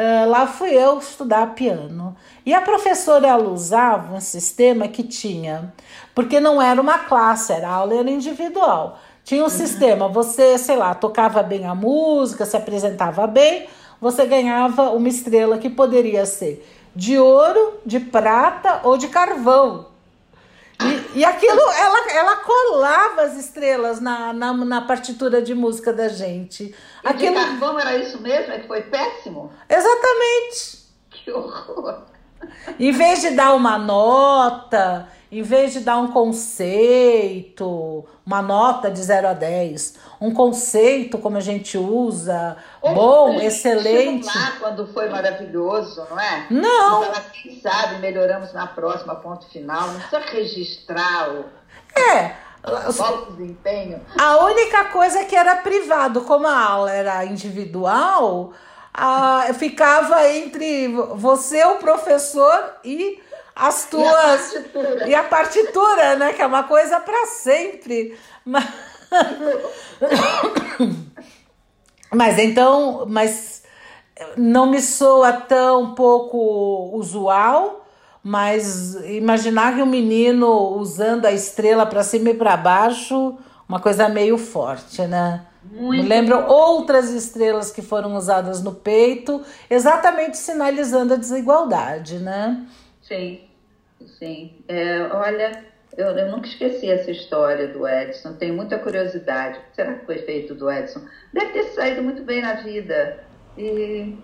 Ah, 0.00 0.24
lá 0.26 0.46
fui 0.46 0.70
eu 0.70 0.98
estudar 0.98 1.54
piano. 1.56 2.16
E 2.46 2.54
a 2.54 2.60
professora 2.60 3.26
ela 3.26 3.48
usava 3.48 4.14
um 4.14 4.20
sistema 4.20 4.86
que 4.86 5.02
tinha, 5.02 5.74
porque 6.14 6.38
não 6.38 6.62
era 6.62 6.80
uma 6.80 6.98
classe, 7.00 7.52
era 7.52 7.68
aula 7.68 7.96
era 7.96 8.08
individual. 8.08 8.96
Tinha 9.24 9.44
um 9.44 9.48
sistema, 9.48 10.06
você, 10.06 10.56
sei 10.56 10.76
lá, 10.76 10.94
tocava 10.94 11.42
bem 11.42 11.66
a 11.66 11.74
música, 11.74 12.46
se 12.46 12.56
apresentava 12.56 13.26
bem, 13.26 13.66
você 14.00 14.24
ganhava 14.24 14.90
uma 14.90 15.08
estrela 15.08 15.58
que 15.58 15.68
poderia 15.68 16.24
ser 16.24 16.64
de 16.94 17.18
ouro, 17.18 17.80
de 17.84 17.98
prata 17.98 18.80
ou 18.84 18.96
de 18.96 19.08
carvão. 19.08 19.86
E, 20.80 21.18
e 21.20 21.24
aquilo, 21.24 21.60
ela, 21.60 22.10
ela 22.12 22.36
colava 22.36 23.22
as 23.22 23.36
estrelas 23.36 24.00
na, 24.00 24.32
na, 24.32 24.52
na 24.52 24.80
partitura 24.82 25.42
de 25.42 25.54
música 25.54 25.92
da 25.92 26.08
gente. 26.08 26.64
E 26.64 27.08
Aquilo, 27.08 27.34
de 27.34 27.44
carvão 27.44 27.78
era 27.78 27.96
isso 27.96 28.20
mesmo? 28.20 28.52
É 28.52 28.58
que 28.60 28.68
foi 28.68 28.82
péssimo? 28.82 29.52
exatamente. 29.68 30.86
Que 31.10 31.32
horror! 31.32 32.02
Em 32.78 32.92
vez 32.92 33.20
de 33.20 33.30
dar 33.30 33.54
uma 33.54 33.76
nota, 33.76 35.08
em 35.30 35.42
vez 35.42 35.72
de 35.74 35.80
dar 35.80 35.98
um 35.98 36.08
conceito, 36.10 38.04
uma 38.24 38.40
nota 38.40 38.90
de 38.90 39.00
0 39.02 39.28
a 39.28 39.32
10, 39.34 39.94
um 40.20 40.32
conceito 40.32 41.18
como 41.18 41.36
a 41.36 41.40
gente 41.40 41.76
usa, 41.76 42.56
bom, 42.82 42.94
Ou 42.96 43.40
excelente. 43.40 44.26
estimular 44.26 44.58
quando 44.58 44.86
foi 44.92 45.08
maravilhoso, 45.08 46.06
não 46.10 46.18
é? 46.18 46.46
Não. 46.50 47.04
Falar, 47.04 47.30
quem 47.30 47.60
sabe, 47.60 47.98
melhoramos 47.98 48.52
na 48.52 48.66
próxima, 48.66 49.14
ponto 49.16 49.46
final. 49.48 49.88
Não 49.88 50.00
precisa 50.00 50.18
registrar 50.32 51.30
o, 51.30 51.44
É, 52.00 52.34
o 52.64 53.30
desempenho. 53.32 54.00
a 54.18 54.44
única 54.44 54.86
coisa 54.86 55.24
que 55.24 55.36
era 55.36 55.56
privado, 55.56 56.22
como 56.22 56.46
a 56.46 56.58
aula 56.64 56.90
era 56.90 57.24
individual, 57.26 58.52
a, 58.94 59.46
ficava 59.54 60.28
entre 60.30 60.88
você, 61.14 61.62
o 61.64 61.76
professor 61.76 62.76
e 62.82 63.20
as 63.58 63.86
tuas 63.86 64.54
e 65.06 65.14
a 65.14 65.24
partitura, 65.24 66.14
né, 66.16 66.32
que 66.32 66.40
é 66.40 66.46
uma 66.46 66.62
coisa 66.62 67.00
para 67.00 67.26
sempre. 67.26 68.16
Mas, 68.44 68.64
mas 72.12 72.38
então, 72.38 73.04
mas 73.08 73.64
não 74.36 74.66
me 74.66 74.80
soa 74.80 75.32
tão 75.32 75.94
pouco 75.94 76.90
usual, 76.94 77.84
mas 78.22 78.94
imaginar 79.06 79.74
que 79.74 79.82
um 79.82 79.86
menino 79.86 80.76
usando 80.76 81.26
a 81.26 81.32
estrela 81.32 81.84
para 81.84 82.04
cima 82.04 82.30
e 82.30 82.34
para 82.34 82.56
baixo, 82.56 83.36
uma 83.68 83.80
coisa 83.80 84.08
meio 84.08 84.38
forte, 84.38 85.02
né? 85.02 85.44
Muito 85.64 86.02
Me 86.02 86.08
lembram 86.08 86.46
outras 86.46 87.10
estrelas 87.10 87.70
que 87.70 87.82
foram 87.82 88.16
usadas 88.16 88.62
no 88.62 88.72
peito, 88.72 89.42
exatamente 89.68 90.38
sinalizando 90.38 91.14
a 91.14 91.16
desigualdade, 91.16 92.18
né? 92.18 92.64
Sim, 93.02 93.47
sim. 94.18 94.62
É, 94.68 95.02
olha, 95.12 95.64
eu, 95.96 96.06
eu 96.06 96.30
nunca 96.30 96.46
esqueci 96.46 96.90
essa 96.90 97.10
história 97.10 97.68
do 97.68 97.86
Edson. 97.86 98.34
Tenho 98.34 98.54
muita 98.54 98.78
curiosidade. 98.78 99.58
Será 99.74 99.94
que 99.94 100.06
foi 100.06 100.18
feito 100.18 100.54
do 100.54 100.70
Edson? 100.70 101.00
Deve 101.32 101.52
ter 101.52 101.64
saído 101.74 102.02
muito 102.02 102.22
bem 102.22 102.42
na 102.42 102.54
vida. 102.54 103.24
E, 103.56 104.16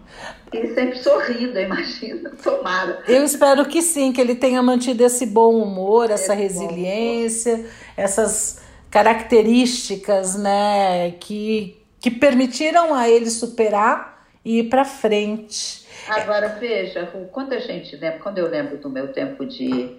e 0.53 0.75
sempre 0.75 0.99
sorrindo, 0.99 1.59
imagina. 1.59 2.31
Tomara. 2.43 3.03
Eu 3.09 3.25
espero 3.25 3.67
que 3.67 3.83
sim, 3.83 4.13
que 4.13 4.21
ele 4.21 4.37
tenha 4.37 4.63
mantido 4.63 5.03
esse 5.03 5.27
bom 5.27 5.61
humor, 5.61 6.11
essa 6.11 6.35
resiliência, 6.35 7.67
essas 7.97 8.63
características, 8.89 10.37
né, 10.37 11.11
que, 11.19 11.83
que 11.99 12.13
permitiram 12.13 12.95
a 12.95 13.09
ele 13.09 13.29
superar 13.29 14.14
e 14.45 14.59
ir 14.59 14.65
para 14.65 14.85
frente. 14.85 15.87
Agora, 16.09 16.49
veja, 16.49 17.07
quando 17.33 17.55
a 17.55 17.59
gente 17.59 17.97
lembra, 17.97 18.19
quando 18.19 18.39
eu 18.39 18.49
lembro 18.49 18.77
do 18.79 18.91
meu 18.91 19.13
tempo 19.13 19.47
de, 19.47 19.97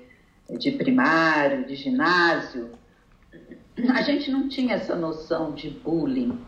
de 0.49 0.71
primário, 0.71 1.65
de 1.65 1.75
ginásio, 1.75 2.69
a 3.93 4.01
gente 4.01 4.29
não 4.29 4.47
tinha 4.47 4.75
essa 4.75 4.95
noção 4.95 5.51
de 5.53 5.69
bullying. 5.69 6.39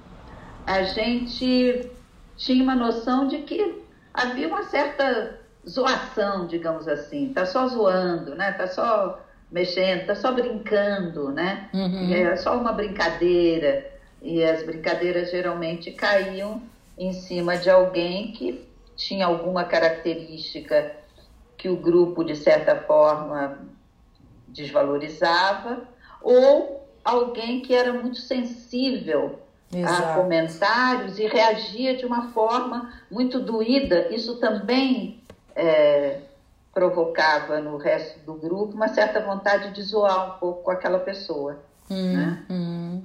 A 0.65 0.83
gente 0.83 1.89
tinha 2.35 2.63
uma 2.63 2.75
noção 2.75 3.27
de 3.27 3.39
que 3.39 3.81
havia 4.13 4.47
uma 4.47 4.63
certa 4.63 5.39
zoação, 5.67 6.45
digamos 6.45 6.87
assim. 6.87 7.33
Tá 7.33 7.45
só 7.45 7.67
zoando, 7.67 8.35
né? 8.35 8.51
Tá 8.51 8.67
só 8.67 9.25
mexendo, 9.51 10.05
tá 10.05 10.15
só 10.15 10.31
brincando, 10.31 11.31
né? 11.31 11.69
Uhum. 11.73 12.13
Era 12.13 12.37
só 12.37 12.57
uma 12.57 12.71
brincadeira. 12.71 13.91
E 14.21 14.43
as 14.43 14.63
brincadeiras 14.63 15.31
geralmente 15.31 15.91
caíam 15.91 16.61
em 16.97 17.13
cima 17.13 17.57
de 17.57 17.69
alguém 17.69 18.31
que 18.31 18.65
tinha 18.95 19.25
alguma 19.25 19.63
característica 19.63 20.95
que 21.57 21.69
o 21.69 21.75
grupo, 21.75 22.23
de 22.23 22.35
certa 22.35 22.75
forma, 22.75 23.59
desvalorizava, 24.47 25.87
ou 26.21 26.87
alguém 27.03 27.61
que 27.61 27.73
era 27.73 27.93
muito 27.93 28.17
sensível 28.17 29.39
a 29.73 29.77
Exato. 29.77 30.19
comentários 30.19 31.19
e 31.19 31.27
reagia 31.27 31.95
de 31.95 32.05
uma 32.05 32.31
forma 32.31 32.91
muito 33.11 33.39
doída. 33.39 34.07
Isso 34.13 34.39
também 34.39 35.21
é, 35.55 36.21
provocava 36.73 37.59
no 37.59 37.77
resto 37.77 38.19
do 38.19 38.33
grupo 38.33 38.73
uma 38.73 38.87
certa 38.87 39.19
vontade 39.19 39.73
de 39.73 39.81
zoar 39.81 40.35
um 40.35 40.39
pouco 40.39 40.63
com 40.63 40.71
aquela 40.71 40.99
pessoa. 40.99 41.59
né? 42.13 42.45
Hum. 42.49 43.01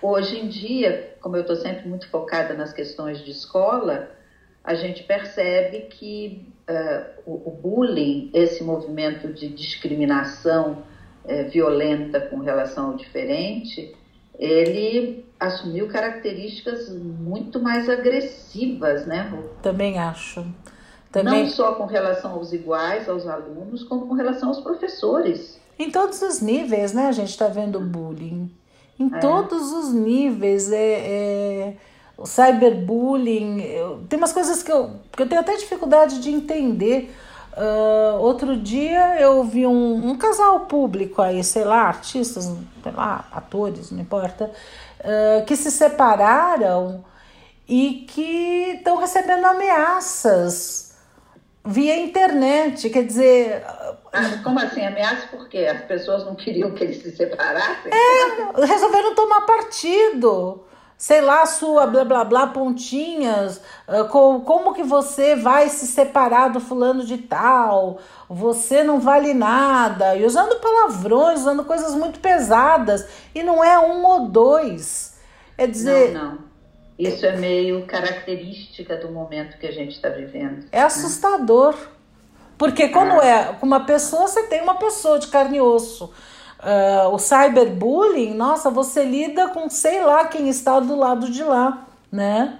Hoje 0.00 0.38
em 0.38 0.48
dia, 0.48 1.16
como 1.20 1.36
eu 1.36 1.42
estou 1.42 1.56
sempre 1.56 1.88
muito 1.88 2.08
focada 2.08 2.54
nas 2.54 2.72
questões 2.72 3.18
de 3.24 3.30
escola, 3.30 4.10
a 4.62 4.74
gente 4.74 5.02
percebe 5.02 5.82
que 5.90 6.52
eh, 6.66 7.06
o, 7.26 7.48
o 7.48 7.50
bullying, 7.50 8.30
esse 8.34 8.62
movimento 8.62 9.32
de 9.32 9.48
discriminação 9.48 10.82
eh, 11.24 11.44
violenta 11.44 12.20
com 12.20 12.38
relação 12.38 12.90
ao 12.90 12.96
diferente, 12.96 13.96
ele 14.38 15.26
assumiu 15.40 15.88
características 15.88 16.88
muito 16.90 17.60
mais 17.60 17.88
agressivas, 17.88 19.06
né, 19.06 19.22
Ru? 19.22 19.50
Também 19.62 19.98
acho. 19.98 20.40
Não 20.40 20.54
Também 21.10 21.48
só 21.48 21.74
com 21.74 21.86
relação 21.86 22.32
aos 22.32 22.52
iguais, 22.52 23.08
aos 23.08 23.26
alunos, 23.26 23.82
como 23.82 24.06
com 24.06 24.14
relação 24.14 24.48
aos 24.50 24.60
professores. 24.60 25.58
em 25.78 25.90
todos 25.90 26.20
os 26.22 26.40
níveis, 26.40 26.92
né? 26.92 27.06
A 27.06 27.12
gente 27.12 27.30
está 27.30 27.48
vendo 27.48 27.80
bullying. 27.80 28.50
Em 28.98 29.08
todos 29.08 29.72
os 29.72 29.92
níveis. 29.92 30.72
É, 30.72 30.76
é, 30.76 31.74
o 32.16 32.26
cyberbullying. 32.26 33.60
eu- 33.62 34.00
tem 34.08 34.18
umas 34.18 34.32
coisas 34.32 34.62
que 34.62 34.72
eu, 34.72 34.90
que 35.12 35.22
eu 35.22 35.28
tenho 35.28 35.40
até 35.40 35.56
dificuldade 35.56 36.20
de 36.20 36.30
entender. 36.30 37.14
Ah, 37.56 38.16
outro 38.20 38.56
dia 38.56 39.20
eu 39.20 39.42
vi 39.44 39.66
um, 39.66 40.10
um 40.10 40.16
casal 40.16 40.60
público 40.66 41.20
aí, 41.22 41.42
sei 41.42 41.64
lá, 41.64 41.82
artistas, 41.82 42.44
sei 42.82 42.92
lá, 42.92 43.26
atores, 43.32 43.90
não 43.90 44.00
importa, 44.00 44.50
ah, 45.00 45.42
que 45.46 45.56
se 45.56 45.70
separaram 45.70 47.04
e 47.68 48.06
que 48.08 48.74
estão 48.78 48.96
recebendo 48.96 49.44
ameaças 49.44 50.87
via 51.64 51.96
internet. 51.98 52.88
Quer 52.90 53.04
dizer, 53.04 53.64
Ah, 54.12 54.40
como 54.42 54.58
assim? 54.60 54.84
Ameaça 54.84 55.26
por 55.28 55.48
quê? 55.48 55.66
As 55.66 55.82
pessoas 55.84 56.24
não 56.24 56.34
queriam 56.34 56.70
que 56.72 56.84
eles 56.84 57.02
se 57.02 57.14
separassem? 57.16 57.90
resolveram 58.66 59.14
tomar 59.14 59.42
partido. 59.42 60.64
Sei 60.96 61.20
lá, 61.20 61.46
sua 61.46 61.86
blá 61.86 62.04
blá 62.04 62.24
blá 62.24 62.46
pontinhas, 62.48 63.60
ah, 63.86 64.02
co- 64.04 64.40
como 64.40 64.74
que 64.74 64.82
você 64.82 65.36
vai 65.36 65.68
se 65.68 65.86
separar 65.86 66.48
do 66.48 66.58
fulano 66.58 67.04
de 67.04 67.18
tal? 67.18 67.98
Você 68.28 68.82
não 68.82 68.98
vale 68.98 69.32
nada. 69.32 70.16
E 70.16 70.24
usando 70.26 70.56
palavrões, 70.60 71.40
usando 71.40 71.64
coisas 71.64 71.94
muito 71.94 72.18
pesadas. 72.18 73.06
E 73.32 73.44
não 73.44 73.62
é 73.62 73.78
um 73.78 74.04
ou 74.04 74.28
dois. 74.28 75.16
É 75.56 75.68
dizer, 75.68 76.12
Não, 76.14 76.30
não. 76.32 76.47
Isso 76.98 77.24
é 77.24 77.36
meio 77.36 77.86
característica 77.86 78.96
do 78.96 79.10
momento 79.10 79.56
que 79.58 79.66
a 79.66 79.72
gente 79.72 79.92
está 79.92 80.08
vivendo. 80.08 80.66
é 80.72 80.82
assustador. 80.82 81.76
Porque 82.56 82.88
quando 82.88 83.22
é 83.22 83.52
com 83.54 83.64
uma 83.64 83.86
pessoa, 83.86 84.26
você 84.26 84.48
tem 84.48 84.60
uma 84.60 84.74
pessoa 84.74 85.18
de 85.20 85.28
carne 85.28 85.58
e 85.58 85.60
osso. 85.60 86.12
Ah, 86.58 87.08
o 87.12 87.18
cyberbullying, 87.18 88.34
nossa, 88.34 88.68
você 88.68 89.04
lida 89.04 89.48
com 89.48 89.70
sei 89.70 90.02
lá 90.02 90.26
quem 90.26 90.48
está 90.48 90.80
do 90.80 90.96
lado 90.96 91.30
de 91.30 91.42
lá, 91.44 91.86
né? 92.10 92.58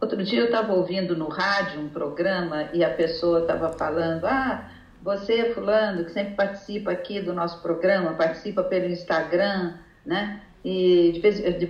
Outro 0.00 0.22
dia 0.22 0.40
eu 0.40 0.46
estava 0.46 0.74
ouvindo 0.74 1.16
no 1.16 1.28
rádio 1.28 1.80
um 1.80 1.88
programa 1.88 2.68
e 2.72 2.84
a 2.84 2.90
pessoa 2.90 3.40
estava 3.40 3.72
falando: 3.72 4.26
Ah, 4.26 4.68
você, 5.02 5.54
Fulano, 5.54 6.04
que 6.04 6.12
sempre 6.12 6.34
participa 6.34 6.92
aqui 6.92 7.20
do 7.20 7.32
nosso 7.32 7.62
programa, 7.62 8.12
participa 8.12 8.62
pelo 8.62 8.86
Instagram, 8.86 9.74
né? 10.04 10.42
E 10.70 11.18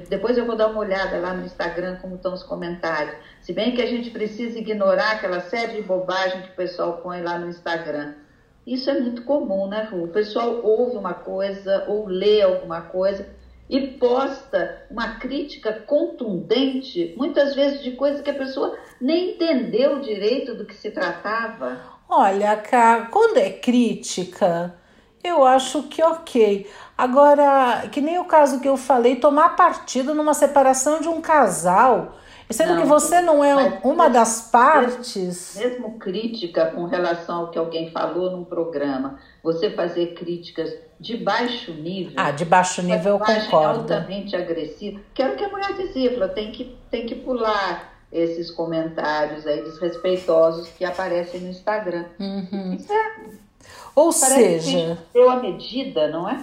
depois 0.08 0.36
eu 0.36 0.44
vou 0.44 0.56
dar 0.56 0.66
uma 0.66 0.80
olhada 0.80 1.18
lá 1.18 1.32
no 1.32 1.46
Instagram 1.46 1.98
como 2.02 2.16
estão 2.16 2.34
os 2.34 2.42
comentários. 2.42 3.14
Se 3.40 3.52
bem 3.52 3.72
que 3.72 3.80
a 3.80 3.86
gente 3.86 4.10
precisa 4.10 4.58
ignorar 4.58 5.12
aquela 5.12 5.40
série 5.42 5.76
de 5.76 5.82
bobagem 5.82 6.42
que 6.42 6.48
o 6.48 6.56
pessoal 6.56 6.94
põe 6.94 7.22
lá 7.22 7.38
no 7.38 7.48
Instagram. 7.48 8.14
Isso 8.66 8.90
é 8.90 8.98
muito 8.98 9.22
comum, 9.22 9.68
né, 9.68 9.84
Ru? 9.88 10.02
O 10.02 10.08
pessoal 10.08 10.60
ouve 10.64 10.96
uma 10.96 11.14
coisa 11.14 11.84
ou 11.86 12.08
lê 12.08 12.42
alguma 12.42 12.80
coisa 12.80 13.24
e 13.70 13.86
posta 13.86 14.84
uma 14.90 15.20
crítica 15.20 15.72
contundente, 15.72 17.14
muitas 17.16 17.54
vezes 17.54 17.84
de 17.84 17.92
coisa 17.92 18.20
que 18.20 18.30
a 18.30 18.34
pessoa 18.34 18.76
nem 19.00 19.34
entendeu 19.34 20.00
direito 20.00 20.56
do 20.56 20.64
que 20.64 20.74
se 20.74 20.90
tratava. 20.90 21.78
Olha, 22.08 22.56
Cá, 22.56 23.06
quando 23.12 23.36
é 23.36 23.50
crítica, 23.50 24.74
eu 25.22 25.44
acho 25.44 25.84
que 25.84 26.02
ok. 26.02 26.66
Agora, 26.96 27.88
que 27.92 28.00
nem 28.00 28.18
o 28.18 28.24
caso 28.24 28.60
que 28.60 28.68
eu 28.68 28.76
falei, 28.76 29.16
tomar 29.16 29.50
partido 29.56 30.14
numa 30.14 30.34
separação 30.34 31.00
de 31.00 31.08
um 31.08 31.20
casal. 31.20 32.16
Sendo 32.50 32.74
Não, 32.74 32.82
que 32.82 32.88
você 32.88 33.20
não 33.20 33.44
é 33.44 33.78
uma 33.84 34.08
das 34.08 34.50
partes. 34.50 35.54
Mesmo 35.58 35.98
crítica 35.98 36.66
com 36.66 36.86
relação 36.86 37.40
ao 37.40 37.50
que 37.50 37.58
alguém 37.58 37.90
falou 37.90 38.30
num 38.30 38.42
programa, 38.42 39.18
você 39.42 39.70
fazer 39.70 40.14
críticas 40.14 40.74
de 40.98 41.18
baixo 41.18 41.72
nível. 41.72 42.14
Ah, 42.16 42.30
de 42.30 42.46
baixo 42.46 42.82
nível 42.82 43.12
eu 43.12 43.18
concordo. 43.18 43.80
altamente 43.80 44.34
agressiva. 44.34 44.98
Que 45.12 45.22
era 45.22 45.34
o 45.34 45.36
que 45.36 45.44
a 45.44 45.48
mulher 45.50 45.74
dizia, 45.74 46.12
falou, 46.14 46.30
tem 46.30 46.50
que, 46.50 46.76
tem 46.90 47.06
que 47.06 47.16
pular 47.16 47.98
esses 48.10 48.50
comentários 48.50 49.46
aí 49.46 49.62
desrespeitosos 49.62 50.68
que 50.70 50.84
aparecem 50.84 51.40
no 51.42 51.50
Instagram. 51.50 52.06
Uhum. 52.18 52.72
Isso 52.72 52.90
é, 52.90 53.26
Ou 53.94 54.12
parece 54.12 54.34
que 54.34 54.60
seja, 54.60 54.70
gente 54.70 54.98
deu 55.12 55.28
a 55.30 55.36
medida, 55.36 56.08
não 56.08 56.28
é? 56.28 56.38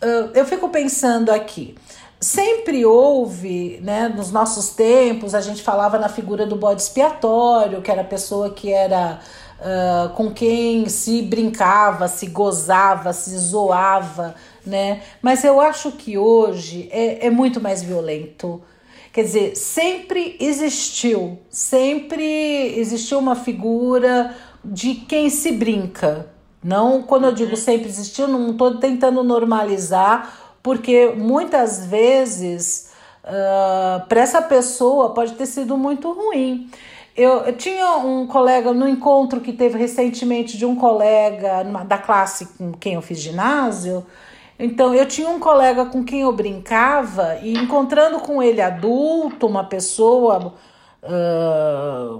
Ah, 0.00 0.30
eu 0.34 0.44
fico 0.44 0.68
pensando 0.68 1.30
aqui. 1.30 1.74
Sempre 2.20 2.84
houve, 2.84 3.80
né, 3.82 4.08
nos 4.08 4.30
nossos 4.30 4.70
tempos, 4.70 5.34
a 5.34 5.40
gente 5.40 5.60
falava 5.60 5.98
na 5.98 6.08
figura 6.08 6.46
do 6.46 6.54
bode 6.54 6.80
expiatório, 6.80 7.82
que 7.82 7.90
era 7.90 8.02
a 8.02 8.04
pessoa 8.04 8.50
que 8.50 8.72
era 8.72 9.20
ah, 9.60 10.12
com 10.16 10.32
quem 10.32 10.88
se 10.88 11.22
brincava, 11.22 12.08
se 12.08 12.26
gozava, 12.26 13.12
se 13.12 13.36
zoava, 13.38 14.34
né? 14.66 15.02
Mas 15.20 15.44
eu 15.44 15.60
acho 15.60 15.92
que 15.92 16.18
hoje 16.18 16.88
é, 16.90 17.26
é 17.26 17.30
muito 17.30 17.60
mais 17.60 17.82
violento. 17.82 18.60
Quer 19.12 19.24
dizer, 19.24 19.56
sempre 19.56 20.36
existiu, 20.40 21.38
sempre 21.50 22.24
existiu 22.78 23.18
uma 23.18 23.36
figura 23.36 24.34
de 24.64 24.94
quem 24.94 25.28
se 25.30 25.52
brinca. 25.52 26.26
Não, 26.62 27.02
quando 27.02 27.24
eu 27.24 27.32
digo 27.32 27.56
sempre 27.56 27.88
existiu, 27.88 28.28
não 28.28 28.50
estou 28.50 28.76
tentando 28.76 29.22
normalizar, 29.24 30.32
porque 30.62 31.08
muitas 31.16 31.86
vezes 31.86 32.92
para 34.08 34.20
essa 34.20 34.42
pessoa 34.42 35.10
pode 35.10 35.32
ter 35.34 35.46
sido 35.46 35.76
muito 35.76 36.12
ruim. 36.12 36.68
Eu, 37.16 37.40
eu 37.40 37.56
tinha 37.56 37.96
um 37.96 38.26
colega 38.26 38.72
no 38.72 38.88
encontro 38.88 39.40
que 39.40 39.52
teve 39.52 39.78
recentemente 39.78 40.56
de 40.56 40.64
um 40.64 40.74
colega 40.74 41.62
numa- 41.62 41.84
da 41.84 41.98
classe 41.98 42.46
com 42.56 42.72
quem 42.72 42.94
eu 42.94 43.02
fiz 43.02 43.18
ginásio. 43.18 44.04
Então, 44.58 44.94
eu 44.94 45.04
tinha 45.06 45.28
um 45.28 45.38
colega 45.38 45.84
com 45.86 46.02
quem 46.04 46.20
eu 46.22 46.32
brincava 46.32 47.36
e 47.42 47.52
encontrando 47.54 48.18
com 48.20 48.42
ele 48.42 48.60
adulto, 48.62 49.46
uma 49.46 49.64
pessoa 49.64 50.54
ah, 51.02 52.18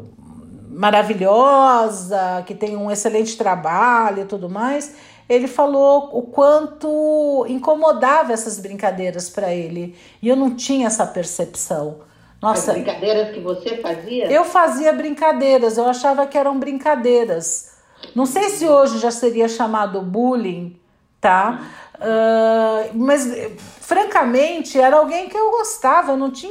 maravilhosa, 0.72 2.42
que 2.46 2.54
tem 2.54 2.76
um 2.76 2.90
excelente 2.90 3.36
trabalho 3.36 4.22
e 4.22 4.24
tudo 4.24 4.48
mais, 4.48 4.94
ele 5.28 5.46
falou 5.46 6.10
o 6.12 6.22
quanto 6.22 7.46
incomodava 7.48 8.32
essas 8.32 8.58
brincadeiras 8.58 9.30
para 9.30 9.52
ele. 9.52 9.96
E 10.20 10.28
eu 10.28 10.36
não 10.36 10.54
tinha 10.54 10.86
essa 10.86 11.06
percepção. 11.06 12.00
Nossa, 12.40 12.72
As 12.72 12.78
brincadeiras 12.78 13.32
que 13.32 13.40
você 13.40 13.76
fazia? 13.76 14.30
eu 14.30 14.44
fazia 14.44 14.92
brincadeiras, 14.92 15.78
eu 15.78 15.86
achava 15.86 16.26
que 16.26 16.36
eram 16.36 16.58
brincadeiras. 16.58 17.70
Não 18.16 18.26
sei 18.26 18.48
se 18.50 18.66
hoje 18.66 18.98
já 18.98 19.12
seria 19.12 19.48
chamado 19.48 20.02
bullying, 20.02 20.76
tá? 21.20 21.60
Ah, 22.02 22.88
mas, 22.94 23.28
francamente, 23.80 24.78
era 24.78 24.96
alguém 24.96 25.28
que 25.28 25.36
eu 25.36 25.52
gostava, 25.52 26.12
eu 26.12 26.16
não 26.16 26.32
tinha 26.32 26.50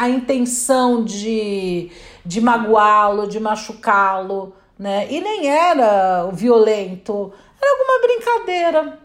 a 0.00 0.08
intenção 0.08 1.04
de, 1.04 1.90
de 2.24 2.40
magoá-lo, 2.40 3.26
de 3.26 3.38
machucá-lo, 3.38 4.54
né? 4.78 5.06
E 5.10 5.20
nem 5.20 5.48
era 5.48 6.28
violento, 6.32 7.32
era 7.60 7.70
alguma 7.72 8.00
brincadeira, 8.00 8.98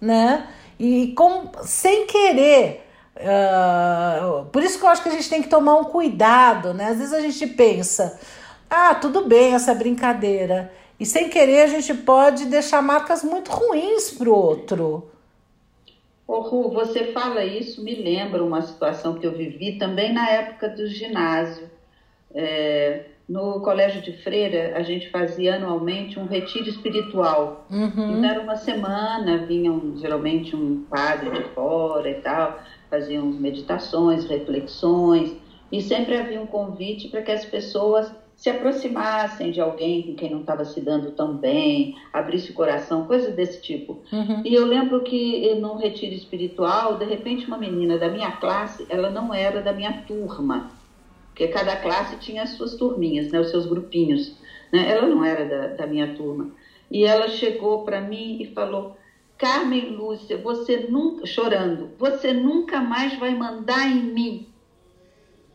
né? 0.00 0.48
E 0.78 1.12
com, 1.14 1.50
sem 1.62 2.06
querer. 2.06 2.86
ah, 3.20 4.44
por 4.52 4.62
isso 4.62 4.78
que 4.78 4.84
eu 4.84 4.88
acho 4.88 5.02
que 5.02 5.08
a 5.08 5.12
gente 5.12 5.28
tem 5.28 5.42
que 5.42 5.48
tomar 5.48 5.76
um 5.76 5.84
cuidado, 5.84 6.74
né? 6.74 6.86
Às 6.86 6.98
vezes 6.98 7.12
a 7.12 7.20
gente 7.20 7.46
pensa, 7.48 8.18
ah, 8.70 8.94
tudo 8.94 9.24
bem 9.26 9.54
essa 9.54 9.74
brincadeira. 9.74 10.72
E 10.98 11.06
sem 11.06 11.28
querer 11.28 11.62
a 11.62 11.66
gente 11.66 11.94
pode 11.94 12.46
deixar 12.46 12.80
marcas 12.82 13.22
muito 13.22 13.50
ruins 13.50 14.10
pro 14.12 14.34
outro. 14.34 15.10
Ô, 16.26 16.40
Ru, 16.40 16.70
você 16.70 17.12
fala 17.12 17.44
isso, 17.44 17.82
me 17.82 17.94
lembra 17.94 18.42
uma 18.42 18.62
situação 18.62 19.18
que 19.18 19.26
eu 19.26 19.32
vivi 19.32 19.78
também 19.78 20.12
na 20.12 20.30
época 20.30 20.68
do 20.68 20.86
ginásio. 20.86 21.68
É, 22.34 23.04
no 23.28 23.60
Colégio 23.60 24.02
de 24.02 24.12
Freira, 24.22 24.76
a 24.76 24.82
gente 24.82 25.08
fazia 25.10 25.56
anualmente 25.56 26.18
um 26.18 26.26
retiro 26.26 26.68
espiritual. 26.68 27.66
Uhum. 27.70 27.86
Então, 27.86 28.24
era 28.24 28.40
uma 28.40 28.56
semana, 28.56 29.46
vinham 29.46 29.96
geralmente 29.96 30.54
um 30.54 30.84
padre 30.90 31.30
de 31.30 31.42
fora 31.54 32.10
e 32.10 32.14
tal, 32.14 32.58
faziam 32.90 33.24
meditações, 33.26 34.26
reflexões, 34.26 35.34
e 35.70 35.80
sempre 35.80 36.16
havia 36.16 36.40
um 36.40 36.46
convite 36.46 37.08
para 37.08 37.22
que 37.22 37.30
as 37.30 37.44
pessoas 37.44 38.12
se 38.36 38.50
aproximassem 38.50 39.52
de 39.52 39.60
alguém 39.60 40.02
com 40.02 40.14
quem 40.14 40.30
não 40.30 40.40
estava 40.40 40.64
se 40.64 40.80
dando 40.80 41.12
tão 41.12 41.36
bem, 41.36 41.94
abrisse 42.12 42.50
o 42.50 42.54
coração, 42.54 43.06
coisas 43.06 43.34
desse 43.34 43.62
tipo. 43.62 44.02
Uhum. 44.12 44.42
E 44.44 44.52
eu 44.52 44.66
lembro 44.66 45.00
que 45.02 45.54
num 45.54 45.76
retiro 45.76 46.12
espiritual, 46.12 46.98
de 46.98 47.04
repente 47.04 47.46
uma 47.46 47.56
menina 47.56 47.96
da 47.98 48.08
minha 48.08 48.32
classe, 48.32 48.84
ela 48.90 49.10
não 49.10 49.32
era 49.32 49.62
da 49.62 49.72
minha 49.72 50.02
turma, 50.08 50.72
porque 51.32 51.48
cada 51.48 51.76
classe 51.76 52.16
tinha 52.16 52.42
as 52.42 52.50
suas 52.50 52.74
turminhas, 52.74 53.32
né, 53.32 53.40
os 53.40 53.50
seus 53.50 53.64
grupinhos. 53.64 54.36
Né? 54.70 54.90
Ela 54.90 55.08
não 55.08 55.24
era 55.24 55.46
da, 55.46 55.66
da 55.68 55.86
minha 55.86 56.14
turma. 56.14 56.50
E 56.90 57.04
ela 57.04 57.26
chegou 57.28 57.84
para 57.84 58.02
mim 58.02 58.42
e 58.42 58.52
falou: 58.54 58.96
Carmen 59.38 59.96
Lúcia, 59.96 60.36
você 60.36 60.86
nunca, 60.90 61.26
chorando, 61.26 61.90
você 61.98 62.34
nunca 62.34 62.80
mais 62.80 63.18
vai 63.18 63.34
mandar 63.34 63.86
em 63.88 64.02
mim. 64.02 64.48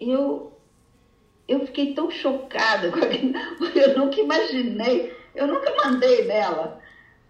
Eu, 0.02 0.52
eu 1.48 1.66
fiquei 1.68 1.94
tão 1.94 2.10
chocada 2.10 2.92
porque 2.92 3.32
eu 3.80 3.98
nunca 4.00 4.20
imaginei, 4.20 5.16
eu 5.36 5.46
nunca 5.46 5.76
mandei 5.76 6.26
nela, 6.26 6.80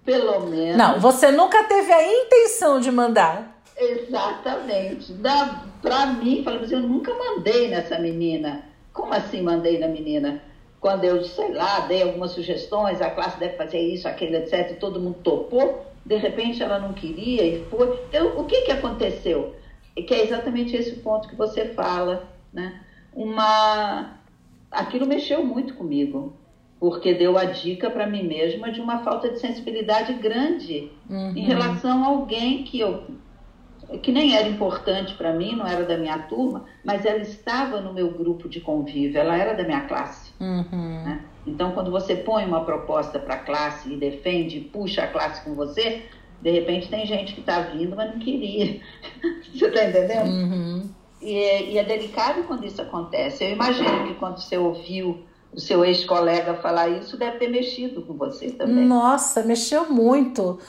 pelo 0.05 0.47
menos. 0.47 0.77
Não, 0.77 1.01
você 1.01 1.31
nunca 1.31 1.65
teve 1.65 1.91
a 1.91 2.13
intenção 2.23 2.79
de 2.79 2.91
mandar. 2.91 3.61
Exatamente. 3.75 5.11
Da, 5.13 5.66
pra 5.81 6.07
mim, 6.07 6.41
mas 6.43 6.71
eu 6.71 6.81
nunca 6.81 7.13
mandei 7.13 7.67
nessa 7.69 7.99
menina. 7.99 8.63
Como 8.93 9.13
assim 9.13 9.41
mandei 9.41 9.77
na 9.77 9.87
menina? 9.87 10.41
Quando 10.79 11.03
eu, 11.03 11.23
sei 11.23 11.53
lá, 11.53 11.81
dei 11.81 12.03
algumas 12.03 12.31
sugestões, 12.31 13.01
a 13.01 13.09
classe 13.09 13.39
deve 13.39 13.55
fazer 13.55 13.79
isso, 13.79 14.07
aquilo, 14.07 14.35
etc., 14.35 14.77
todo 14.79 14.99
mundo 14.99 15.17
topou, 15.23 15.85
de 16.05 16.15
repente 16.15 16.61
ela 16.61 16.79
não 16.79 16.93
queria 16.93 17.43
e 17.43 17.65
foi. 17.65 17.99
Então, 18.09 18.39
o 18.39 18.45
que, 18.45 18.61
que 18.61 18.71
aconteceu? 18.71 19.55
É 19.95 20.01
Que 20.01 20.13
é 20.13 20.23
exatamente 20.23 20.75
esse 20.75 20.97
ponto 20.97 21.27
que 21.27 21.35
você 21.35 21.65
fala, 21.69 22.27
né? 22.53 22.81
Uma... 23.13 24.17
Aquilo 24.69 25.07
mexeu 25.07 25.43
muito 25.43 25.73
comigo, 25.73 26.33
porque 26.79 27.13
deu 27.13 27.37
a 27.37 27.45
dica 27.45 27.89
para 27.89 28.05
mim 28.05 28.23
mesma 28.23 28.71
de 28.71 28.79
uma 28.79 28.99
falta 28.99 29.29
de 29.29 29.39
sensibilidade 29.39 30.13
grande 30.13 30.91
em 31.35 31.41
relação 31.41 32.03
a 32.03 32.07
alguém 32.07 32.63
que 32.63 32.79
eu 32.79 33.03
que 34.01 34.11
nem 34.11 34.35
era 34.35 34.47
importante 34.47 35.13
para 35.13 35.31
mim, 35.33 35.55
não 35.55 35.65
era 35.65 35.85
da 35.85 35.97
minha 35.97 36.19
turma, 36.19 36.65
mas 36.83 37.05
ela 37.05 37.19
estava 37.19 37.79
no 37.79 37.93
meu 37.93 38.11
grupo 38.11 38.49
de 38.49 38.59
convívio, 38.59 39.19
ela 39.19 39.37
era 39.37 39.53
da 39.53 39.63
minha 39.63 39.81
classe. 39.81 40.33
Uhum. 40.39 41.03
né? 41.05 41.25
Então, 41.45 41.71
quando 41.71 41.89
você 41.89 42.15
põe 42.15 42.45
uma 42.45 42.65
proposta 42.65 43.17
para 43.17 43.35
a 43.35 43.39
classe 43.39 43.93
e 43.93 43.97
defende, 43.97 44.59
puxa 44.59 45.03
a 45.03 45.07
classe 45.07 45.43
com 45.43 45.55
você, 45.55 46.03
de 46.41 46.51
repente 46.51 46.89
tem 46.89 47.05
gente 47.05 47.33
que 47.33 47.39
está 47.39 47.61
vindo, 47.61 47.95
mas 47.95 48.11
não 48.11 48.19
queria. 48.19 48.81
você 49.53 49.67
está 49.67 49.85
entendendo? 49.85 50.27
Uhum. 50.27 50.89
E, 51.21 51.33
é- 51.35 51.69
e 51.71 51.77
é 51.77 51.83
delicado 51.83 52.43
quando 52.43 52.65
isso 52.65 52.81
acontece. 52.81 53.43
Eu 53.45 53.51
imagino 53.51 54.07
que 54.07 54.15
quando 54.15 54.39
você 54.39 54.57
ouviu 54.57 55.26
o 55.53 55.59
seu 55.59 55.83
ex-colega 55.83 56.53
falar 56.55 56.89
isso, 56.89 57.17
deve 57.17 57.37
ter 57.37 57.47
mexido 57.49 58.01
com 58.01 58.13
você 58.13 58.51
também. 58.51 58.85
Nossa, 58.85 59.43
mexeu 59.43 59.89
muito. 59.89 60.59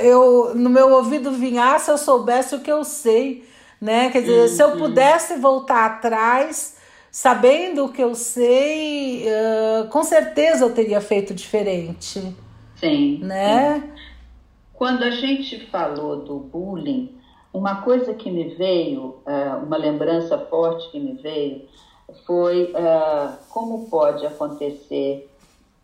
Eu, 0.00 0.54
no 0.54 0.70
meu 0.70 0.92
ouvido 0.92 1.32
vinha, 1.32 1.78
se 1.78 1.90
eu 1.90 1.98
soubesse 1.98 2.54
o 2.54 2.60
que 2.60 2.70
eu 2.70 2.84
sei, 2.84 3.44
né? 3.80 4.10
Quer 4.10 4.22
dizer, 4.22 4.48
se 4.48 4.62
eu 4.62 4.76
pudesse 4.76 5.36
voltar 5.36 5.86
atrás, 5.86 6.76
sabendo 7.10 7.86
o 7.86 7.92
que 7.92 8.02
eu 8.02 8.14
sei, 8.14 9.26
ah, 9.28 9.88
com 9.90 10.02
certeza 10.02 10.64
eu 10.64 10.72
teria 10.72 11.00
feito 11.00 11.34
diferente, 11.34 12.34
Sim. 12.76 13.18
né? 13.22 13.82
Quando 14.74 15.02
a 15.02 15.10
gente 15.10 15.66
falou 15.66 16.24
do 16.24 16.38
bullying, 16.38 17.14
uma 17.52 17.82
coisa 17.82 18.14
que 18.14 18.30
me 18.30 18.54
veio, 18.54 19.16
ah, 19.26 19.60
uma 19.62 19.76
lembrança 19.76 20.38
forte 20.38 20.90
que 20.90 21.00
me 21.00 21.14
veio, 21.14 21.68
foi 22.26 22.70
ah, 22.74 23.36
como 23.48 23.86
pode 23.88 24.24
acontecer 24.26 25.24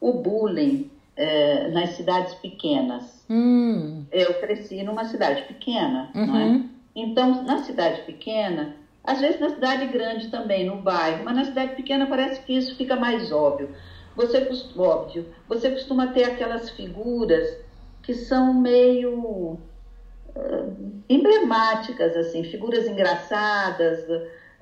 o 0.00 0.12
bullying 0.12 0.88
eh, 1.16 1.68
nas 1.68 1.90
cidades 1.90 2.34
pequenas. 2.34 3.24
Hum, 3.28 4.04
Eu 4.10 4.34
cresci 4.34 4.82
numa 4.82 5.04
cidade 5.04 5.42
pequena, 5.44 6.10
não 6.14 6.36
é? 6.36 6.44
Uhum. 6.44 6.64
Então, 6.94 7.42
na 7.42 7.58
cidade 7.58 8.00
pequena, 8.02 8.74
às 9.04 9.20
vezes 9.20 9.38
na 9.38 9.48
cidade 9.50 9.86
grande 9.86 10.28
também, 10.28 10.64
no 10.64 10.76
bairro, 10.76 11.24
mas 11.24 11.34
na 11.36 11.44
cidade 11.44 11.74
pequena 11.74 12.06
parece 12.06 12.40
que 12.40 12.52
isso 12.54 12.76
fica 12.76 12.96
mais 12.96 13.30
óbvio. 13.32 13.70
Você, 14.14 14.40
cos- 14.40 14.68
óbvio, 14.76 15.26
você 15.46 15.70
costuma 15.70 16.06
ter 16.06 16.24
aquelas 16.24 16.70
figuras 16.70 17.58
que 18.02 18.14
são 18.14 18.54
meio 18.54 19.58
eh, 20.34 20.64
emblemáticas, 21.08 22.16
assim, 22.16 22.44
figuras 22.44 22.86
engraçadas, 22.88 24.04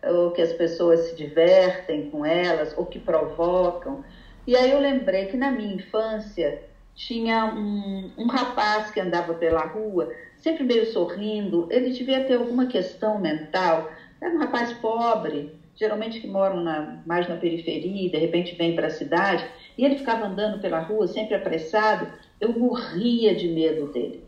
ou 0.08 0.30
que 0.30 0.42
as 0.42 0.52
pessoas 0.52 1.00
se 1.00 1.16
divertem 1.16 2.10
com 2.10 2.24
elas, 2.24 2.76
ou 2.76 2.86
que 2.86 2.98
provocam. 2.98 4.04
E 4.46 4.54
aí 4.56 4.70
eu 4.70 4.80
lembrei 4.80 5.26
que 5.26 5.36
na 5.36 5.50
minha 5.50 5.74
infância 5.74 6.62
tinha 6.94 7.46
um, 7.46 8.10
um 8.16 8.26
rapaz 8.26 8.90
que 8.90 9.00
andava 9.00 9.34
pela 9.34 9.64
rua, 9.64 10.10
sempre 10.36 10.64
meio 10.64 10.86
sorrindo, 10.86 11.66
ele 11.70 11.90
devia 11.90 12.24
ter 12.24 12.34
alguma 12.34 12.66
questão 12.66 13.18
mental, 13.18 13.90
era 14.20 14.34
um 14.34 14.38
rapaz 14.38 14.72
pobre, 14.74 15.58
geralmente 15.74 16.20
que 16.20 16.26
moram 16.26 16.60
na, 16.60 17.02
mais 17.04 17.28
na 17.28 17.36
periferia, 17.36 18.10
de 18.10 18.18
repente 18.18 18.54
vem 18.54 18.74
para 18.74 18.86
a 18.86 18.90
cidade, 18.90 19.44
e 19.76 19.84
ele 19.84 19.98
ficava 19.98 20.26
andando 20.26 20.60
pela 20.60 20.78
rua, 20.78 21.06
sempre 21.06 21.34
apressado, 21.34 22.08
eu 22.40 22.52
morria 22.52 23.34
de 23.34 23.48
medo 23.48 23.86
dele. 23.86 24.22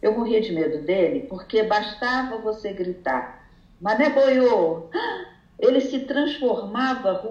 Eu 0.00 0.12
morria 0.12 0.40
de 0.40 0.52
medo 0.52 0.78
dele 0.82 1.26
porque 1.28 1.62
bastava 1.64 2.38
você 2.38 2.72
gritar, 2.72 3.37
Mané 3.80 4.10
Boiô! 4.10 4.88
Ele 5.58 5.80
se 5.80 6.00
transformava, 6.00 7.22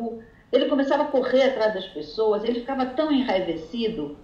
ele 0.52 0.66
começava 0.66 1.04
a 1.04 1.08
correr 1.08 1.44
atrás 1.44 1.74
das 1.74 1.88
pessoas, 1.88 2.44
ele 2.44 2.60
ficava 2.60 2.86
tão 2.88 3.12
enraivecido 3.12 4.18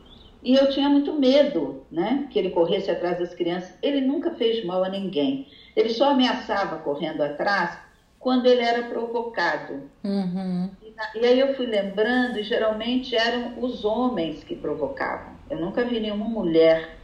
e 0.44 0.56
eu 0.56 0.70
tinha 0.70 0.90
muito 0.90 1.14
medo, 1.14 1.86
né, 1.90 2.28
que 2.30 2.38
ele 2.38 2.50
corresse 2.50 2.92
atrás 2.92 3.18
das 3.18 3.34
crianças. 3.34 3.78
Ele 3.82 4.02
nunca 4.02 4.32
fez 4.32 4.64
mal 4.66 4.84
a 4.84 4.90
ninguém. 4.90 5.48
Ele 5.74 5.90
só 5.90 6.12
ameaçava 6.12 6.78
correndo 6.80 7.22
atrás 7.22 7.78
quando 8.20 8.46
ele 8.46 8.62
era 8.62 8.84
provocado. 8.84 9.90
Uhum. 10.04 10.70
E, 10.82 11.20
e 11.20 11.26
aí 11.26 11.40
eu 11.40 11.56
fui 11.56 11.66
lembrando, 11.66 12.40
e 12.40 12.44
geralmente 12.44 13.16
eram 13.16 13.54
os 13.60 13.86
homens 13.86 14.44
que 14.44 14.56
provocavam. 14.56 15.34
Eu 15.50 15.60
nunca 15.60 15.86
vi 15.86 16.00
nenhuma 16.00 16.28
mulher 16.28 16.98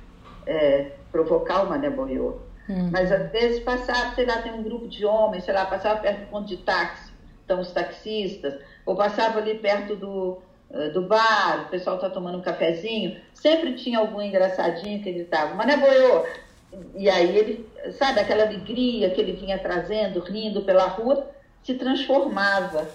é, 0.45 0.91
provocar 1.11 1.63
o 1.63 1.69
Mané 1.69 1.89
Boiô. 1.89 2.37
Uhum. 2.69 2.91
Mas 2.91 3.11
às 3.11 3.31
vezes 3.31 3.59
passava, 3.63 4.13
sei 4.13 4.25
lá, 4.25 4.43
tem 4.43 4.53
um 4.53 4.61
grupo 4.61 4.87
de 4.87 5.03
homens, 5.03 5.43
sei 5.43 5.53
lá, 5.53 5.65
passava 5.65 5.99
perto 5.99 6.19
do 6.19 6.27
ponto 6.27 6.47
de 6.47 6.57
táxi, 6.57 7.11
estão 7.41 7.59
os 7.59 7.71
taxistas, 7.71 8.53
ou 8.85 8.95
passava 8.95 9.39
ali 9.39 9.55
perto 9.55 9.95
do, 9.95 10.37
uh, 10.69 10.93
do 10.93 11.01
bar, 11.01 11.65
o 11.65 11.69
pessoal 11.71 11.95
está 11.95 12.11
tomando 12.11 12.37
um 12.37 12.41
cafezinho, 12.41 13.19
sempre 13.33 13.73
tinha 13.73 13.97
algum 13.97 14.21
engraçadinho 14.21 15.01
que 15.01 15.11
gritava, 15.11 15.55
Mané 15.55 15.77
Boiô! 15.77 16.25
E 16.95 17.09
aí 17.09 17.35
ele, 17.35 17.67
sabe, 17.97 18.19
aquela 18.19 18.43
alegria 18.43 19.09
que 19.09 19.19
ele 19.19 19.31
vinha 19.31 19.57
trazendo, 19.57 20.19
rindo 20.19 20.61
pela 20.61 20.85
rua, 20.85 21.27
se 21.63 21.73
transformava. 21.73 22.87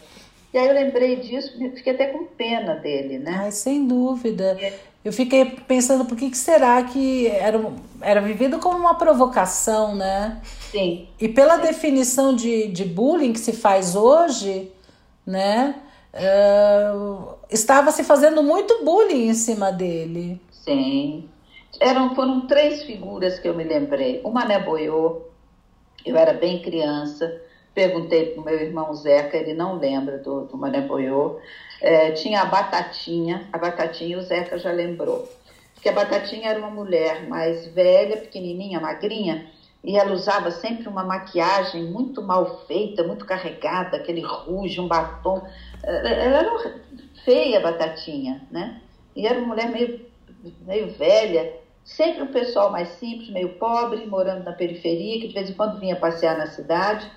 E 0.55 0.59
aí 0.59 0.69
eu 0.69 0.73
lembrei 0.73 1.17
disso, 1.17 1.53
fiquei 1.75 1.95
até 1.95 2.07
com 2.07 2.27
pena 2.27 2.77
dele, 2.77 3.19
né? 3.19 3.41
Ai, 3.41 3.51
sem 3.51 3.89
dúvida. 3.89 4.57
Eu 5.05 5.13
fiquei 5.13 5.45
pensando 5.47 6.05
por 6.05 6.17
que, 6.17 6.31
que 6.31 6.37
será 6.39 6.81
que 6.85 7.27
era, 7.27 7.61
era 8.01 8.21
vivido 8.21 8.61
como 8.61 8.79
uma 8.79 8.95
provocação, 8.95 9.97
né? 9.97 10.41
Sim. 10.71 11.09
E 11.21 11.29
pela 11.29 11.57
definição 11.57 12.33
de, 12.33 12.69
de 12.69 12.85
bullying 12.85 13.33
que 13.33 13.41
se 13.41 13.53
faz 13.53 13.97
hoje, 13.97 14.71
né? 15.27 15.75
Uh, 16.15 17.35
estava 17.51 17.91
se 17.91 18.05
fazendo 18.05 18.41
muito 18.41 18.85
bullying 18.85 19.31
em 19.31 19.35
cima 19.35 19.73
dele. 19.73 20.41
Sim. 20.53 21.29
Eram, 21.81 22.15
foram 22.15 22.47
três 22.47 22.85
figuras 22.85 23.41
que 23.41 23.49
eu 23.49 23.57
me 23.57 23.65
lembrei. 23.65 24.21
O 24.23 24.31
Mané 24.31 24.61
Boiô, 24.61 25.23
eu 26.07 26.17
era 26.17 26.33
bem 26.33 26.63
criança, 26.63 27.43
perguntei 27.75 28.27
para 28.31 28.41
o 28.41 28.45
meu 28.45 28.55
irmão 28.55 28.95
Zeca, 28.95 29.37
ele 29.37 29.53
não 29.53 29.77
lembra 29.77 30.19
do, 30.19 30.47
do 30.47 30.57
Boiô. 30.57 31.41
É, 31.83 32.13
tinha 32.13 32.43
a 32.43 32.45
Batatinha, 32.47 33.49
a 33.53 33.59
Batatinha 33.59 34.17
o 34.19 34.23
Zeca 34.23 34.57
já 34.59 34.71
lembrou. 34.71 35.29
Que 35.83 35.89
a 35.89 35.93
Batatinha 35.93 36.51
era 36.51 36.59
uma 36.59 36.71
mulher 36.71 37.29
mais 37.29 37.67
velha, 37.67 38.17
pequenininha, 38.17 38.81
magrinha, 38.81 39.51
e 39.83 39.99
ela 39.99 40.13
usava 40.13 40.51
sempre 40.51 40.89
uma 40.89 41.05
maquiagem 41.05 41.85
muito 41.85 42.23
mal 42.23 42.65
feita, 42.67 43.03
muito 43.03 43.27
carregada, 43.27 43.99
aquele 43.99 44.23
ruge, 44.23 44.81
um 44.81 44.89
batom. 44.89 45.43
Ela 45.83 46.09
era 46.09 46.81
feia, 47.23 47.59
a 47.59 47.63
Batatinha, 47.63 48.47
né? 48.51 48.81
E 49.15 49.27
era 49.27 49.39
uma 49.39 49.49
mulher 49.49 49.69
meio, 49.69 50.01
meio 50.63 50.91
velha, 50.93 51.53
sempre 51.85 52.23
um 52.23 52.33
pessoal 52.33 52.73
mais 52.73 52.89
simples, 52.95 53.29
meio 53.29 53.51
pobre, 53.51 54.07
morando 54.07 54.45
na 54.45 54.53
periferia, 54.53 55.21
que 55.21 55.29
de 55.29 55.35
vez 55.35 55.51
em 55.51 55.55
quando 55.55 55.79
vinha 55.79 55.97
passear 55.97 56.39
na 56.39 56.47
cidade. 56.47 57.11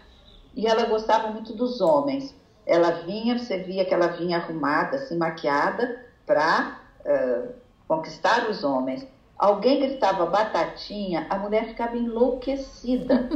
E 0.58 0.66
ela 0.66 0.86
gostava 0.86 1.28
muito 1.28 1.54
dos 1.54 1.80
homens. 1.82 2.36
Ela 2.66 2.90
vinha, 3.06 3.38
você 3.38 3.60
via 3.60 3.86
que 3.86 3.94
ela 3.94 4.08
vinha 4.08 4.38
arrumada, 4.38 4.98
assim, 4.98 5.16
maquiada, 5.16 6.04
para 6.26 6.80
uh, 7.06 7.54
conquistar 7.88 8.50
os 8.50 8.64
homens. 8.64 9.08
Alguém 9.38 9.80
gritava 9.80 10.26
batatinha, 10.26 11.28
a 11.30 11.38
mulher 11.38 11.68
ficava 11.68 11.96
enlouquecida. 11.96 13.30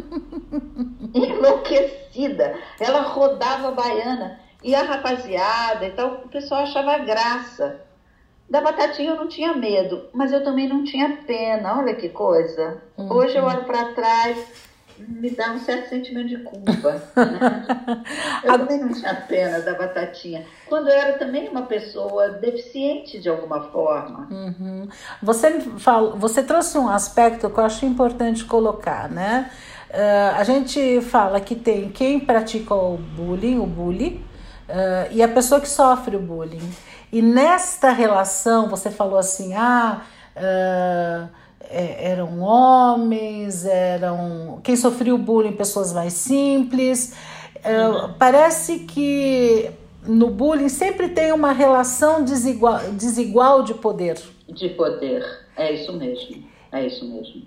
enlouquecida. 1.13 2.57
Ela 2.79 3.01
rodava 3.01 3.67
a 3.67 3.71
baiana. 3.71 4.39
E 4.63 4.73
a 4.73 4.81
rapaziada 4.81 5.85
e 5.85 5.91
tal, 5.91 6.23
o 6.25 6.29
pessoal 6.29 6.63
achava 6.63 6.97
graça. 6.97 7.81
Da 8.49 8.61
batatinha 8.61 9.11
eu 9.11 9.15
não 9.15 9.27
tinha 9.27 9.53
medo, 9.53 10.07
mas 10.11 10.33
eu 10.33 10.43
também 10.43 10.67
não 10.67 10.83
tinha 10.83 11.19
pena. 11.27 11.77
Olha 11.77 11.93
que 11.93 12.09
coisa. 12.09 12.81
Uhum. 12.97 13.13
Hoje 13.13 13.37
eu 13.37 13.43
olho 13.43 13.63
para 13.63 13.93
trás, 13.93 14.70
me 14.97 15.29
dá 15.31 15.51
um 15.51 15.59
certo 15.59 15.89
sentimento 15.89 16.27
de 16.27 16.37
culpa. 16.39 17.01
Né? 17.15 18.03
Eu 18.43 18.57
também 18.59 18.79
não 18.79 18.93
tinha 18.93 19.15
pena 19.15 19.59
da 19.59 19.73
batatinha. 19.73 20.45
Quando 20.67 20.87
eu 20.89 20.93
era 20.93 21.17
também 21.17 21.49
uma 21.49 21.63
pessoa 21.63 22.29
deficiente 22.29 23.19
de 23.19 23.29
alguma 23.29 23.69
forma. 23.71 24.27
Uhum. 24.31 24.87
Você, 25.21 25.59
fala, 25.77 26.15
você 26.15 26.43
trouxe 26.43 26.77
um 26.77 26.89
aspecto 26.89 27.49
que 27.49 27.59
eu 27.59 27.65
acho 27.65 27.85
importante 27.85 28.45
colocar, 28.45 29.09
né? 29.09 29.51
Uh, 29.89 30.37
a 30.37 30.43
gente 30.43 31.01
fala 31.01 31.41
que 31.41 31.53
tem 31.53 31.89
quem 31.89 32.19
pratica 32.19 32.73
o 32.73 32.97
bullying, 32.97 33.59
o 33.59 33.65
bullying, 33.65 34.23
uh, 34.69 35.11
e 35.11 35.21
a 35.21 35.27
pessoa 35.27 35.59
que 35.59 35.67
sofre 35.67 36.15
o 36.15 36.19
bullying. 36.19 36.71
E 37.11 37.21
nesta 37.21 37.91
relação, 37.91 38.69
você 38.69 38.89
falou 38.89 39.19
assim, 39.19 39.53
ah, 39.53 40.01
uh, 40.37 41.40
eram 41.71 42.39
homens, 42.41 43.65
eram 43.65 44.59
quem 44.63 44.75
sofreu 44.75 45.17
bullying, 45.17 45.53
pessoas 45.53 45.93
mais 45.93 46.13
simples. 46.13 47.15
Uhum. 47.65 48.13
Parece 48.19 48.79
que 48.79 49.71
no 50.05 50.29
bullying 50.29 50.69
sempre 50.69 51.09
tem 51.09 51.31
uma 51.31 51.51
relação 51.51 52.23
desigual, 52.23 52.79
desigual 52.93 53.63
de 53.63 53.73
poder. 53.73 54.17
De 54.47 54.69
poder, 54.69 55.23
é 55.55 55.71
isso 55.71 55.93
mesmo, 55.93 56.43
é 56.71 56.85
isso 56.85 57.05
mesmo. 57.05 57.43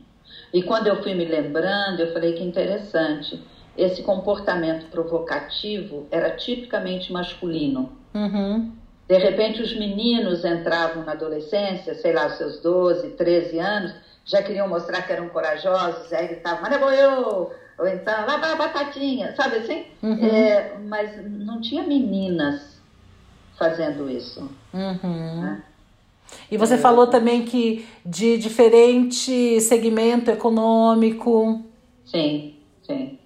E 0.53 0.62
quando 0.62 0.87
eu 0.87 1.03
fui 1.03 1.14
me 1.14 1.25
lembrando, 1.25 2.01
eu 2.01 2.12
falei 2.12 2.35
que 2.35 2.45
interessante 2.45 3.43
esse 3.77 4.03
comportamento 4.03 4.87
provocativo 4.87 6.07
era 6.11 6.31
tipicamente 6.31 7.12
masculino. 7.12 7.91
Uhum. 8.14 8.72
De 9.09 9.18
repente, 9.18 9.61
os 9.61 9.77
meninos 9.77 10.45
entravam 10.45 11.05
na 11.05 11.12
adolescência, 11.12 11.95
sei 11.95 12.12
lá, 12.12 12.31
seus 12.31 12.61
12, 12.61 13.11
13 13.11 13.59
anos, 13.59 13.95
já 14.25 14.43
queriam 14.43 14.68
mostrar 14.68 15.03
que 15.03 15.12
eram 15.12 15.29
corajosos, 15.29 16.12
aí 16.12 16.29
gritavam, 16.29 16.62
Mané 16.62 16.79
Boiô! 16.79 17.51
Ou 17.77 17.89
então, 17.89 18.27
lá 18.27 18.37
vai 18.37 18.53
a 18.53 18.57
batatinha, 18.57 19.35
sabe 19.35 19.57
assim? 19.57 19.85
Uhum. 20.03 20.25
É, 20.25 20.79
mas 20.79 21.11
não 21.29 21.61
tinha 21.61 21.83
meninas 21.83 22.81
fazendo 23.59 24.09
isso. 24.09 24.49
Uhum. 24.72 25.43
Né? 25.43 25.62
E 26.51 26.57
você 26.57 26.75
é, 26.75 26.79
falou 26.79 27.07
também 27.07 27.45
que 27.45 27.87
de 28.05 28.39
diferente 28.39 29.61
segmento 29.61 30.31
econômico. 30.31 31.64
Sim, 32.07 32.57
sim. 32.87 33.18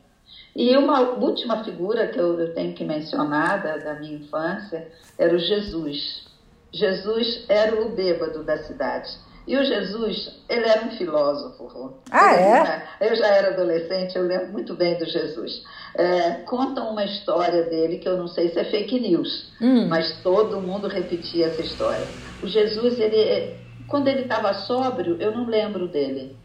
E 0.56 0.76
uma 0.76 1.00
última 1.00 1.62
figura 1.62 2.08
que 2.08 2.18
eu, 2.18 2.40
eu 2.40 2.54
tenho 2.54 2.74
que 2.74 2.84
mencionar 2.84 3.62
da, 3.62 3.76
da, 3.76 3.94
minha 3.94 4.16
infância 4.16 4.88
era 5.16 5.34
o 5.34 5.38
Jesus. 5.38 6.26
Jesus 6.72 7.44
era 7.48 7.80
o 7.80 7.90
bêbado 7.90 8.42
da 8.42 8.58
cidade. 8.64 9.08
E 9.48 9.56
o 9.56 9.64
Jesus, 9.64 10.30
ele 10.46 10.66
era 10.66 10.84
um 10.84 10.90
filósofo. 10.90 11.94
Ah, 12.10 12.34
é? 12.34 12.82
Eu 13.00 13.16
já 13.16 13.28
era 13.28 13.48
adolescente, 13.48 14.14
eu 14.14 14.26
lembro 14.26 14.48
muito 14.48 14.74
bem 14.74 14.98
do 14.98 15.06
Jesus. 15.06 15.64
É, 15.94 16.32
contam 16.44 16.90
uma 16.90 17.02
história 17.02 17.62
dele 17.62 17.96
que 17.96 18.06
eu 18.06 18.18
não 18.18 18.28
sei 18.28 18.50
se 18.50 18.58
é 18.58 18.64
fake 18.64 19.00
news, 19.00 19.50
hum. 19.58 19.86
mas 19.88 20.20
todo 20.22 20.60
mundo 20.60 20.86
repetia 20.86 21.46
essa 21.46 21.62
história. 21.62 22.06
O 22.42 22.46
Jesus, 22.46 23.00
ele, 23.00 23.56
quando 23.88 24.08
ele 24.08 24.24
estava 24.24 24.52
sóbrio, 24.52 25.16
eu 25.18 25.32
não 25.32 25.46
lembro 25.46 25.88
dele 25.88 26.36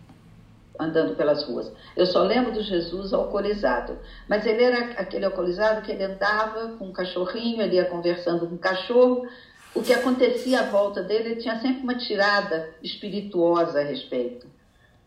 andando 0.79 1.13
pelas 1.15 1.43
ruas. 1.43 1.69
Eu 1.97 2.05
só 2.05 2.23
lembro 2.23 2.53
do 2.53 2.61
Jesus 2.61 3.13
alcoolizado. 3.13 3.97
Mas 4.29 4.45
ele 4.45 4.63
era 4.63 4.91
aquele 4.97 5.25
alcoolizado 5.25 5.81
que 5.81 5.91
ele 5.91 6.05
andava 6.05 6.69
com 6.77 6.85
um 6.85 6.93
cachorrinho, 6.93 7.61
ele 7.61 7.75
ia 7.75 7.85
conversando 7.85 8.47
com 8.47 8.55
o 8.55 8.59
cachorro. 8.59 9.27
O 9.75 9.81
que 9.81 9.91
acontecia 9.91 10.61
à 10.61 10.63
volta 10.63 11.01
dele, 11.01 11.29
ele 11.29 11.41
tinha 11.41 11.59
sempre 11.59 11.81
uma 11.81 11.97
tirada 11.97 12.75
espirituosa 12.81 13.79
a 13.79 13.83
respeito. 13.83 14.47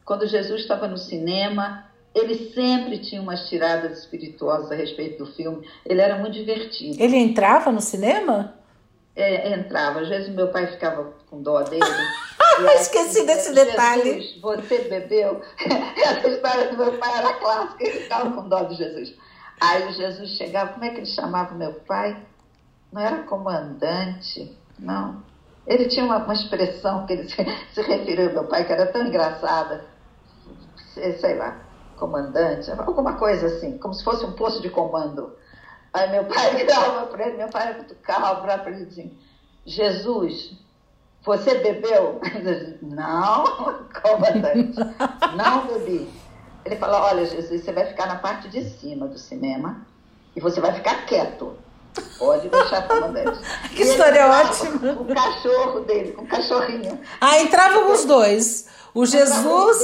Quando 0.04 0.26
Jesus 0.26 0.62
estava 0.62 0.88
no 0.88 0.98
cinema, 0.98 1.84
ele 2.14 2.52
sempre 2.52 2.98
tinha 2.98 3.20
umas 3.20 3.48
tiradas 3.48 3.98
espirituosas 3.98 4.70
a 4.72 4.74
respeito 4.74 5.24
do 5.24 5.32
filme. 5.32 5.68
Ele 5.84 6.00
era 6.00 6.16
muito 6.18 6.34
divertido. 6.34 7.02
Ele 7.02 7.16
entrava 7.16 7.70
no 7.70 7.80
cinema? 7.80 8.54
É, 9.14 9.52
entrava. 9.52 10.00
Às 10.00 10.08
vezes 10.08 10.34
meu 10.34 10.48
pai 10.48 10.66
ficava 10.66 11.12
com 11.30 11.42
dó 11.42 11.62
dele. 11.62 11.82
Esqueci 12.80 13.24
desse 13.26 13.52
detalhe. 13.52 14.20
Jesus, 14.20 14.40
você 14.42 14.78
bebeu? 14.88 15.42
Essa 15.96 16.28
história 16.28 16.70
do 16.70 16.76
meu 16.78 16.92
pai 16.98 17.18
era 17.18 17.34
clássica, 17.34 17.84
ele 17.84 18.00
ficava 18.00 18.30
com 18.30 18.48
dó 18.48 18.62
de 18.62 18.76
Jesus. 18.76 19.14
Aí 19.60 19.92
Jesus 19.92 20.30
chegava, 20.30 20.72
como 20.72 20.84
é 20.84 20.90
que 20.90 20.98
ele 20.98 21.06
chamava 21.06 21.54
meu 21.54 21.74
pai? 21.86 22.16
Não 22.92 23.02
era 23.02 23.22
comandante, 23.24 24.56
não. 24.78 25.22
Ele 25.66 25.88
tinha 25.88 26.04
uma, 26.04 26.18
uma 26.18 26.34
expressão 26.34 27.06
que 27.06 27.12
ele 27.12 27.28
se, 27.28 27.36
se 27.74 27.82
referiu 27.82 28.28
ao 28.28 28.34
meu 28.34 28.44
pai, 28.44 28.64
que 28.64 28.72
era 28.72 28.86
tão 28.86 29.06
engraçada. 29.06 29.84
Sei 30.94 31.36
lá, 31.36 31.60
comandante, 31.96 32.70
alguma 32.70 33.14
coisa 33.14 33.46
assim, 33.46 33.76
como 33.78 33.92
se 33.92 34.04
fosse 34.04 34.24
um 34.24 34.32
posto 34.32 34.62
de 34.62 34.70
comando. 34.70 35.36
Aí 35.92 36.10
meu 36.10 36.24
pai 36.24 36.54
virava 36.56 37.06
para 37.06 37.26
ele, 37.26 37.36
meu 37.38 37.48
pai 37.48 37.68
era 37.68 37.76
muito 37.78 37.94
calmo, 37.96 38.42
virava 38.42 38.62
para 38.62 38.72
ele 38.72 38.84
assim, 38.84 39.18
Jesus, 39.64 40.56
você 41.24 41.58
bebeu? 41.58 42.20
Não, 42.82 43.44
comandante, 44.00 44.78
não 45.36 45.66
bebi. 45.66 46.08
Ele 46.64 46.76
falou, 46.76 47.00
olha 47.00 47.24
Jesus, 47.26 47.64
você 47.64 47.72
vai 47.72 47.86
ficar 47.86 48.06
na 48.06 48.16
parte 48.16 48.48
de 48.48 48.62
cima 48.62 49.08
do 49.08 49.18
cinema 49.18 49.86
e 50.34 50.40
você 50.40 50.60
vai 50.60 50.72
ficar 50.72 51.06
quieto. 51.06 51.58
Pode 52.18 52.48
deixar, 52.48 52.86
comandante. 52.88 53.38
que 53.74 53.82
história 53.82 54.26
ótima. 54.26 54.94
Com 54.94 55.02
o 55.04 55.14
cachorro 55.14 55.80
dele, 55.80 56.12
com 56.12 56.22
o 56.22 56.26
cachorrinho. 56.26 57.00
Ah, 57.20 57.38
entravam 57.40 57.92
os 57.92 58.04
dois. 58.04 58.68
O 58.94 59.04
Jesus. 59.04 59.78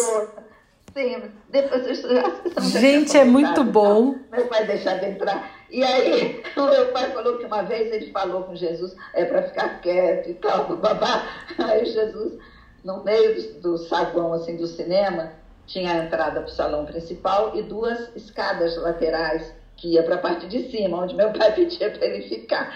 Sim, 0.94 1.22
depois 1.48 2.02
Gente, 2.72 3.16
é 3.16 3.24
muito 3.24 3.64
bom. 3.64 4.14
Meu 4.30 4.46
pai 4.46 4.66
deixava 4.66 5.04
entrar. 5.06 5.50
E 5.70 5.82
aí, 5.82 6.42
o 6.56 6.64
meu 6.66 6.92
pai 6.92 7.10
falou 7.12 7.38
que 7.38 7.46
uma 7.46 7.62
vez 7.62 7.92
ele 7.92 8.12
falou 8.12 8.42
com 8.44 8.54
Jesus, 8.54 8.94
é 9.14 9.24
para 9.24 9.42
ficar 9.44 9.80
quieto 9.80 10.28
e 10.28 10.34
tal, 10.34 10.76
babá. 10.76 11.26
Aí 11.58 11.86
Jesus, 11.86 12.38
no 12.84 13.02
meio 13.02 13.34
do, 13.34 13.60
do 13.60 13.78
saguão 13.78 14.34
assim 14.34 14.56
do 14.56 14.66
cinema, 14.66 15.32
tinha 15.66 15.92
a 15.92 16.04
entrada 16.04 16.40
para 16.40 16.50
o 16.50 16.54
salão 16.54 16.84
principal 16.84 17.56
e 17.56 17.62
duas 17.62 18.14
escadas 18.14 18.76
laterais 18.76 19.50
que 19.83 19.89
ia 19.89 20.03
para 20.05 20.14
a 20.14 20.18
parte 20.18 20.47
de 20.47 20.70
cima, 20.70 21.03
onde 21.03 21.14
meu 21.16 21.33
pai 21.33 21.53
pedia 21.57 21.91
para 21.91 22.07
ele 22.07 22.28
ficar. 22.28 22.72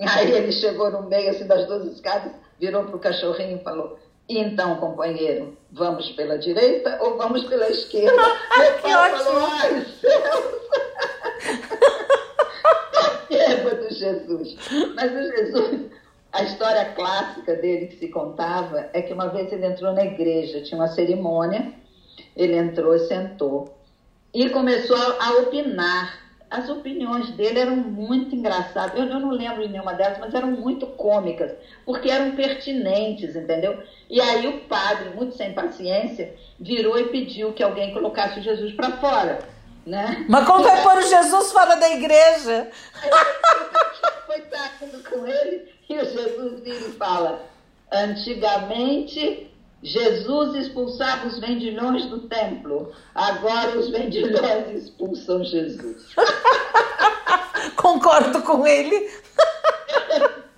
Aí 0.00 0.30
ele 0.30 0.52
chegou 0.52 0.90
no 0.92 1.02
meio 1.02 1.30
assim, 1.30 1.44
das 1.44 1.66
duas 1.66 1.84
escadas, 1.92 2.32
virou 2.60 2.84
para 2.84 2.96
o 2.96 3.00
cachorrinho 3.00 3.58
e 3.58 3.64
falou: 3.64 3.98
Então, 4.28 4.76
companheiro, 4.76 5.58
vamos 5.72 6.08
pela 6.12 6.38
direita 6.38 6.96
ou 7.02 7.18
vamos 7.18 7.42
pela 7.44 7.68
esquerda? 7.68 8.12
meu 8.56 8.78
que 8.78 8.94
ótimo! 8.94 9.24
Falou, 9.24 9.48
Ai, 9.50 9.86
céus! 10.00 10.58
do 13.88 13.94
Jesus. 13.94 14.56
Mas 14.94 15.12
o 15.12 15.22
Jesus, 15.22 15.90
a 16.32 16.42
história 16.44 16.84
clássica 16.92 17.56
dele 17.56 17.88
que 17.88 17.98
se 17.98 18.08
contava 18.08 18.88
é 18.92 19.02
que 19.02 19.12
uma 19.12 19.28
vez 19.28 19.52
ele 19.52 19.66
entrou 19.66 19.92
na 19.92 20.04
igreja, 20.04 20.62
tinha 20.62 20.78
uma 20.78 20.88
cerimônia, 20.88 21.72
ele 22.36 22.56
entrou 22.56 22.94
e 22.94 23.00
sentou 23.00 23.74
e 24.32 24.48
começou 24.50 24.96
a 24.96 25.40
opinar 25.40 26.27
as 26.50 26.68
opiniões 26.68 27.30
dele 27.32 27.58
eram 27.58 27.76
muito 27.76 28.34
engraçadas. 28.34 28.98
Eu, 28.98 29.06
eu, 29.06 29.20
não 29.20 29.30
lembro 29.30 29.62
de 29.62 29.68
nenhuma 29.68 29.92
delas, 29.94 30.18
mas 30.18 30.34
eram 30.34 30.50
muito 30.50 30.86
cômicas, 30.86 31.52
porque 31.84 32.10
eram 32.10 32.34
pertinentes, 32.34 33.36
entendeu? 33.36 33.82
E 34.08 34.20
aí 34.20 34.46
o 34.46 34.60
padre, 34.60 35.10
muito 35.10 35.36
sem 35.36 35.52
paciência, 35.52 36.34
virou 36.58 36.98
e 36.98 37.08
pediu 37.08 37.52
que 37.52 37.62
alguém 37.62 37.92
colocasse 37.92 38.40
o 38.40 38.42
Jesus 38.42 38.72
para 38.72 38.92
fora. 38.92 39.40
Né? 39.86 40.26
Mas 40.28 40.46
como 40.46 40.64
vai 40.64 40.82
pôr 40.82 40.98
o 40.98 41.08
Jesus 41.08 41.50
fora 41.52 41.76
da 41.76 41.88
igreja? 41.90 42.70
Foi 44.26 44.42
saindo 44.50 45.02
com 45.08 45.26
ele 45.26 45.72
e 45.88 45.96
o 45.96 46.04
Jesus 46.04 46.60
vira 46.60 46.76
e 46.76 46.92
fala: 46.92 47.46
Antigamente 47.90 49.50
Jesus 49.82 50.54
expulsava 50.56 51.28
os 51.28 51.38
vendilhões 51.38 52.06
do 52.06 52.20
templo. 52.28 52.92
Agora 53.14 53.78
os 53.78 53.90
vendilhões 53.90 54.84
expulsam 54.84 55.44
Jesus. 55.44 56.14
Concordo 57.76 58.42
com 58.42 58.66
ele. 58.66 59.08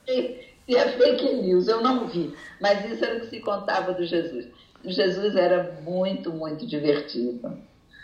Se 0.67 0.77
é 0.77 0.89
fake 0.93 1.35
news, 1.35 1.69
eu 1.69 1.81
não 1.81 2.07
vi. 2.07 2.35
Mas 2.61 2.85
isso 2.91 3.05
era 3.05 3.17
o 3.17 3.21
que 3.21 3.27
se 3.27 3.41
contava 3.41 3.93
do 3.93 4.05
Jesus. 4.05 4.47
O 4.85 4.91
Jesus 4.91 5.37
era 5.37 5.81
muito, 5.83 6.33
muito 6.33 6.67
divertido. 6.67 7.59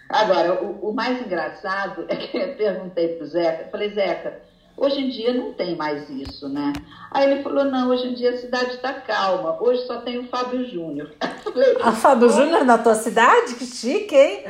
Agora, 0.08 0.62
o, 0.62 0.90
o 0.90 0.92
mais 0.92 1.20
engraçado 1.20 2.04
é 2.08 2.16
que 2.16 2.36
eu 2.36 2.54
perguntei 2.56 3.16
para 3.16 3.24
o 3.24 3.28
Zeca, 3.28 3.68
falei, 3.70 3.90
Zeca, 3.90 4.40
Hoje 4.76 5.00
em 5.00 5.08
dia 5.08 5.32
não 5.32 5.54
tem 5.54 5.74
mais 5.74 6.08
isso, 6.10 6.48
né? 6.48 6.72
Aí 7.10 7.30
ele 7.30 7.42
falou, 7.42 7.64
não, 7.64 7.88
hoje 7.88 8.08
em 8.08 8.14
dia 8.14 8.30
a 8.30 8.36
cidade 8.36 8.72
está 8.74 8.92
calma. 8.92 9.56
Hoje 9.60 9.86
só 9.86 10.00
tem 10.02 10.18
o 10.18 10.28
Fábio 10.28 10.66
Júnior. 10.66 11.12
A 11.82 11.92
Fábio 11.92 12.28
Júnior 12.28 12.64
na 12.64 12.76
tua 12.76 12.94
cidade? 12.94 13.54
Que 13.54 13.64
chique, 13.64 14.14
hein? 14.14 14.44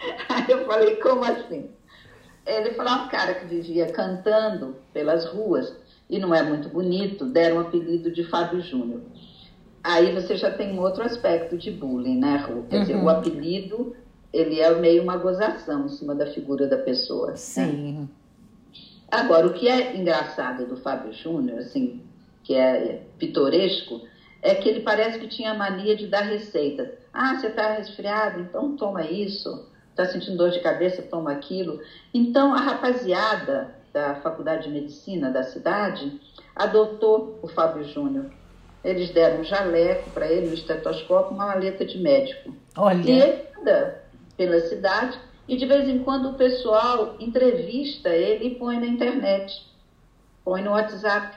Aí 0.28 0.46
eu 0.48 0.64
falei, 0.64 0.96
como 0.96 1.24
assim? 1.24 1.68
Ele 2.46 2.70
falou, 2.72 3.04
um 3.04 3.08
cara 3.08 3.34
que 3.34 3.44
vivia 3.44 3.92
cantando 3.92 4.76
pelas 4.92 5.26
ruas 5.26 5.76
e 6.08 6.18
não 6.18 6.34
é 6.34 6.42
muito 6.42 6.70
bonito, 6.70 7.26
deram 7.26 7.58
o 7.58 7.60
apelido 7.60 8.10
de 8.10 8.24
Fábio 8.24 8.62
Júnior. 8.62 9.02
Aí 9.84 10.14
você 10.14 10.36
já 10.36 10.50
tem 10.50 10.72
um 10.72 10.80
outro 10.80 11.02
aspecto 11.02 11.58
de 11.58 11.70
bullying, 11.70 12.18
né, 12.18 12.36
Ru? 12.38 12.66
Quer 12.68 12.76
uhum. 12.76 12.82
dizer, 12.82 12.96
o 12.96 13.08
apelido, 13.08 13.94
ele 14.32 14.60
é 14.60 14.74
meio 14.74 15.02
uma 15.02 15.16
gozação 15.16 15.84
em 15.84 15.88
cima 15.90 16.14
da 16.14 16.26
figura 16.26 16.66
da 16.66 16.78
pessoa. 16.78 17.30
Né? 17.30 17.36
Sim. 17.36 17.92
Né? 18.00 18.08
Agora, 19.10 19.46
o 19.46 19.52
que 19.52 19.68
é 19.68 19.96
engraçado 19.96 20.66
do 20.66 20.76
Fábio 20.76 21.12
Júnior, 21.12 21.58
assim, 21.58 22.02
que 22.44 22.54
é 22.54 23.02
pitoresco, 23.18 24.00
é 24.42 24.54
que 24.54 24.68
ele 24.68 24.80
parece 24.80 25.18
que 25.18 25.28
tinha 25.28 25.52
mania 25.52 25.96
de 25.96 26.06
dar 26.06 26.22
receitas. 26.22 26.88
Ah, 27.12 27.34
você 27.34 27.48
está 27.48 27.72
resfriado? 27.72 28.40
Então 28.40 28.76
toma 28.76 29.04
isso. 29.04 29.68
Está 29.90 30.06
sentindo 30.06 30.36
dor 30.36 30.50
de 30.50 30.60
cabeça? 30.60 31.02
Toma 31.02 31.32
aquilo. 31.32 31.80
Então, 32.14 32.54
a 32.54 32.60
rapaziada 32.60 33.74
da 33.92 34.14
Faculdade 34.16 34.64
de 34.64 34.70
Medicina 34.70 35.30
da 35.30 35.42
cidade 35.42 36.20
adotou 36.54 37.38
o 37.42 37.48
Fábio 37.48 37.84
Júnior. 37.84 38.26
Eles 38.82 39.10
deram 39.10 39.40
um 39.40 39.44
jaleco 39.44 40.08
para 40.10 40.26
ele, 40.26 40.48
um 40.48 40.54
estetoscópio, 40.54 41.34
uma 41.34 41.46
maleta 41.46 41.84
de 41.84 41.98
médico. 41.98 42.54
Olha. 42.76 43.02
E 43.02 43.10
ele 43.10 43.42
anda 43.60 44.02
pela 44.36 44.60
cidade 44.60 45.18
e 45.50 45.56
de 45.56 45.66
vez 45.66 45.88
em 45.88 45.98
quando 45.98 46.28
o 46.28 46.34
pessoal 46.34 47.16
entrevista 47.18 48.08
ele 48.10 48.46
e 48.46 48.54
põe 48.54 48.78
na 48.78 48.86
internet, 48.86 49.66
põe 50.44 50.62
no 50.62 50.70
WhatsApp. 50.70 51.36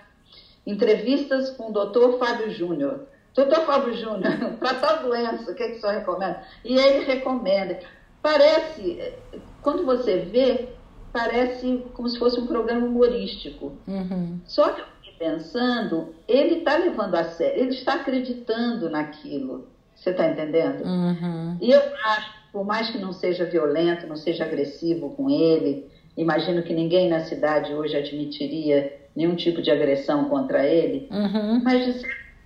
Entrevistas 0.68 1.50
com 1.50 1.72
o 1.72 1.74
doutor 1.74 2.20
Fábio 2.20 2.52
Júnior. 2.52 3.08
Doutor 3.34 3.66
Fábio 3.66 3.96
Júnior, 3.96 4.38
para 4.62 4.76
tal 4.76 5.02
doença, 5.02 5.52
o 5.52 5.56
que, 5.56 5.64
é 5.64 5.70
que 5.70 5.78
o 5.78 5.82
senhor 5.82 5.96
recomenda? 5.96 6.44
E 6.64 6.78
ele 6.78 7.06
recomenda. 7.06 7.80
Parece, 8.22 9.16
quando 9.64 9.84
você 9.84 10.20
vê, 10.20 10.70
parece 11.12 11.84
como 11.96 12.08
se 12.08 12.20
fosse 12.20 12.40
um 12.40 12.46
programa 12.46 12.86
humorístico. 12.86 13.74
Uhum. 13.88 14.40
Só 14.46 14.74
que 14.74 14.84
pensando, 15.18 16.14
ele 16.28 16.60
está 16.60 16.78
levando 16.78 17.16
a 17.16 17.24
sério, 17.24 17.64
ele 17.64 17.72
está 17.72 17.96
acreditando 17.96 18.92
naquilo. 18.92 19.68
Você 19.96 20.12
está 20.12 20.28
entendendo? 20.28 20.84
Uhum. 20.84 21.58
E 21.60 21.72
eu 21.72 21.82
acho 22.06 22.43
por 22.54 22.64
mais 22.64 22.92
que 22.92 23.00
não 23.00 23.12
seja 23.12 23.46
violento, 23.46 24.06
não 24.06 24.16
seja 24.16 24.46
agressivo 24.46 25.10
com 25.10 25.28
ele, 25.28 25.90
imagino 26.16 26.62
que 26.62 26.72
ninguém 26.72 27.10
na 27.10 27.26
cidade 27.26 27.74
hoje 27.74 27.98
admitiria 27.98 28.96
nenhum 29.16 29.36
tipo 29.36 29.60
de 29.60 29.72
agressão 29.72 30.26
contra 30.26 30.64
ele, 30.64 31.08
uhum. 31.12 31.60
mas 31.64 32.04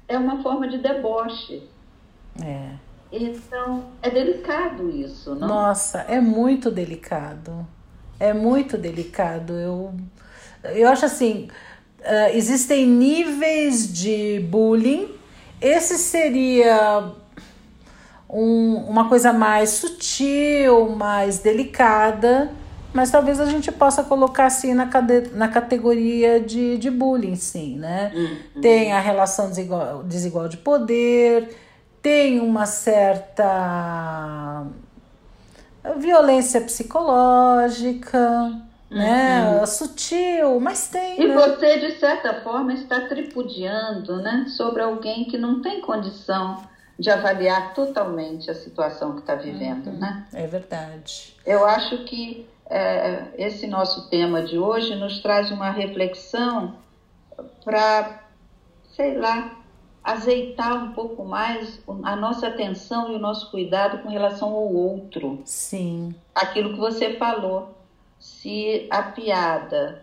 é 0.07 0.17
uma 0.17 0.41
forma 0.41 0.69
de 0.69 0.77
deboche. 0.77 1.61
É. 2.41 2.69
Então, 3.11 3.83
é 4.01 4.09
delicado 4.09 4.89
isso, 4.89 5.35
não? 5.35 5.47
Nossa, 5.47 5.99
é 5.99 6.21
muito 6.21 6.71
delicado. 6.71 7.67
É 8.17 8.33
muito 8.33 8.77
delicado. 8.77 9.53
Eu, 9.53 9.93
eu 10.73 10.87
acho 10.87 11.05
assim, 11.05 11.49
uh, 11.99 12.33
existem 12.33 12.87
níveis 12.87 13.93
de 13.93 14.39
bullying. 14.39 15.09
Esse 15.61 15.97
seria 15.97 17.11
um, 18.29 18.75
uma 18.87 19.07
coisa 19.07 19.31
mais 19.31 19.71
sutil, 19.71 20.89
mais 20.89 21.39
delicada, 21.39 22.51
mas 22.93 23.11
talvez 23.11 23.39
a 23.39 23.45
gente 23.45 23.71
possa 23.71 24.03
colocar 24.03 24.45
assim 24.45 24.73
na, 24.73 24.87
cade, 24.87 25.29
na 25.33 25.47
categoria 25.47 26.39
de, 26.39 26.77
de 26.77 26.89
bullying, 26.89 27.35
sim, 27.35 27.77
né? 27.77 28.11
Uhum. 28.15 28.61
Tem 28.61 28.91
a 28.91 28.99
relação 28.99 29.49
desigual, 29.49 30.03
desigual 30.03 30.47
de 30.47 30.57
poder, 30.57 31.55
tem 32.01 32.39
uma 32.39 32.65
certa 32.65 34.65
violência 35.97 36.61
psicológica, 36.61 38.51
né? 38.89 39.59
Uhum. 39.59 39.65
Sutil, 39.65 40.59
mas 40.59 40.87
tem. 40.87 41.21
E 41.21 41.27
né? 41.27 41.35
você, 41.35 41.79
de 41.79 41.99
certa 41.99 42.41
forma, 42.41 42.73
está 42.73 43.01
tripudiando 43.01 44.21
né? 44.21 44.45
sobre 44.47 44.81
alguém 44.81 45.25
que 45.25 45.37
não 45.37 45.61
tem 45.61 45.81
condição 45.81 46.63
de 46.99 47.09
avaliar 47.09 47.73
totalmente 47.73 48.49
a 48.49 48.55
situação 48.55 49.13
que 49.13 49.19
está 49.19 49.35
vivendo, 49.35 49.87
uhum, 49.87 49.99
né? 49.99 50.27
É 50.33 50.47
verdade. 50.47 51.35
Eu 51.45 51.65
acho 51.65 52.03
que 52.05 52.47
é, 52.69 53.27
esse 53.37 53.67
nosso 53.67 54.09
tema 54.09 54.41
de 54.41 54.57
hoje 54.57 54.95
nos 54.95 55.19
traz 55.21 55.51
uma 55.51 55.69
reflexão 55.69 56.75
para, 57.63 58.23
sei 58.95 59.17
lá, 59.17 59.57
azeitar 60.03 60.73
um 60.83 60.93
pouco 60.93 61.23
mais 61.23 61.79
a 62.03 62.15
nossa 62.15 62.47
atenção 62.47 63.11
e 63.11 63.15
o 63.15 63.19
nosso 63.19 63.51
cuidado 63.51 63.99
com 64.01 64.09
relação 64.09 64.49
ao 64.49 64.73
outro. 64.73 65.41
Sim. 65.45 66.15
Aquilo 66.33 66.73
que 66.73 66.79
você 66.79 67.13
falou. 67.15 67.75
se 68.19 68.87
a 68.89 69.03
piada 69.03 70.01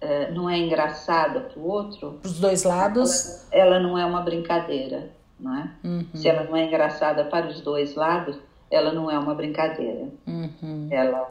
é, 0.00 0.30
não 0.30 0.48
é 0.48 0.56
engraçada 0.56 1.40
para 1.40 1.60
o 1.60 1.68
outro, 1.68 2.18
Os 2.24 2.40
dois 2.40 2.62
lados. 2.62 3.44
ela, 3.52 3.76
ela 3.76 3.80
não 3.80 3.98
é 3.98 4.04
uma 4.06 4.22
brincadeira, 4.22 5.10
não 5.40 5.56
é? 5.56 5.70
Uhum, 5.84 6.04
Se 6.14 6.28
ela 6.28 6.44
não 6.44 6.56
é 6.56 6.64
engraçada 6.64 7.24
para 7.24 7.48
os 7.48 7.60
dois 7.60 7.94
lados, 7.94 8.36
ela 8.70 8.92
não 8.92 9.10
é 9.10 9.18
uma 9.18 9.34
brincadeira. 9.34 10.08
uhum. 10.26 10.88
Ela, 10.90 11.28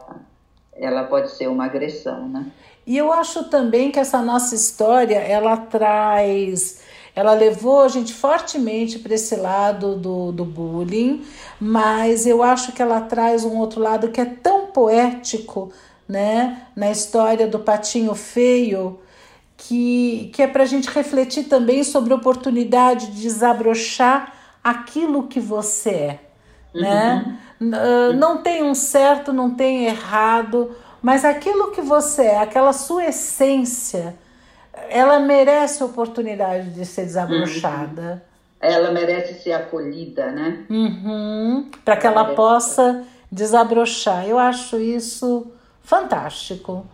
ela 0.74 1.04
pode 1.04 1.30
ser 1.30 1.48
uma 1.48 1.64
agressão, 1.66 2.28
né? 2.28 2.46
E 2.86 2.96
eu 2.96 3.12
acho 3.12 3.44
também 3.44 3.90
que 3.90 3.98
essa 3.98 4.20
nossa 4.20 4.54
história, 4.54 5.16
ela 5.18 5.56
traz, 5.56 6.82
ela 7.14 7.34
levou 7.34 7.82
a 7.82 7.88
gente 7.88 8.12
fortemente 8.12 8.98
para 8.98 9.14
esse 9.14 9.36
lado 9.36 9.96
do, 9.96 10.32
do 10.32 10.44
bullying, 10.44 11.24
mas 11.60 12.26
eu 12.26 12.42
acho 12.42 12.72
que 12.72 12.82
ela 12.82 13.00
traz 13.02 13.44
um 13.44 13.58
outro 13.58 13.80
lado 13.80 14.08
que 14.08 14.20
é 14.20 14.24
tão 14.24 14.66
poético, 14.66 15.72
né, 16.08 16.66
na 16.74 16.90
história 16.90 17.46
do 17.46 17.60
patinho 17.60 18.14
feio, 18.14 18.98
que, 19.60 20.30
que 20.34 20.42
é 20.42 20.46
para 20.46 20.62
a 20.64 20.66
gente 20.66 20.88
refletir 20.90 21.44
também 21.44 21.84
sobre 21.84 22.12
a 22.12 22.16
oportunidade 22.16 23.08
de 23.08 23.22
desabrochar 23.22 24.32
aquilo 24.64 25.28
que 25.28 25.40
você 25.40 25.90
é, 25.90 26.20
né? 26.78 27.38
N- 27.60 27.76
ah, 27.76 28.12
Não 28.14 28.42
tem 28.42 28.62
um 28.62 28.74
certo, 28.74 29.32
não 29.32 29.54
tem 29.54 29.86
errado, 29.86 30.74
mas 31.02 31.24
aquilo 31.24 31.72
que 31.72 31.82
você 31.82 32.22
é, 32.24 32.38
aquela 32.38 32.72
sua 32.72 33.04
essência, 33.06 34.16
ela 34.88 35.18
merece 35.20 35.82
a 35.82 35.86
oportunidade 35.86 36.70
de 36.70 36.86
ser 36.86 37.04
desabrochada. 37.04 38.24
Ela 38.60 38.90
merece 38.92 39.42
ser 39.42 39.52
acolhida, 39.52 40.30
né? 40.30 40.66
Uhum, 40.70 41.70
para 41.84 41.96
que 41.96 42.06
ela 42.06 42.34
possa 42.34 43.04
desabrochar. 43.30 44.26
Eu 44.26 44.38
acho 44.38 44.78
isso 44.78 45.52
fantástico. 45.82 46.86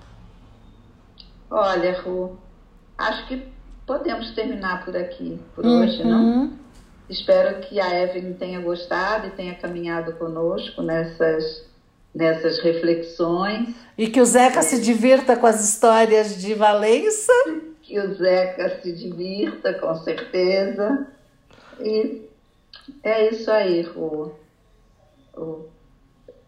Olha, 1.51 1.93
Ru, 2.03 2.39
acho 2.99 3.27
que 3.29 3.43
podemos 3.87 4.31
terminar 4.35 4.85
por 4.85 4.97
aqui, 4.97 5.39
por 5.55 5.65
hoje, 5.67 6.03
não? 6.05 6.25
Uhum. 6.25 6.53
Espero 7.09 7.61
que 7.61 7.79
a 7.81 8.03
Evelyn 8.03 8.33
tenha 8.35 8.61
gostado 8.61 9.29
e 9.29 9.31
tenha 9.31 9.55
caminhado 9.55 10.15
conosco 10.15 10.83
nessas, 10.83 11.65
nessas 12.15 12.59
reflexões. 12.59 13.75
E 13.97 14.09
que 14.09 14.21
o 14.21 14.25
Zeca 14.25 14.61
se 14.63 14.81
divirta 14.81 15.37
com 15.37 15.47
as 15.47 15.63
histórias 15.65 16.37
de 16.41 16.53
Valença. 16.55 17.33
Que 17.83 18.01
o 18.01 18.15
Zeca 18.17 18.81
se 18.83 18.91
divirta, 18.93 19.73
com 19.75 19.95
certeza. 19.97 21.07
E 21.81 22.23
é 23.05 23.29
isso 23.31 23.51
aí. 23.53 23.87
O- 23.95 24.33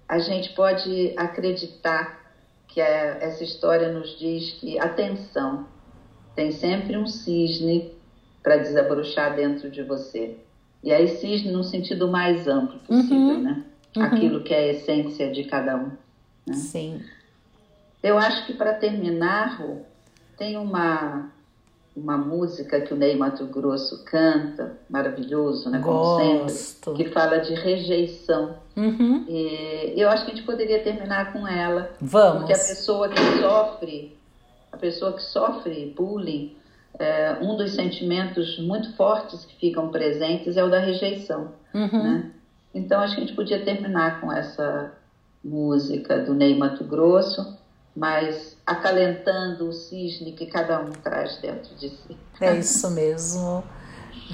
A 0.08 0.18
gente 0.18 0.54
pode 0.54 1.12
acreditar 1.16 2.18
que 2.66 2.80
a- 2.80 3.18
essa 3.20 3.44
história 3.44 3.92
nos 3.92 4.18
diz 4.18 4.52
que, 4.52 4.78
atenção, 4.78 5.66
tem 6.38 6.52
sempre 6.52 6.96
um 6.96 7.04
cisne 7.04 7.90
para 8.44 8.58
desabrochar 8.58 9.34
dentro 9.34 9.68
de 9.68 9.82
você. 9.82 10.36
E 10.84 10.92
aí, 10.92 11.08
cisne 11.08 11.50
no 11.50 11.64
sentido 11.64 12.06
mais 12.06 12.46
amplo 12.46 12.78
possível, 12.78 13.40
né? 13.40 13.64
Aquilo 13.98 14.44
que 14.44 14.54
é 14.54 14.58
a 14.58 14.66
essência 14.68 15.32
de 15.32 15.42
cada 15.42 15.74
um. 15.74 15.90
Sim. 16.54 17.02
Eu 18.00 18.16
acho 18.16 18.46
que 18.46 18.52
para 18.52 18.72
terminar, 18.74 19.60
tem 20.36 20.56
uma, 20.56 21.28
uma 21.96 22.16
música 22.16 22.80
que 22.82 22.94
o 22.94 22.96
Ney 22.96 23.16
Mato 23.16 23.44
Grosso 23.46 24.04
canta, 24.04 24.78
maravilhoso, 24.88 25.68
né? 25.68 25.80
Como 25.80 25.98
Gosto. 25.98 26.84
sempre, 26.84 27.02
que 27.02 27.10
fala 27.10 27.38
de 27.38 27.52
rejeição. 27.54 28.58
Uhum. 28.76 29.24
E 29.26 29.94
eu 29.96 30.08
acho 30.08 30.24
que 30.24 30.30
a 30.30 30.34
gente 30.36 30.46
poderia 30.46 30.84
terminar 30.84 31.32
com 31.32 31.48
ela, 31.48 31.90
Vamos. 32.00 32.38
porque 32.38 32.52
a 32.52 32.58
pessoa 32.58 33.08
que 33.08 33.20
sofre, 33.40 34.17
a 34.72 34.76
pessoa 34.76 35.12
que 35.12 35.22
sofre 35.22 35.92
bullying, 35.96 36.56
é, 36.98 37.38
um 37.40 37.56
dos 37.56 37.74
sentimentos 37.74 38.58
muito 38.58 38.94
fortes 38.96 39.44
que 39.44 39.56
ficam 39.56 39.88
presentes 39.90 40.56
é 40.56 40.64
o 40.64 40.70
da 40.70 40.80
rejeição. 40.80 41.52
Uhum. 41.74 42.02
né? 42.02 42.30
Então 42.74 43.00
acho 43.00 43.14
que 43.14 43.22
a 43.22 43.24
gente 43.24 43.36
podia 43.36 43.64
terminar 43.64 44.20
com 44.20 44.32
essa 44.32 44.92
música 45.42 46.18
do 46.18 46.34
Ney 46.34 46.56
Mato 46.56 46.84
Grosso, 46.84 47.56
mas 47.94 48.56
acalentando 48.66 49.68
o 49.68 49.72
cisne 49.72 50.32
que 50.32 50.46
cada 50.46 50.80
um 50.80 50.90
traz 50.90 51.38
dentro 51.38 51.74
de 51.76 51.88
si. 51.88 52.16
É 52.40 52.56
isso 52.56 52.90
mesmo. 52.90 53.64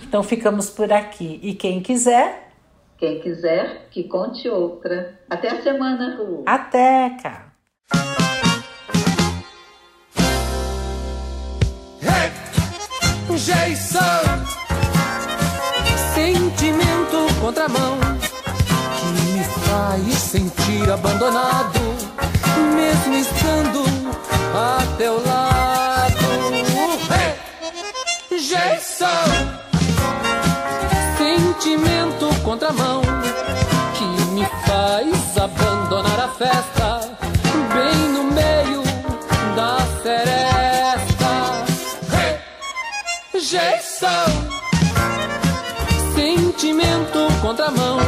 Então 0.03 0.23
ficamos 0.23 0.71
por 0.71 0.93
aqui. 0.93 1.39
E 1.43 1.55
quem 1.55 1.81
quiser, 1.81 2.51
Quem 2.99 3.21
quiser, 3.21 3.89
que 3.91 4.05
conte 4.05 4.49
outra. 4.49 5.19
Até 5.29 5.51
a 5.51 5.63
semana, 5.63 6.17
Ru. 6.17 6.43
até 6.47 7.11
cá. 7.23 7.44
Jason 13.45 13.99
Sentimento 16.15 17.35
contramão 17.43 17.99
Que 18.97 19.07
me 19.33 19.45
faz 19.45 20.15
sentir 20.15 20.91
abandonado 20.91 21.79
Mesmo 22.75 23.15
estando 23.15 23.85
a 24.55 24.97
teu 24.97 25.23
lado! 25.27 26.25
Jason 28.31 29.29
Sentimento 31.19 32.35
contramão 32.43 33.03
Que 33.99 34.05
me 34.33 34.47
faz 34.67 35.37
abandonar 35.37 36.19
a 36.19 36.29
festa 36.29 36.84
Jason 44.05 44.31
Sentimento 46.15 47.27
contramão 47.41 47.99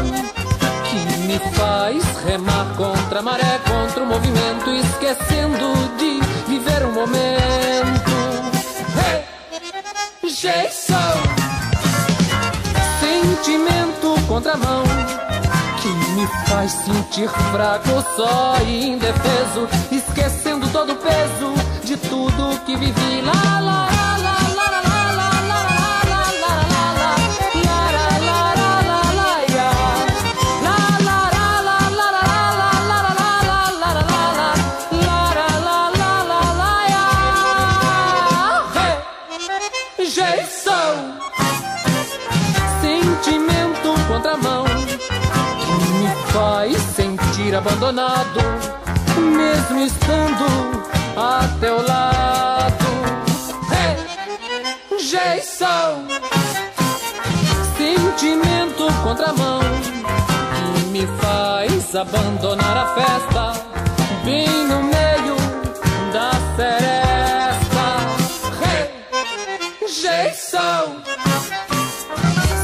Que 0.84 1.18
me 1.26 1.38
faz 1.54 2.04
remar 2.26 2.66
contra 2.76 3.20
a 3.20 3.22
maré 3.22 3.58
Contra 3.66 4.02
o 4.02 4.06
movimento 4.06 4.70
Esquecendo 4.74 5.72
de 5.96 6.20
viver 6.50 6.84
o 6.84 6.92
momento! 6.92 8.16
Jason! 10.22 10.96
Sentimento 13.00 14.20
contramão 14.28 14.82
Que 15.80 15.88
me 15.88 16.26
faz 16.46 16.72
sentir 16.72 17.28
fraco 17.28 18.04
Só 18.14 18.56
e 18.66 18.88
indefeso 18.88 19.66
Esquecendo 19.90 20.68
todo 20.68 20.92
o 20.92 20.96
peso 20.96 21.54
De 21.84 21.96
tudo 21.96 22.60
que 22.66 22.76
vivi. 22.76 23.22
Lá, 23.22 23.60
lá, 23.60 23.88
lá, 23.90 24.16
lá, 24.18 24.25
abandonado 47.86 48.40
Mesmo 49.36 49.80
estando 49.80 50.44
a 51.16 51.46
teu 51.60 51.76
lado 51.86 52.84
Hey! 53.70 53.96
Jason 54.98 56.06
Sentimento 57.76 58.92
contramão 59.04 59.60
Que 60.74 60.84
me 60.86 61.06
faz 61.18 61.94
abandonar 61.94 62.76
a 62.76 62.86
festa 62.94 63.52
Bem 64.24 64.66
no 64.66 64.82
meio 64.82 65.36
da 66.12 66.32
seresta 66.56 67.86
Hey! 68.62 68.90
Jason 69.88 71.02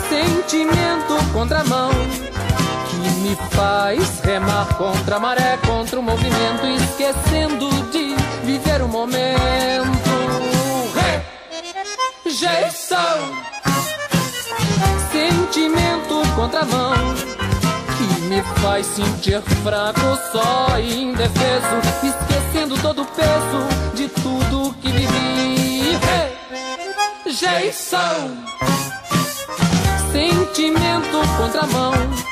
Sentimento 0.09 1.33
contramão 1.33 1.91
Que 2.11 2.32
me 3.23 3.37
faz 3.51 4.21
remar 4.21 4.67
contra 4.77 5.17
a 5.17 5.21
maré 5.21 5.57
Contra 5.65 5.99
o 5.99 6.03
movimento 6.03 6.67
Esquecendo 6.67 7.71
de 7.91 8.15
viver 8.45 8.83
o 8.83 8.89
momento! 8.89 10.13
Jason 12.25 13.21
Sentimento 15.13 16.23
contramão 16.35 16.95
Que 17.97 18.21
me 18.23 18.43
faz 18.61 18.87
sentir 18.87 19.41
fraco 19.63 20.19
Só 20.33 20.79
e 20.79 21.03
indefeso 21.03 21.77
Esquecendo 22.03 22.77
todo 22.79 23.03
o 23.03 23.07
peso 23.07 23.95
De 23.95 24.09
tudo 24.09 24.75
que 24.81 24.91
vivi! 24.91 25.99
Jason 27.27 28.37
Sentimento 30.13 31.21
contramão 31.37 31.93
Que 31.93 32.32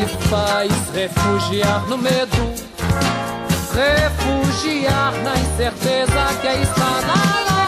me 0.00 0.06
faz 0.06 0.72
refugiar 0.94 1.86
no 1.88 1.98
medo. 1.98 2.36
Refugiar 3.74 5.12
na 5.22 5.34
incerteza 5.36 6.38
que 6.40 6.48
está 6.62 7.00
na 7.06 7.59